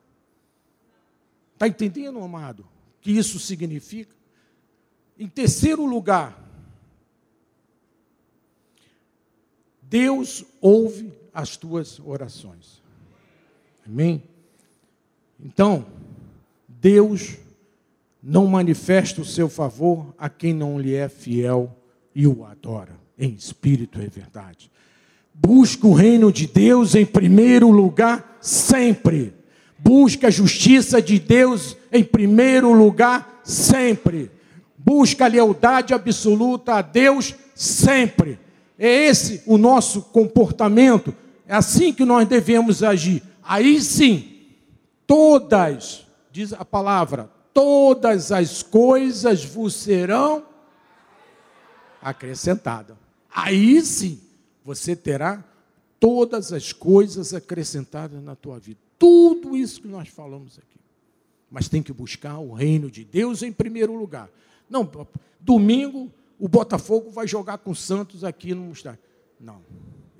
Está 1.61 1.69
entendendo, 1.69 2.19
amado? 2.21 2.61
O 2.61 3.03
que 3.03 3.11
isso 3.11 3.39
significa? 3.39 4.17
Em 5.19 5.29
terceiro 5.29 5.85
lugar, 5.85 6.43
Deus 9.83 10.43
ouve 10.59 11.13
as 11.35 11.59
tuas 11.59 12.01
orações. 12.01 12.81
Amém? 13.87 14.23
Então, 15.39 15.85
Deus 16.67 17.37
não 18.23 18.47
manifesta 18.47 19.21
o 19.21 19.27
seu 19.27 19.51
favor 19.51 20.15
a 20.17 20.31
quem 20.31 20.55
não 20.55 20.81
lhe 20.81 20.95
é 20.95 21.11
fiel 21.11 21.77
e 22.15 22.27
o 22.27 22.43
adora, 22.47 22.99
em 23.19 23.35
espírito 23.35 24.01
e 24.01 24.07
verdade. 24.07 24.73
Busca 25.35 25.87
o 25.87 25.93
reino 25.93 26.33
de 26.33 26.47
Deus 26.47 26.95
em 26.95 27.05
primeiro 27.05 27.71
lugar, 27.71 28.39
sempre. 28.41 29.39
Busca 29.83 30.29
a 30.29 30.31
justiça 30.31 31.01
de 31.01 31.19
Deus 31.19 31.77
em 31.91 32.05
primeiro 32.05 32.73
lugar, 32.73 33.41
sempre. 33.43 34.31
Busca 34.77 35.25
a 35.25 35.29
lealdade 35.29 35.95
absoluta 35.95 36.75
a 36.75 36.83
Deus, 36.83 37.35
sempre. 37.55 38.39
É 38.79 39.07
esse 39.07 39.43
o 39.47 39.57
nosso 39.57 40.03
comportamento. 40.03 41.15
É 41.47 41.55
assim 41.55 41.93
que 41.93 42.05
nós 42.05 42.29
devemos 42.29 42.83
agir. 42.83 43.23
Aí 43.43 43.81
sim, 43.81 44.47
todas, 45.07 46.07
diz 46.31 46.53
a 46.53 46.65
palavra, 46.65 47.31
todas 47.53 48.31
as 48.31 48.63
coisas 48.63 49.45
vos 49.45 49.75
serão 49.75 50.45
acrescentadas. 52.01 52.97
Aí 53.35 53.81
sim 53.83 54.21
você 54.65 54.95
terá 54.95 55.43
todas 55.99 56.53
as 56.53 56.73
coisas 56.73 57.35
acrescentadas 57.35 58.23
na 58.23 58.37
tua 58.37 58.59
vida. 58.59 58.90
Tudo 59.01 59.57
isso 59.57 59.81
que 59.81 59.89
nós 59.89 60.09
falamos 60.11 60.59
aqui. 60.59 60.79
Mas 61.51 61.71
tem 61.71 61.83
que 61.83 61.91
buscar 61.91 62.39
o 62.39 62.53
reino 62.53 62.91
de 62.91 63.03
Deus 63.03 63.43
em 63.43 63.51
primeiro 63.51 63.97
lugar. 63.97 64.29
Não, 64.69 64.89
domingo 65.41 66.13
o 66.39 66.47
Botafogo 66.47 67.11
vai 67.11 67.27
jogar 67.27 67.57
com 67.57 67.71
o 67.71 67.75
Santos 67.75 68.25
aqui 68.25 68.55
no 68.55 68.71
estádio. 68.71 69.01
Não. 69.41 69.63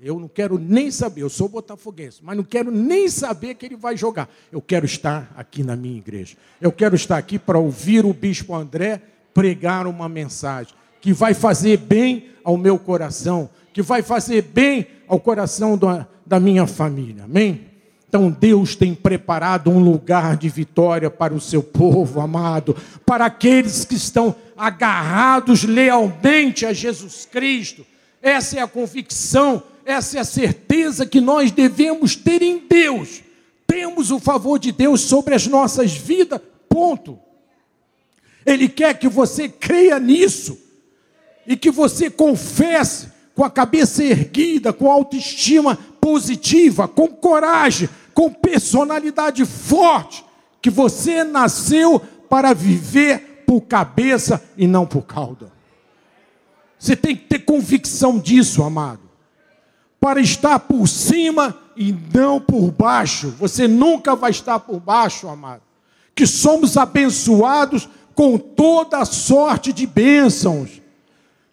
Eu 0.01 0.19
não 0.19 0.27
quero 0.27 0.57
nem 0.57 0.89
saber, 0.89 1.21
eu 1.21 1.29
sou 1.29 1.47
botafoguense, 1.47 2.21
mas 2.23 2.35
não 2.35 2.43
quero 2.43 2.71
nem 2.71 3.07
saber 3.07 3.53
que 3.53 3.67
ele 3.67 3.75
vai 3.75 3.95
jogar. 3.95 4.27
Eu 4.51 4.59
quero 4.59 4.83
estar 4.83 5.31
aqui 5.37 5.61
na 5.61 5.75
minha 5.75 5.99
igreja. 5.99 6.35
Eu 6.59 6.71
quero 6.71 6.95
estar 6.95 7.17
aqui 7.17 7.37
para 7.37 7.59
ouvir 7.59 8.03
o 8.03 8.11
bispo 8.11 8.55
André 8.55 8.99
pregar 9.31 9.85
uma 9.85 10.09
mensagem 10.09 10.73
que 10.99 11.13
vai 11.13 11.35
fazer 11.35 11.77
bem 11.77 12.31
ao 12.43 12.57
meu 12.57 12.79
coração, 12.79 13.47
que 13.71 13.83
vai 13.83 14.01
fazer 14.01 14.41
bem 14.41 14.87
ao 15.07 15.19
coração 15.19 15.77
da, 15.77 16.07
da 16.25 16.39
minha 16.39 16.65
família. 16.65 17.25
Amém? 17.25 17.70
Então 18.11 18.29
Deus 18.29 18.75
tem 18.75 18.93
preparado 18.93 19.71
um 19.71 19.79
lugar 19.79 20.35
de 20.35 20.49
vitória 20.49 21.09
para 21.09 21.33
o 21.33 21.39
seu 21.39 21.63
povo 21.63 22.19
amado, 22.19 22.75
para 23.05 23.23
aqueles 23.23 23.85
que 23.85 23.95
estão 23.95 24.35
agarrados 24.57 25.63
lealmente 25.63 26.65
a 26.65 26.73
Jesus 26.73 27.25
Cristo. 27.25 27.85
Essa 28.21 28.59
é 28.59 28.61
a 28.61 28.67
convicção, 28.67 29.63
essa 29.85 30.17
é 30.17 30.19
a 30.19 30.25
certeza 30.25 31.05
que 31.05 31.21
nós 31.21 31.51
devemos 31.51 32.13
ter 32.13 32.41
em 32.41 32.67
Deus. 32.67 33.21
Temos 33.65 34.11
o 34.11 34.19
favor 34.19 34.59
de 34.59 34.73
Deus 34.73 34.99
sobre 34.99 35.33
as 35.33 35.47
nossas 35.47 35.93
vidas, 35.93 36.41
ponto. 36.67 37.17
Ele 38.45 38.67
quer 38.67 38.99
que 38.99 39.07
você 39.07 39.47
creia 39.47 39.97
nisso 39.97 40.59
e 41.47 41.55
que 41.55 41.71
você 41.71 42.09
confesse 42.09 43.07
com 43.33 43.45
a 43.45 43.49
cabeça 43.49 44.03
erguida, 44.03 44.73
com 44.73 44.91
autoestima 44.91 45.77
positiva, 46.01 46.87
com 46.87 47.07
coragem, 47.07 47.87
com 48.21 48.31
personalidade 48.31 49.43
forte, 49.45 50.23
que 50.61 50.69
você 50.69 51.23
nasceu 51.23 51.99
para 52.29 52.53
viver 52.53 53.43
por 53.47 53.61
cabeça 53.61 54.39
e 54.55 54.67
não 54.67 54.85
por 54.85 55.01
cauda. 55.01 55.51
Você 56.77 56.95
tem 56.95 57.15
que 57.15 57.23
ter 57.23 57.39
convicção 57.39 58.19
disso, 58.19 58.61
amado. 58.61 59.01
Para 59.99 60.21
estar 60.21 60.59
por 60.59 60.87
cima 60.87 61.57
e 61.75 61.91
não 62.13 62.39
por 62.39 62.69
baixo. 62.69 63.33
Você 63.39 63.67
nunca 63.67 64.15
vai 64.15 64.29
estar 64.29 64.59
por 64.59 64.79
baixo, 64.79 65.27
amado. 65.27 65.63
Que 66.13 66.27
somos 66.27 66.77
abençoados 66.77 67.89
com 68.13 68.37
toda 68.37 68.99
a 68.99 69.05
sorte 69.05 69.73
de 69.73 69.87
bênçãos 69.87 70.79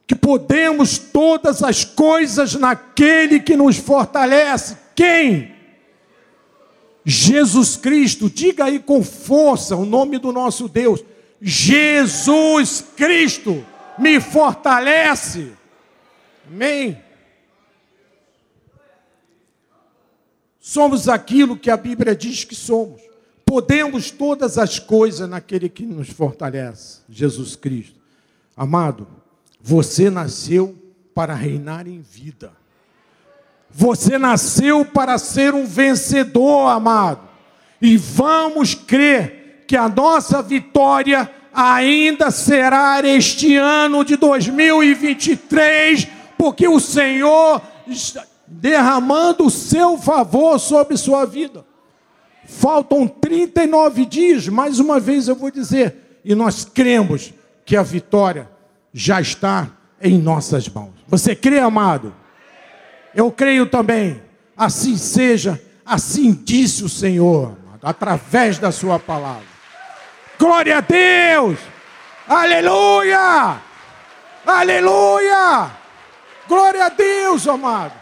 que 0.07 0.15
podemos 0.15 0.99
todas 0.99 1.63
as 1.63 1.83
coisas 1.83 2.55
naquele 2.55 3.41
que 3.41 3.57
nos 3.57 3.79
fortalece. 3.79 4.77
Quem? 4.95 5.58
Jesus 7.11 7.75
Cristo. 7.75 8.29
Diga 8.29 8.67
aí 8.67 8.79
com 8.79 9.03
força 9.03 9.75
o 9.75 9.87
nome 9.87 10.19
do 10.19 10.31
nosso 10.31 10.69
Deus. 10.69 11.03
Jesus 11.41 12.85
Cristo 12.95 13.65
me 13.99 14.21
fortalece. 14.21 15.53
Amém. 16.47 17.01
Somos 20.61 21.09
aquilo 21.09 21.57
que 21.57 21.71
a 21.71 21.79
Bíblia 21.79 22.15
diz 22.15 22.45
que 22.45 22.55
somos. 22.55 23.01
Podemos 23.43 24.11
todas 24.11 24.59
as 24.59 24.79
coisas 24.79 25.27
naquele 25.27 25.71
que 25.71 25.87
nos 25.87 26.11
fortalece, 26.11 27.01
Jesus 27.09 27.57
Cristo. 27.57 27.99
Amado, 28.55 29.09
você 29.59 30.11
nasceu 30.11 30.77
para 31.15 31.33
reinar 31.33 31.87
em 31.87 32.03
vida. 32.03 32.53
Você 33.71 34.19
nasceu 34.19 34.85
para 34.85 35.19
ser 35.19 35.55
um 35.55 35.67
vencedor, 35.67 36.69
amado. 36.69 37.21
E 37.81 37.97
vamos 37.97 38.75
crer 38.75 39.65
que 39.67 39.77
a 39.77 39.89
nossa 39.89 40.43
vitória 40.43 41.31
ainda 41.53 42.31
será 42.31 43.01
este 43.05 43.57
ano 43.57 44.05
de 44.05 44.17
2023, 44.17 46.09
porque 46.37 46.67
o 46.67 46.81
Senhor 46.81 47.61
está 47.87 48.25
derramando 48.47 49.45
o 49.45 49.51
seu 49.51 49.99
favor 49.99 50.59
sobre 50.59 50.97
sua 50.97 51.25
vida. 51.25 51.65
Faltam 52.47 53.07
39 53.07 54.07
dias, 54.07 54.49
mais 54.49 54.81
uma 54.81 54.99
vez 54.99 55.29
eu 55.29 55.37
vou 55.37 55.51
dizer, 55.51 56.21
e 56.25 56.35
nós 56.35 56.65
cremos 56.65 57.33
que 57.65 57.77
a 57.77 57.83
vitória 57.83 58.49
já 58.93 59.21
está 59.21 59.69
em 60.01 60.17
nossas 60.17 60.69
mãos. 60.69 60.93
Você 61.07 61.37
crê, 61.37 61.59
amado? 61.59 62.15
Eu 63.15 63.31
creio 63.33 63.67
também. 63.67 64.23
Assim 64.57 64.97
seja, 64.97 65.63
assim 65.85 66.33
disse 66.33 66.83
o 66.85 66.89
Senhor, 66.89 67.57
através 67.83 68.59
da 68.59 68.73
sua 68.73 68.99
palavra. 68.99 69.47
Glória 70.39 70.79
a 70.79 70.81
Deus! 70.81 71.59
Aleluia! 72.27 73.61
Aleluia! 74.47 75.71
Glória 76.49 76.87
a 76.87 76.89
Deus, 76.89 77.47
amado. 77.47 77.95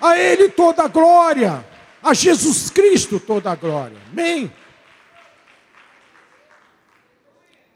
A 0.00 0.18
Ele 0.18 0.48
toda 0.48 0.84
a 0.84 0.88
glória. 0.88 1.64
A 2.02 2.14
Jesus 2.14 2.70
Cristo 2.70 3.18
toda 3.18 3.50
a 3.50 3.56
glória. 3.56 3.96
Amém? 4.12 4.52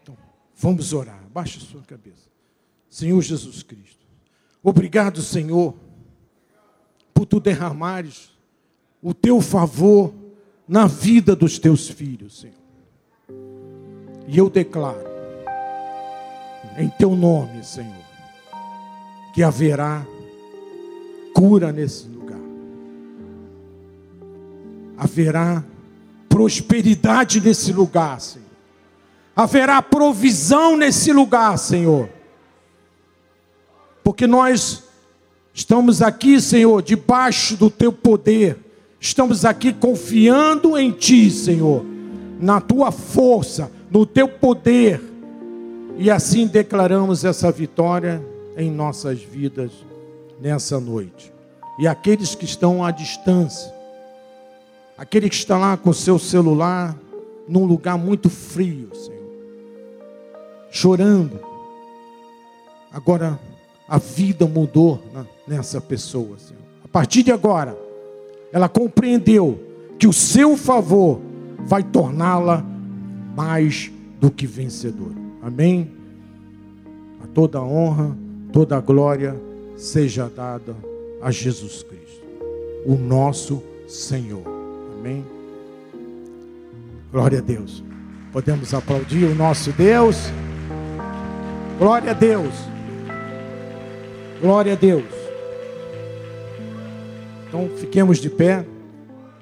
Então, 0.02 0.16
vamos 0.54 0.92
orar. 0.92 1.20
Baixe 1.32 1.58
sua 1.60 1.82
cabeça. 1.82 2.28
Senhor 2.88 3.20
Jesus 3.22 3.62
Cristo. 3.62 4.06
Obrigado, 4.62 5.22
Senhor, 5.22 5.74
tu 7.26 7.40
derramares 7.40 8.30
o 9.02 9.14
teu 9.14 9.40
favor 9.40 10.12
na 10.68 10.86
vida 10.86 11.34
dos 11.34 11.58
teus 11.58 11.88
filhos, 11.88 12.40
Senhor. 12.40 12.54
E 14.28 14.38
eu 14.38 14.48
declaro, 14.48 15.04
em 16.78 16.88
teu 16.88 17.16
nome, 17.16 17.64
Senhor, 17.64 18.04
que 19.34 19.42
haverá 19.42 20.06
cura 21.34 21.72
nesse 21.72 22.06
lugar. 22.06 22.38
Haverá 24.96 25.64
prosperidade 26.28 27.40
nesse 27.40 27.72
lugar, 27.72 28.20
Senhor. 28.20 28.46
Haverá 29.34 29.82
provisão 29.82 30.76
nesse 30.76 31.12
lugar, 31.12 31.58
Senhor. 31.58 32.08
Porque 34.04 34.26
nós 34.26 34.89
estamos 35.55 36.03
aqui, 36.03 36.40
Senhor, 36.40 36.82
debaixo 36.82 37.57
do 37.57 37.70
teu 37.70 37.92
poder. 37.92 38.57
Estamos 39.01 39.44
aqui 39.44 39.72
confiando 39.72 40.76
em 40.76 40.90
ti, 40.90 41.30
Senhor, 41.30 41.84
na 42.38 42.61
tua 42.61 42.90
força 42.92 43.70
no 43.90 44.07
teu 44.07 44.28
poder. 44.28 45.03
E 45.96 46.11
assim 46.11 46.46
declaramos 46.46 47.24
essa 47.24 47.51
vitória 47.51 48.24
em 48.57 48.70
nossas 48.70 49.20
vidas 49.20 49.72
nessa 50.40 50.78
noite. 50.78 51.32
E 51.78 51.86
aqueles 51.86 52.34
que 52.34 52.44
estão 52.44 52.84
à 52.84 52.90
distância, 52.90 53.72
aquele 54.96 55.28
que 55.28 55.34
está 55.34 55.59
lá 55.59 55.76
com 55.76 55.92
seu 55.92 56.18
celular 56.18 56.96
num 57.48 57.64
lugar 57.64 57.98
muito 57.98 58.30
frio, 58.30 58.90
Senhor, 58.94 59.32
chorando. 60.70 61.40
Agora 62.92 63.38
a 63.91 63.99
vida 63.99 64.47
mudou 64.47 65.03
nessa 65.49 65.80
pessoa, 65.80 66.38
Senhor. 66.38 66.62
A 66.84 66.86
partir 66.86 67.24
de 67.24 67.32
agora, 67.32 67.76
ela 68.53 68.68
compreendeu 68.68 69.59
que 69.99 70.07
o 70.07 70.12
seu 70.12 70.57
favor 70.57 71.20
vai 71.66 71.82
torná-la 71.82 72.64
mais 73.34 73.91
do 74.20 74.30
que 74.30 74.47
vencedor. 74.47 75.11
Amém? 75.43 75.91
A 77.24 77.26
toda 77.26 77.61
honra, 77.61 78.16
toda 78.53 78.80
glória 78.80 79.36
seja 79.76 80.30
dada 80.34 80.76
a 81.20 81.32
Jesus 81.32 81.82
Cristo, 81.82 82.24
o 82.86 82.95
nosso 82.95 83.61
Senhor. 83.88 84.45
Amém? 84.99 85.24
Glória 87.11 87.38
a 87.38 87.43
Deus. 87.43 87.82
Podemos 88.32 88.72
aplaudir 88.72 89.24
o 89.24 89.34
nosso 89.34 89.72
Deus. 89.72 90.30
Glória 91.76 92.12
a 92.12 92.14
Deus. 92.14 92.70
Glória 94.41 94.72
a 94.72 94.76
Deus. 94.76 95.05
Então 97.47 97.68
fiquemos 97.76 98.18
de 98.18 98.30
pé. 98.30 98.64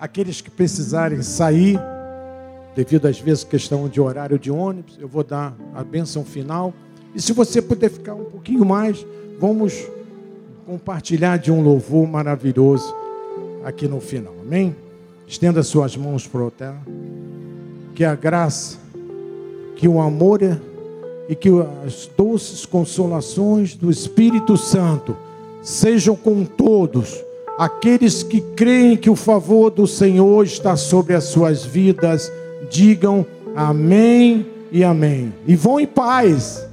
Aqueles 0.01 0.41
que 0.41 0.51
precisarem 0.51 1.23
sair 1.23 1.79
devido 2.75 3.07
às 3.07 3.19
vezes 3.19 3.43
questão 3.43 3.89
de 3.89 4.01
horário 4.01 4.39
de 4.39 4.53
ônibus, 4.53 4.97
eu 5.01 5.09
vou 5.09 5.25
dar 5.25 5.53
a 5.75 5.83
bênção 5.83 6.25
final. 6.25 6.73
E 7.15 7.21
se 7.21 7.33
você 7.33 7.61
puder 7.61 7.91
ficar 7.91 8.15
um 8.15 8.25
pouquinho 8.27 8.65
mais, 8.65 9.05
vamos 9.41 9.85
compartilhar 10.65 11.39
de 11.39 11.51
um 11.51 11.61
louvor 11.61 12.07
maravilhoso 12.07 12.95
aqui 13.65 13.89
no 13.89 14.01
final. 14.01 14.33
Amém? 14.41 14.77
Estenda 15.27 15.63
suas 15.63 15.97
mãos 15.97 16.27
para 16.27 16.41
o 16.41 16.51
terra. 16.51 16.81
Que 17.95 18.05
a 18.05 18.15
graça, 18.15 18.79
que 19.75 19.89
o 19.89 20.01
amor 20.01 20.41
e 21.29 21.35
que 21.35 21.51
as 21.87 22.09
doces 22.17 22.65
consolações 22.65 23.75
do 23.75 23.91
Espírito 23.91 24.57
Santo 24.57 25.17
sejam 25.63 26.17
com 26.17 26.45
todos 26.45 27.23
aqueles 27.59 28.23
que 28.23 28.41
creem 28.41 28.97
que 28.97 29.11
o 29.11 29.17
favor 29.17 29.71
do 29.71 29.87
Senhor 29.87 30.45
está 30.45 30.77
sobre 30.77 31.15
as 31.15 31.25
suas 31.25 31.65
vidas 31.65 32.33
digam 32.71 33.27
amém 33.55 34.47
e 34.71 34.85
amém. 34.85 35.33
E 35.47 35.57
vão 35.57 35.81
em 35.81 35.87
paz. 35.87 36.67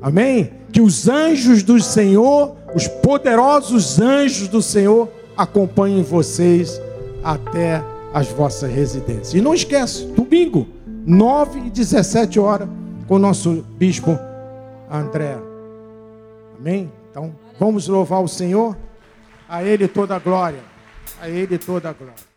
Amém? 0.00 0.50
Que 0.72 0.80
os 0.80 1.08
anjos 1.08 1.62
do 1.62 1.80
Senhor, 1.80 2.54
os 2.74 2.86
poderosos 2.86 4.00
anjos 4.00 4.48
do 4.48 4.62
Senhor, 4.62 5.08
acompanhem 5.36 6.02
vocês 6.02 6.80
até 7.22 7.82
as 8.12 8.28
vossas 8.28 8.70
residências. 8.70 9.34
E 9.34 9.40
não 9.40 9.54
esquece, 9.54 10.04
domingo, 10.06 10.66
9 11.06 11.60
e 11.66 11.70
17 11.70 12.38
horas, 12.38 12.68
com 13.08 13.14
o 13.14 13.18
nosso 13.18 13.62
bispo 13.62 14.18
André. 14.90 15.38
Amém? 16.58 16.92
Então, 17.10 17.34
vamos 17.58 17.88
louvar 17.88 18.22
o 18.22 18.28
Senhor. 18.28 18.76
A 19.48 19.64
Ele 19.64 19.88
toda 19.88 20.14
a 20.14 20.18
glória. 20.18 20.60
A 21.20 21.28
Ele 21.28 21.56
toda 21.56 21.88
a 21.88 21.92
glória. 21.94 22.27